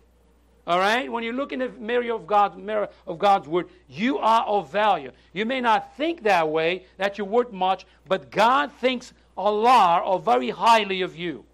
All 0.66 0.78
right? 0.78 1.10
When 1.10 1.22
you 1.22 1.32
look 1.32 1.52
in 1.52 1.58
the 1.58 1.68
mirror 1.68 2.14
of 2.14 2.26
God's 2.26 2.56
mirror 2.56 2.88
of 3.06 3.18
God's 3.18 3.46
word, 3.46 3.68
you 3.88 4.18
are 4.18 4.44
of 4.44 4.70
value. 4.70 5.10
You 5.32 5.44
may 5.44 5.60
not 5.60 5.96
think 5.96 6.22
that 6.22 6.48
way, 6.48 6.86
that 6.96 7.18
you're 7.18 7.26
worth 7.26 7.52
much, 7.52 7.86
but 8.08 8.30
God 8.30 8.72
thinks 8.72 9.12
a 9.36 9.50
lot 9.50 10.04
or 10.04 10.18
very 10.18 10.50
highly 10.50 11.02
of 11.02 11.16
you. 11.16 11.44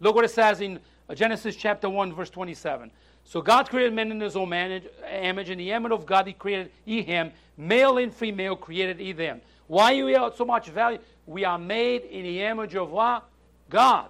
Look 0.00 0.14
what 0.14 0.24
it 0.24 0.30
says 0.30 0.60
in 0.60 0.80
Genesis 1.14 1.54
chapter 1.54 1.88
1, 1.88 2.12
verse 2.14 2.30
27. 2.30 2.90
So 3.24 3.40
God 3.40 3.68
created 3.68 3.92
man 3.92 4.10
in 4.10 4.20
his 4.20 4.34
own 4.34 4.52
image, 4.52 5.50
in 5.50 5.58
the 5.58 5.70
image 5.70 5.92
of 5.92 6.06
God 6.06 6.26
he 6.26 6.32
created 6.32 6.70
he 6.84 7.02
him, 7.02 7.32
male 7.56 7.98
and 7.98 8.12
female 8.12 8.56
created 8.56 8.98
he 8.98 9.12
them. 9.12 9.40
Why 9.66 9.98
are 9.98 10.04
we 10.04 10.14
so 10.36 10.44
much 10.44 10.68
value? 10.68 10.98
We 11.26 11.44
are 11.44 11.58
made 11.58 12.02
in 12.02 12.24
the 12.24 12.42
image 12.42 12.74
of 12.74 12.90
what? 12.90 13.24
God. 13.70 14.08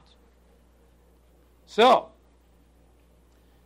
So, 1.67 2.09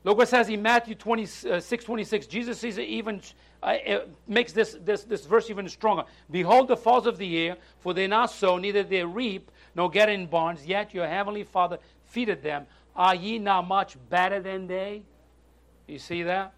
Look 0.07 0.19
what 0.19 0.29
says 0.29 0.49
in 0.49 0.63
Matthew 0.63 0.95
26, 0.95 1.73
uh, 1.73 1.77
26. 1.85 2.29
Jesus 2.29 2.61
says 2.61 2.79
even 2.79 3.21
uh, 3.61 3.75
makes 4.29 4.53
this, 4.53 4.77
this, 4.85 5.03
this 5.03 5.27
verse 5.27 5.51
even 5.51 5.69
stronger. 5.69 6.05
Behold 6.31 6.69
the 6.69 6.77
falls 6.77 7.09
of 7.09 7.19
the 7.19 7.27
year, 7.27 7.57
for 7.81 7.93
they 7.93 8.07
not 8.07 8.31
sow, 8.31 8.57
neither 8.57 8.85
they 8.85 9.03
reap, 9.03 9.51
nor 9.75 9.91
get 9.91 10.09
in 10.09 10.27
barns, 10.27 10.65
yet 10.65 10.95
your 10.95 11.09
heavenly 11.09 11.43
Father 11.43 11.81
feedeth 12.05 12.41
them. 12.41 12.67
Are 12.95 13.17
ye 13.17 13.41
not 13.41 13.67
much 13.67 13.97
better 14.09 14.39
than 14.39 14.69
they? 14.69 15.03
You 15.89 15.99
see 15.99 16.23
that? 16.23 16.55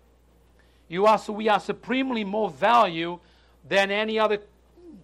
You 0.86 1.07
are, 1.07 1.16
so 1.16 1.32
we 1.32 1.49
are 1.49 1.59
supremely 1.59 2.24
more 2.24 2.51
value 2.51 3.18
than 3.66 3.90
any 3.90 4.18
other 4.18 4.40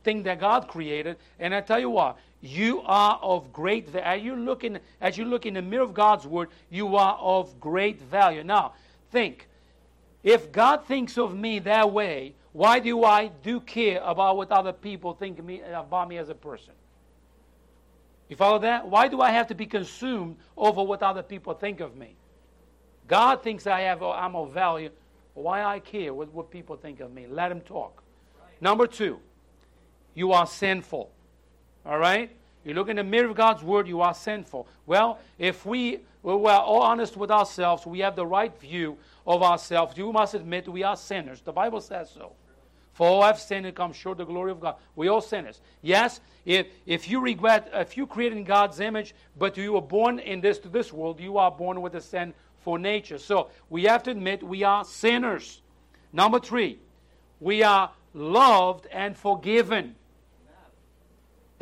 thing 0.03 0.23
that 0.25 0.39
God 0.39 0.69
created. 0.69 1.17
And 1.39 1.55
I 1.55 1.63
tell 1.63 1.81
you 1.81 1.89
what, 1.89 2.19
you 2.45 2.83
are 2.83 3.19
of 3.23 3.53
great 3.55 3.89
value. 3.89 4.05
As 5.01 5.17
you 5.17 5.25
look 5.25 5.47
in, 5.47 5.55
the 5.55 5.63
mirror 5.63 5.83
of 5.83 5.95
God's 5.95 6.27
word, 6.27 6.51
you 6.69 6.97
are 6.97 7.17
of 7.19 7.59
great 7.59 8.03
value. 8.03 8.45
Now, 8.45 8.75
think. 9.11 9.49
If 10.23 10.53
God 10.53 10.85
thinks 10.85 11.17
of 11.17 11.35
me 11.35 11.59
that 11.61 11.91
way, 11.91 12.35
why 12.53 12.81
do 12.81 13.05
I 13.05 13.29
do 13.29 13.61
care 13.61 14.01
about 14.05 14.37
what 14.37 14.51
other 14.53 14.75
people 14.75 15.15
think 15.15 15.43
me, 15.43 15.63
about 15.63 16.09
me 16.09 16.19
as 16.19 16.29
a 16.29 16.35
person? 16.35 16.75
You 18.29 18.37
follow 18.37 18.59
that? 18.59 18.87
Why 18.87 19.09
do 19.09 19.23
I 19.23 19.31
have 19.31 19.47
to 19.49 19.55
be 19.55 19.65
consumed 19.65 20.37
over 20.57 20.83
what 20.83 21.03
other 21.03 21.23
people 21.23 21.55
think 21.55 21.81
of 21.81 21.97
me? 21.97 22.15
God 23.09 23.43
thinks 23.43 23.67
I 23.67 23.81
have, 23.81 24.03
I'm 24.03 24.37
of 24.37 24.53
value. 24.53 24.91
Why 25.33 25.65
I 25.65 25.79
care 25.79 26.13
what, 26.13 26.33
what 26.33 26.51
people 26.51 26.77
think 26.77 27.01
of 27.01 27.13
me? 27.13 27.27
Let 27.27 27.51
him 27.51 27.63
talk. 27.63 28.03
Right. 28.39 28.63
Number 28.63 28.87
two, 28.87 29.19
you 30.15 30.33
are 30.33 30.47
sinful. 30.47 31.11
All 31.85 31.99
right? 31.99 32.31
You 32.65 32.75
look 32.75 32.89
in 32.89 32.97
the 32.97 33.05
mirror 33.05 33.29
of 33.29 33.37
God's 33.37 33.63
word, 33.63 33.87
you 33.87 34.01
are 34.01 34.15
sinful. 34.15 34.67
Well, 34.87 35.19
if 35.39 35.67
we 35.67 36.01
well, 36.25 36.39
we're 36.39 36.53
all 36.53 36.81
honest 36.81 37.19
with 37.19 37.31
ourselves, 37.31 37.85
we 37.85 37.99
have 37.99 38.17
the 38.17 38.27
right 38.27 38.59
view 38.59 38.97
of 39.27 39.43
ourselves, 39.43 39.99
you 39.99 40.11
must 40.11 40.33
admit 40.33 40.67
we 40.67 40.83
are 40.83 40.97
sinners. 40.97 41.43
The 41.43 41.53
Bible 41.53 41.83
says 41.83 42.11
so. 42.11 42.33
For 42.95 43.07
all 43.07 43.23
have 43.23 43.39
sinned 43.39 43.67
and 43.67 43.75
come 43.77 43.93
short 43.93 44.21
of 44.21 44.27
the 44.27 44.33
glory 44.33 44.51
of 44.51 44.61
God. 44.61 44.77
We 44.97 45.09
all 45.09 45.21
sinners. 45.21 45.61
Yes, 45.83 46.21
if, 46.47 46.69
if 46.87 47.11
you 47.11 47.21
regret, 47.21 47.69
if 47.75 47.97
you 47.97 48.07
created 48.07 48.39
in 48.39 48.45
God's 48.45 48.81
image, 48.81 49.15
but 49.37 49.57
you 49.59 49.75
were 49.75 49.83
born 49.83 50.19
in 50.19 50.41
this 50.41 50.59
to 50.61 50.69
this 50.71 50.95
world, 50.95 51.21
you 51.21 51.37
are 51.37 51.51
born 51.51 51.83
with 51.83 51.95
a 51.95 52.01
sin 52.01 52.33
for 52.61 52.79
nature. 52.79 53.19
So 53.19 53.51
we 53.69 53.85
have 53.85 54.03
to 54.05 54.11
admit 54.13 54.43
we 54.43 54.63
are 54.63 54.85
sinners. 54.85 55.61
Number 56.13 56.39
three, 56.39 56.79
we 57.41 57.63
are 57.63 57.91
loved 58.15 58.87
and 58.93 59.15
forgiven. 59.15 59.97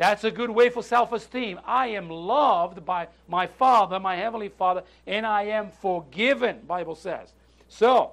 That's 0.03 0.25
a 0.25 0.31
good 0.31 0.49
way 0.49 0.69
for 0.69 0.83
self 0.83 1.13
esteem. 1.13 1.61
I 1.63 1.87
am 1.87 2.09
loved 2.09 2.83
by 2.83 3.07
my 3.29 3.47
Father, 3.47 4.01
my 4.01 4.17
Heavenly 4.17 4.49
Father, 4.49 4.83
and 5.07 5.25
I 5.25 5.43
am 5.43 5.71
forgiven, 5.71 6.59
Bible 6.67 6.95
says. 6.95 7.31
So, 7.69 8.11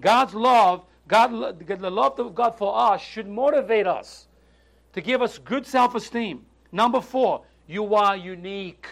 God's 0.00 0.32
love, 0.32 0.84
God, 1.08 1.58
the 1.66 1.90
love 1.90 2.20
of 2.20 2.36
God 2.36 2.56
for 2.56 2.78
us 2.78 3.00
should 3.00 3.26
motivate 3.26 3.88
us 3.88 4.28
to 4.92 5.00
give 5.00 5.22
us 5.22 5.38
good 5.38 5.66
self 5.66 5.96
esteem. 5.96 6.46
Number 6.70 7.00
four, 7.00 7.42
you 7.66 7.96
are 7.96 8.16
unique. 8.16 8.86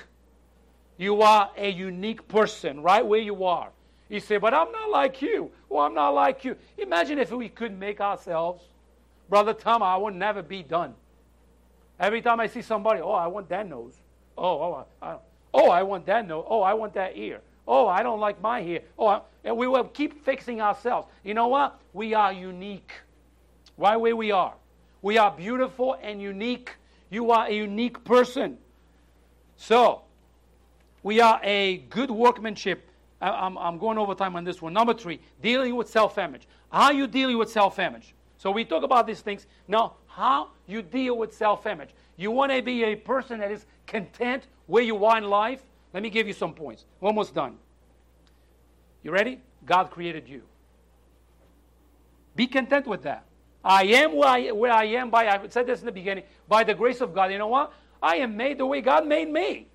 You 0.96 1.22
are 1.22 1.48
a 1.56 1.70
unique 1.70 2.26
person 2.26 2.82
right 2.82 3.06
where 3.06 3.20
you 3.20 3.44
are. 3.44 3.68
You 4.08 4.18
say, 4.18 4.38
but 4.38 4.52
I'm 4.52 4.72
not 4.72 4.90
like 4.90 5.22
you. 5.22 5.52
Well, 5.68 5.86
I'm 5.86 5.94
not 5.94 6.10
like 6.10 6.44
you. 6.44 6.56
Imagine 6.76 7.20
if 7.20 7.30
we 7.30 7.48
could 7.48 7.78
make 7.78 8.00
ourselves. 8.00 8.64
Brother 9.28 9.54
Tom, 9.54 9.80
I 9.80 9.96
would 9.96 10.16
never 10.16 10.42
be 10.42 10.64
done. 10.64 10.94
Every 12.02 12.20
time 12.20 12.40
I 12.40 12.48
see 12.48 12.62
somebody, 12.62 13.00
oh, 13.00 13.12
I 13.12 13.28
want 13.28 13.48
that 13.50 13.68
nose. 13.68 13.94
Oh, 14.36 14.44
oh, 14.44 14.86
I, 15.00 15.16
oh, 15.54 15.70
I 15.70 15.84
want 15.84 16.04
that 16.06 16.26
nose. 16.26 16.44
Oh, 16.48 16.60
I 16.60 16.74
want 16.74 16.94
that 16.94 17.16
ear. 17.16 17.40
Oh, 17.66 17.86
I 17.86 18.02
don't 18.02 18.18
like 18.18 18.42
my 18.42 18.60
hair. 18.60 18.80
Oh, 18.98 19.06
I, 19.06 19.20
and 19.44 19.56
we 19.56 19.68
will 19.68 19.84
keep 19.84 20.24
fixing 20.24 20.60
ourselves. 20.60 21.06
You 21.22 21.34
know 21.34 21.46
what? 21.46 21.80
We 21.92 22.12
are 22.12 22.32
unique. 22.32 22.90
Right 23.78 23.96
where 23.96 24.16
we 24.16 24.32
are. 24.32 24.54
We 25.00 25.16
are 25.16 25.30
beautiful 25.30 25.96
and 26.02 26.20
unique. 26.20 26.72
You 27.08 27.30
are 27.30 27.46
a 27.46 27.52
unique 27.52 28.02
person. 28.02 28.58
So, 29.56 30.02
we 31.04 31.20
are 31.20 31.40
a 31.44 31.78
good 31.88 32.10
workmanship. 32.10 32.84
I, 33.20 33.46
am 33.46 33.56
I'm 33.56 33.78
going 33.78 33.96
over 33.96 34.16
time 34.16 34.34
on 34.34 34.42
this 34.42 34.60
one. 34.60 34.72
Number 34.72 34.92
three, 34.92 35.20
dealing 35.40 35.76
with 35.76 35.88
self 35.88 36.18
image. 36.18 36.48
How 36.72 36.86
are 36.86 36.92
you 36.92 37.06
dealing 37.06 37.38
with 37.38 37.48
self 37.48 37.78
image? 37.78 38.12
So 38.38 38.50
we 38.50 38.64
talk 38.64 38.82
about 38.82 39.06
these 39.06 39.20
things. 39.20 39.46
Now, 39.68 39.94
how 40.14 40.48
you 40.66 40.82
deal 40.82 41.16
with 41.16 41.34
self 41.34 41.66
image. 41.66 41.90
You 42.16 42.30
want 42.30 42.52
to 42.52 42.62
be 42.62 42.84
a 42.84 42.94
person 42.94 43.40
that 43.40 43.50
is 43.50 43.66
content 43.86 44.46
where 44.66 44.82
you 44.82 45.04
are 45.04 45.18
in 45.18 45.24
life? 45.24 45.62
Let 45.94 46.02
me 46.02 46.10
give 46.10 46.26
you 46.26 46.32
some 46.32 46.54
points. 46.54 46.84
Almost 47.00 47.34
done. 47.34 47.56
You 49.02 49.10
ready? 49.10 49.40
God 49.64 49.90
created 49.90 50.28
you. 50.28 50.42
Be 52.36 52.46
content 52.46 52.86
with 52.86 53.02
that. 53.02 53.24
I 53.64 53.84
am 53.84 54.14
where 54.14 54.28
I, 54.28 54.50
where 54.50 54.72
I 54.72 54.84
am 54.84 55.10
by, 55.10 55.28
I 55.28 55.48
said 55.48 55.66
this 55.66 55.80
in 55.80 55.86
the 55.86 55.92
beginning, 55.92 56.24
by 56.48 56.64
the 56.64 56.74
grace 56.74 57.00
of 57.00 57.14
God. 57.14 57.30
You 57.30 57.38
know 57.38 57.48
what? 57.48 57.72
I 58.02 58.16
am 58.16 58.36
made 58.36 58.58
the 58.58 58.66
way 58.66 58.80
God 58.80 59.06
made 59.06 59.30
me. 59.30 59.68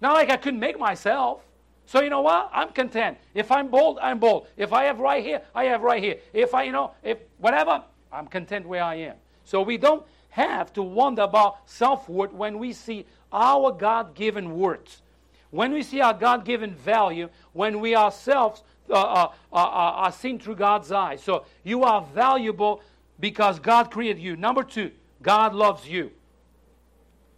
Not 0.00 0.14
like 0.14 0.30
I 0.30 0.36
couldn't 0.36 0.60
make 0.60 0.78
myself. 0.78 1.42
So 1.84 2.00
you 2.00 2.10
know 2.10 2.22
what? 2.22 2.50
I'm 2.52 2.70
content. 2.70 3.18
If 3.34 3.52
I'm 3.52 3.68
bold, 3.68 3.98
I'm 4.00 4.18
bold. 4.18 4.46
If 4.56 4.72
I 4.72 4.84
have 4.84 4.98
right 5.00 5.22
here, 5.22 5.42
I 5.54 5.64
have 5.64 5.82
right 5.82 6.02
here. 6.02 6.16
If 6.32 6.54
I, 6.54 6.62
you 6.64 6.72
know, 6.72 6.92
if 7.02 7.18
whatever, 7.38 7.82
I'm 8.10 8.26
content 8.26 8.66
where 8.66 8.82
I 8.82 8.94
am. 8.96 9.16
So 9.44 9.62
we 9.62 9.76
don't 9.76 10.04
have 10.30 10.72
to 10.74 10.82
wonder 10.82 11.22
about 11.22 11.68
self-worth 11.68 12.32
when 12.32 12.58
we 12.58 12.72
see 12.72 13.06
our 13.32 13.72
God-given 13.72 14.56
worth. 14.56 15.02
When 15.50 15.72
we 15.72 15.82
see 15.82 16.00
our 16.00 16.14
God-given 16.14 16.74
value, 16.74 17.28
when 17.52 17.80
we 17.80 17.94
ourselves 17.94 18.62
uh, 18.88 18.94
uh, 18.94 19.32
uh, 19.52 19.56
uh, 19.56 19.58
are 19.58 20.12
seen 20.12 20.38
through 20.38 20.56
God's 20.56 20.90
eyes. 20.90 21.22
So 21.22 21.44
you 21.62 21.84
are 21.84 22.02
valuable 22.14 22.82
because 23.20 23.58
God 23.60 23.90
created 23.90 24.22
you. 24.22 24.36
Number 24.36 24.62
two, 24.62 24.90
God 25.22 25.54
loves 25.54 25.86
you. 25.86 26.10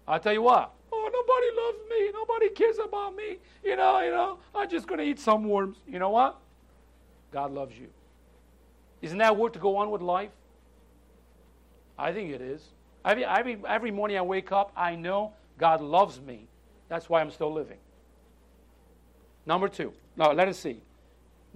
I'll 0.06 0.20
tell 0.20 0.32
you 0.32 0.42
what. 0.42 0.72
Oh, 0.92 1.10
nobody 1.12 1.56
loves 1.56 1.78
me. 1.90 2.12
Nobody 2.12 2.48
cares 2.50 2.78
about 2.78 3.16
me. 3.16 3.38
You 3.62 3.76
know, 3.76 4.00
you 4.00 4.10
know, 4.10 4.38
I'm 4.54 4.68
just 4.68 4.86
going 4.86 4.98
to 4.98 5.04
eat 5.04 5.18
some 5.18 5.44
worms. 5.44 5.76
You 5.86 5.98
know 5.98 6.10
what? 6.10 6.38
God 7.32 7.52
loves 7.52 7.76
you. 7.78 7.88
Isn't 9.02 9.18
that 9.18 9.36
worth 9.36 9.52
to 9.54 9.58
go 9.58 9.76
on 9.76 9.90
with 9.90 10.00
life? 10.00 10.30
I 11.98 12.12
think 12.12 12.30
it 12.30 12.40
is. 12.40 12.62
Every, 13.04 13.24
every, 13.24 13.58
every 13.68 13.90
morning 13.90 14.16
I 14.16 14.22
wake 14.22 14.52
up, 14.52 14.72
I 14.76 14.96
know 14.96 15.32
God 15.58 15.80
loves 15.80 16.20
me. 16.20 16.46
That's 16.88 17.08
why 17.08 17.20
I'm 17.20 17.30
still 17.30 17.52
living. 17.52 17.78
Number 19.46 19.68
two. 19.68 19.92
Now, 20.16 20.32
let 20.32 20.48
us 20.48 20.58
see. 20.58 20.80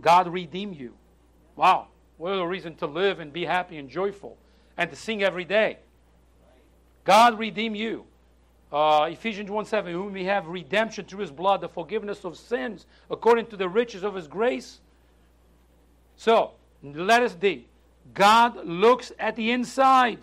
God 0.00 0.28
redeemed 0.28 0.76
you. 0.76 0.94
Wow. 1.56 1.88
What 2.16 2.32
a 2.32 2.46
reason 2.46 2.74
to 2.76 2.86
live 2.86 3.20
and 3.20 3.32
be 3.32 3.44
happy 3.44 3.78
and 3.78 3.88
joyful 3.88 4.36
and 4.76 4.90
to 4.90 4.96
sing 4.96 5.22
every 5.22 5.44
day. 5.44 5.78
God 7.04 7.38
redeemed 7.38 7.76
you. 7.76 8.04
Uh, 8.70 9.08
Ephesians 9.10 9.50
1 9.50 9.64
7, 9.64 9.92
whom 9.92 10.12
we 10.12 10.24
have 10.24 10.46
redemption 10.46 11.04
through 11.04 11.20
his 11.20 11.30
blood, 11.30 11.62
the 11.62 11.68
forgiveness 11.68 12.24
of 12.24 12.36
sins, 12.36 12.84
according 13.10 13.46
to 13.46 13.56
the 13.56 13.68
riches 13.68 14.02
of 14.02 14.14
his 14.14 14.26
grace. 14.28 14.80
So, 16.16 16.50
let 16.82 17.22
us 17.22 17.34
see. 17.40 17.66
God 18.14 18.66
looks 18.66 19.12
at 19.18 19.36
the 19.36 19.50
inside. 19.50 20.20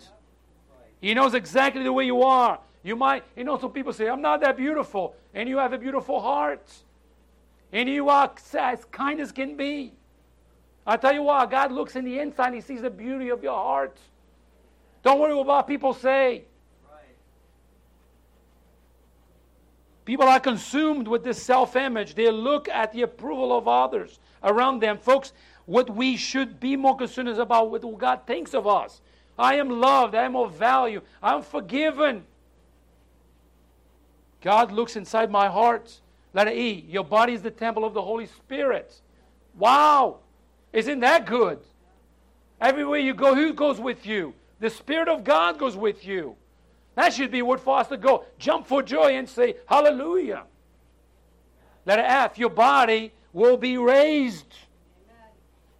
He 1.00 1.14
knows 1.14 1.34
exactly 1.34 1.82
the 1.82 1.92
way 1.92 2.04
you 2.04 2.22
are. 2.22 2.58
You 2.82 2.96
might, 2.96 3.24
you 3.36 3.44
know, 3.44 3.58
some 3.58 3.72
people 3.72 3.92
say, 3.92 4.08
I'm 4.08 4.22
not 4.22 4.40
that 4.42 4.56
beautiful, 4.56 5.14
and 5.34 5.48
you 5.48 5.58
have 5.58 5.72
a 5.72 5.78
beautiful 5.78 6.20
heart. 6.20 6.72
And 7.72 7.88
you 7.88 8.08
are 8.08 8.32
as 8.58 8.84
kind 8.86 9.20
as 9.20 9.32
can 9.32 9.56
be. 9.56 9.92
I 10.86 10.96
tell 10.96 11.12
you 11.12 11.22
what, 11.22 11.50
God 11.50 11.72
looks 11.72 11.96
in 11.96 12.04
the 12.04 12.20
inside 12.20 12.54
He 12.54 12.60
sees 12.60 12.82
the 12.82 12.90
beauty 12.90 13.28
of 13.30 13.42
your 13.42 13.56
heart. 13.56 13.98
Don't 15.02 15.18
worry 15.18 15.32
about 15.32 15.46
what 15.46 15.66
people 15.66 15.92
say. 15.92 16.44
People 20.06 20.26
are 20.28 20.40
consumed 20.40 21.08
with 21.08 21.24
this 21.24 21.42
self 21.42 21.76
image. 21.76 22.14
They 22.14 22.30
look 22.30 22.68
at 22.68 22.92
the 22.92 23.02
approval 23.02 23.56
of 23.56 23.68
others 23.68 24.20
around 24.42 24.80
them. 24.80 24.96
Folks, 24.96 25.32
what 25.66 25.90
we 25.94 26.16
should 26.16 26.60
be 26.60 26.76
more 26.76 26.96
concerned 26.96 27.28
is 27.28 27.38
about 27.38 27.70
what 27.70 27.98
God 27.98 28.20
thinks 28.24 28.54
of 28.54 28.66
us. 28.68 29.02
I 29.36 29.56
am 29.56 29.68
loved. 29.68 30.14
I 30.14 30.22
am 30.22 30.36
of 30.36 30.54
value. 30.54 31.02
I'm 31.20 31.42
forgiven. 31.42 32.24
God 34.40 34.70
looks 34.70 34.94
inside 34.94 35.28
my 35.28 35.48
heart. 35.48 36.00
Letter 36.32 36.52
E, 36.52 36.84
your 36.88 37.04
body 37.04 37.32
is 37.32 37.42
the 37.42 37.50
temple 37.50 37.84
of 37.84 37.92
the 37.92 38.02
Holy 38.02 38.26
Spirit. 38.26 38.94
Wow! 39.58 40.18
Isn't 40.72 41.00
that 41.00 41.26
good? 41.26 41.58
Everywhere 42.60 43.00
you 43.00 43.12
go, 43.12 43.34
who 43.34 43.52
goes 43.52 43.80
with 43.80 44.06
you? 44.06 44.34
The 44.60 44.70
Spirit 44.70 45.08
of 45.08 45.24
God 45.24 45.58
goes 45.58 45.76
with 45.76 46.06
you. 46.06 46.36
That 46.96 47.12
should 47.12 47.30
be 47.30 47.42
what 47.42 47.60
for 47.60 47.78
us 47.78 47.88
to 47.88 47.96
go. 47.96 48.24
Jump 48.38 48.66
for 48.66 48.82
joy 48.82 49.16
and 49.16 49.28
say, 49.28 49.56
Hallelujah. 49.66 50.44
Letter 51.84 52.02
F, 52.02 52.38
your 52.38 52.50
body 52.50 53.12
will 53.32 53.56
be 53.56 53.78
raised. 53.78 54.46
Amen. 55.04 55.30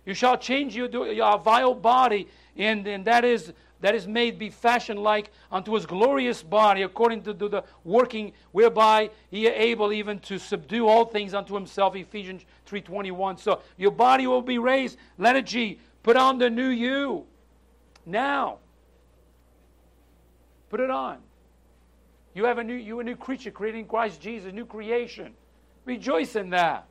You 0.04 0.14
shall 0.14 0.38
change 0.38 0.76
your, 0.76 0.88
your 1.10 1.38
vile 1.38 1.74
body, 1.74 2.28
and, 2.56 2.86
and 2.86 3.04
that 3.06 3.24
is 3.24 3.52
that 3.80 3.94
is 3.94 4.06
made 4.06 4.38
be 4.38 4.48
fashioned 4.48 5.02
like 5.02 5.30
unto 5.52 5.74
his 5.74 5.84
glorious 5.84 6.42
body, 6.42 6.82
according 6.82 7.22
to 7.22 7.34
the 7.34 7.62
working 7.84 8.32
whereby 8.52 9.10
he 9.30 9.46
is 9.46 9.52
able 9.54 9.92
even 9.92 10.18
to 10.20 10.38
subdue 10.38 10.88
all 10.88 11.04
things 11.04 11.34
unto 11.34 11.54
himself. 11.54 11.94
Ephesians 11.94 12.44
3.21. 12.68 13.38
So 13.38 13.60
your 13.76 13.90
body 13.90 14.26
will 14.26 14.42
be 14.42 14.58
raised. 14.58 14.96
Letter 15.18 15.42
G, 15.42 15.78
put 16.02 16.16
on 16.16 16.38
the 16.38 16.48
new 16.48 16.68
you. 16.68 17.26
Now. 18.06 18.58
Put 20.70 20.80
it 20.80 20.90
on. 20.90 21.18
You 22.34 22.44
have 22.44 22.58
a 22.58 22.64
new 22.64 22.74
you 22.74 23.00
a 23.00 23.04
new 23.04 23.16
creature 23.16 23.50
created 23.50 23.78
in 23.78 23.84
Christ 23.86 24.20
Jesus, 24.20 24.52
new 24.52 24.66
creation. 24.66 25.32
Rejoice 25.84 26.36
in 26.36 26.50
that. 26.50 26.86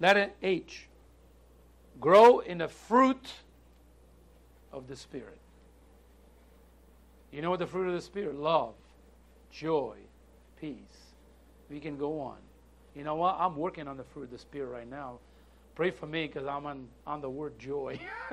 Letter 0.00 0.30
H. 0.42 0.88
Grow 2.00 2.40
in 2.40 2.58
the 2.58 2.68
fruit 2.68 3.32
of 4.72 4.88
the 4.88 4.96
Spirit. 4.96 5.38
You 7.30 7.42
know 7.42 7.50
what 7.50 7.60
the 7.60 7.66
fruit 7.66 7.86
of 7.86 7.94
the 7.94 8.00
Spirit? 8.00 8.34
Love, 8.34 8.74
joy, 9.52 9.96
peace. 10.60 10.76
We 11.70 11.78
can 11.78 11.96
go 11.96 12.20
on. 12.20 12.36
You 12.96 13.04
know 13.04 13.14
what? 13.14 13.36
I'm 13.38 13.56
working 13.56 13.86
on 13.86 13.96
the 13.96 14.04
fruit 14.04 14.24
of 14.24 14.30
the 14.30 14.38
Spirit 14.38 14.70
right 14.70 14.90
now. 14.90 15.18
Pray 15.74 15.90
for 15.90 16.06
me 16.06 16.26
because 16.26 16.46
I'm 16.46 16.66
on, 16.66 16.88
on 17.06 17.20
the 17.20 17.30
word 17.30 17.58
joy. 17.58 18.00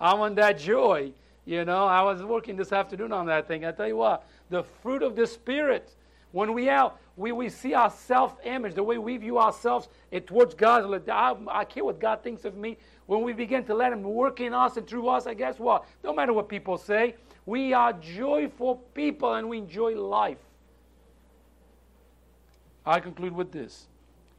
I'm 0.00 0.20
on 0.20 0.34
that 0.34 0.58
joy. 0.58 1.12
You 1.48 1.64
know, 1.64 1.86
I 1.86 2.02
was 2.02 2.22
working 2.22 2.56
this 2.56 2.74
afternoon 2.74 3.10
on 3.10 3.24
that 3.24 3.48
thing. 3.48 3.64
I 3.64 3.72
tell 3.72 3.88
you 3.88 3.96
what, 3.96 4.28
the 4.50 4.62
fruit 4.82 5.02
of 5.02 5.16
the 5.16 5.26
Spirit. 5.26 5.94
When 6.32 6.52
we 6.52 6.68
out, 6.68 7.00
we, 7.16 7.32
we 7.32 7.48
see 7.48 7.72
our 7.72 7.88
self-image, 7.88 8.74
the 8.74 8.82
way 8.82 8.98
we 8.98 9.16
view 9.16 9.38
ourselves 9.38 9.88
it, 10.10 10.26
towards 10.26 10.54
God. 10.54 11.08
I, 11.08 11.34
I 11.48 11.64
care 11.64 11.86
what 11.86 12.00
God 12.00 12.22
thinks 12.22 12.44
of 12.44 12.54
me 12.54 12.76
when 13.06 13.22
we 13.22 13.32
begin 13.32 13.64
to 13.64 13.74
let 13.74 13.94
Him 13.94 14.02
work 14.02 14.40
in 14.40 14.52
us 14.52 14.76
and 14.76 14.86
through 14.86 15.08
us, 15.08 15.26
I 15.26 15.32
guess 15.32 15.58
what? 15.58 15.86
No 16.04 16.12
matter 16.12 16.34
what 16.34 16.50
people 16.50 16.76
say, 16.76 17.14
we 17.46 17.72
are 17.72 17.94
joyful 17.94 18.76
people 18.92 19.32
and 19.32 19.48
we 19.48 19.56
enjoy 19.56 19.98
life. 19.98 20.36
I 22.84 23.00
conclude 23.00 23.32
with 23.32 23.52
this 23.52 23.86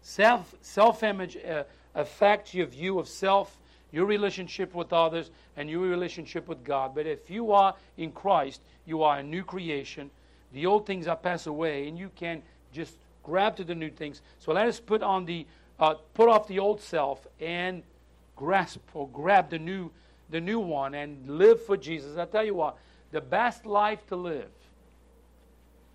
self 0.04 0.54
self 0.62 1.02
image 1.02 1.38
uh, 1.38 1.64
affects 1.96 2.54
your 2.54 2.68
view 2.68 3.00
of 3.00 3.08
self, 3.08 3.60
your 3.92 4.06
relationship 4.06 4.74
with 4.74 4.94
others, 4.94 5.32
and 5.58 5.70
your 5.70 5.82
relationship 5.82 6.48
with 6.48 6.64
God. 6.64 6.94
But 6.94 7.08
if 7.08 7.30
you 7.30 7.52
are 7.52 7.76
in 7.98 8.12
Christ, 8.12 8.62
you 8.86 9.04
are 9.04 9.20
a 9.20 9.24
new 9.24 9.44
creation. 9.44 10.12
The 10.54 10.66
old 10.66 10.86
things 10.86 11.08
are 11.08 11.16
passed 11.16 11.48
away, 11.48 11.88
and 11.88 11.98
you 11.98 12.12
can 12.16 12.42
just 12.72 12.96
grab 13.24 13.56
to 13.58 13.64
the 13.64 13.76
new 13.76 13.90
things. 13.90 14.22
So 14.40 14.52
let 14.52 14.68
us 14.68 14.80
put 14.80 15.02
on 15.04 15.26
the 15.26 15.46
uh, 15.80 15.96
put 16.14 16.28
off 16.28 16.48
the 16.48 16.60
old 16.60 16.82
self 16.82 17.26
and 17.40 17.84
grasp 18.36 18.80
or 18.94 19.08
grab 19.10 19.50
the 19.50 19.60
new, 19.60 19.90
the 20.30 20.42
new 20.42 20.60
one 20.60 20.94
and 20.94 21.28
live 21.28 21.64
for 21.66 21.78
Jesus. 21.78 22.18
I 22.18 22.26
tell 22.26 22.44
you 22.44 22.56
what, 22.56 22.78
the 23.12 23.22
best 23.22 23.66
life 23.66 24.06
to 24.08 24.16
live 24.16 24.52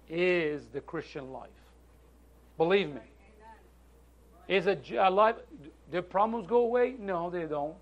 is 0.09 0.66
the 0.72 0.80
Christian 0.80 1.32
life. 1.32 1.51
Believe 2.57 2.88
me. 2.88 3.01
Is 4.47 4.66
a, 4.66 4.78
a 4.99 5.11
life? 5.11 5.36
Do 5.90 6.03
problems 6.03 6.47
go 6.47 6.59
away? 6.59 6.97
No, 6.99 7.30
they 7.30 7.45
don't. 7.45 7.74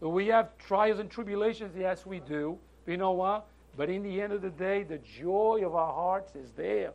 We 0.00 0.26
have 0.28 0.56
trials 0.58 0.98
and 0.98 1.10
tribulations. 1.10 1.74
Yes, 1.76 2.04
we 2.04 2.20
do. 2.20 2.58
But 2.84 2.92
you 2.92 2.98
know 2.98 3.12
what? 3.12 3.46
But 3.76 3.90
in 3.90 4.02
the 4.02 4.20
end 4.20 4.32
of 4.32 4.42
the 4.42 4.50
day, 4.50 4.82
the 4.82 4.98
joy 4.98 5.62
of 5.64 5.74
our 5.74 5.92
hearts 5.92 6.34
is 6.34 6.52
there. 6.52 6.92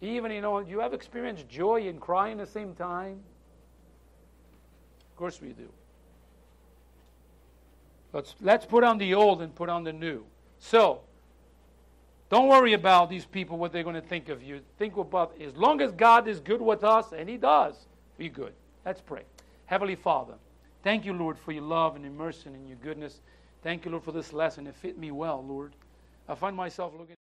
Even, 0.00 0.30
you 0.30 0.40
know, 0.40 0.60
you 0.60 0.80
have 0.80 0.94
experienced 0.94 1.48
joy 1.48 1.88
and 1.88 2.00
crying 2.00 2.40
at 2.40 2.46
the 2.46 2.52
same 2.52 2.74
time? 2.74 3.20
Of 5.10 5.16
course 5.16 5.40
we 5.40 5.48
do. 5.48 5.68
Let's, 8.12 8.34
let's 8.40 8.64
put 8.64 8.84
on 8.84 8.98
the 8.98 9.14
old 9.14 9.42
and 9.42 9.54
put 9.54 9.68
on 9.68 9.84
the 9.84 9.92
new. 9.92 10.24
So, 10.58 11.00
don't 12.30 12.48
worry 12.48 12.72
about 12.72 13.10
these 13.10 13.24
people, 13.24 13.58
what 13.58 13.72
they're 13.72 13.82
going 13.82 13.94
to 13.94 14.00
think 14.00 14.28
of 14.28 14.42
you. 14.42 14.60
Think 14.78 14.96
about, 14.96 15.34
as 15.40 15.56
long 15.56 15.80
as 15.80 15.92
God 15.92 16.28
is 16.28 16.40
good 16.40 16.60
with 16.60 16.84
us, 16.84 17.12
and 17.12 17.28
He 17.28 17.36
does, 17.36 17.74
be 18.16 18.28
good. 18.28 18.52
Let's 18.84 19.00
pray. 19.00 19.22
Heavenly 19.66 19.96
Father, 19.96 20.34
thank 20.88 21.04
you, 21.04 21.12
Lord, 21.12 21.38
for 21.38 21.52
your 21.52 21.64
love 21.64 21.96
and 21.96 22.16
mercy 22.16 22.48
and 22.48 22.66
your 22.66 22.78
goodness. 22.78 23.20
Thank 23.62 23.84
you, 23.84 23.90
Lord, 23.90 24.04
for 24.04 24.12
this 24.12 24.32
lesson. 24.32 24.66
It 24.66 24.74
fit 24.74 24.98
me 24.98 25.10
well, 25.10 25.44
Lord. 25.46 25.74
I 26.26 26.34
find 26.34 26.56
myself 26.56 26.94
looking. 26.98 27.16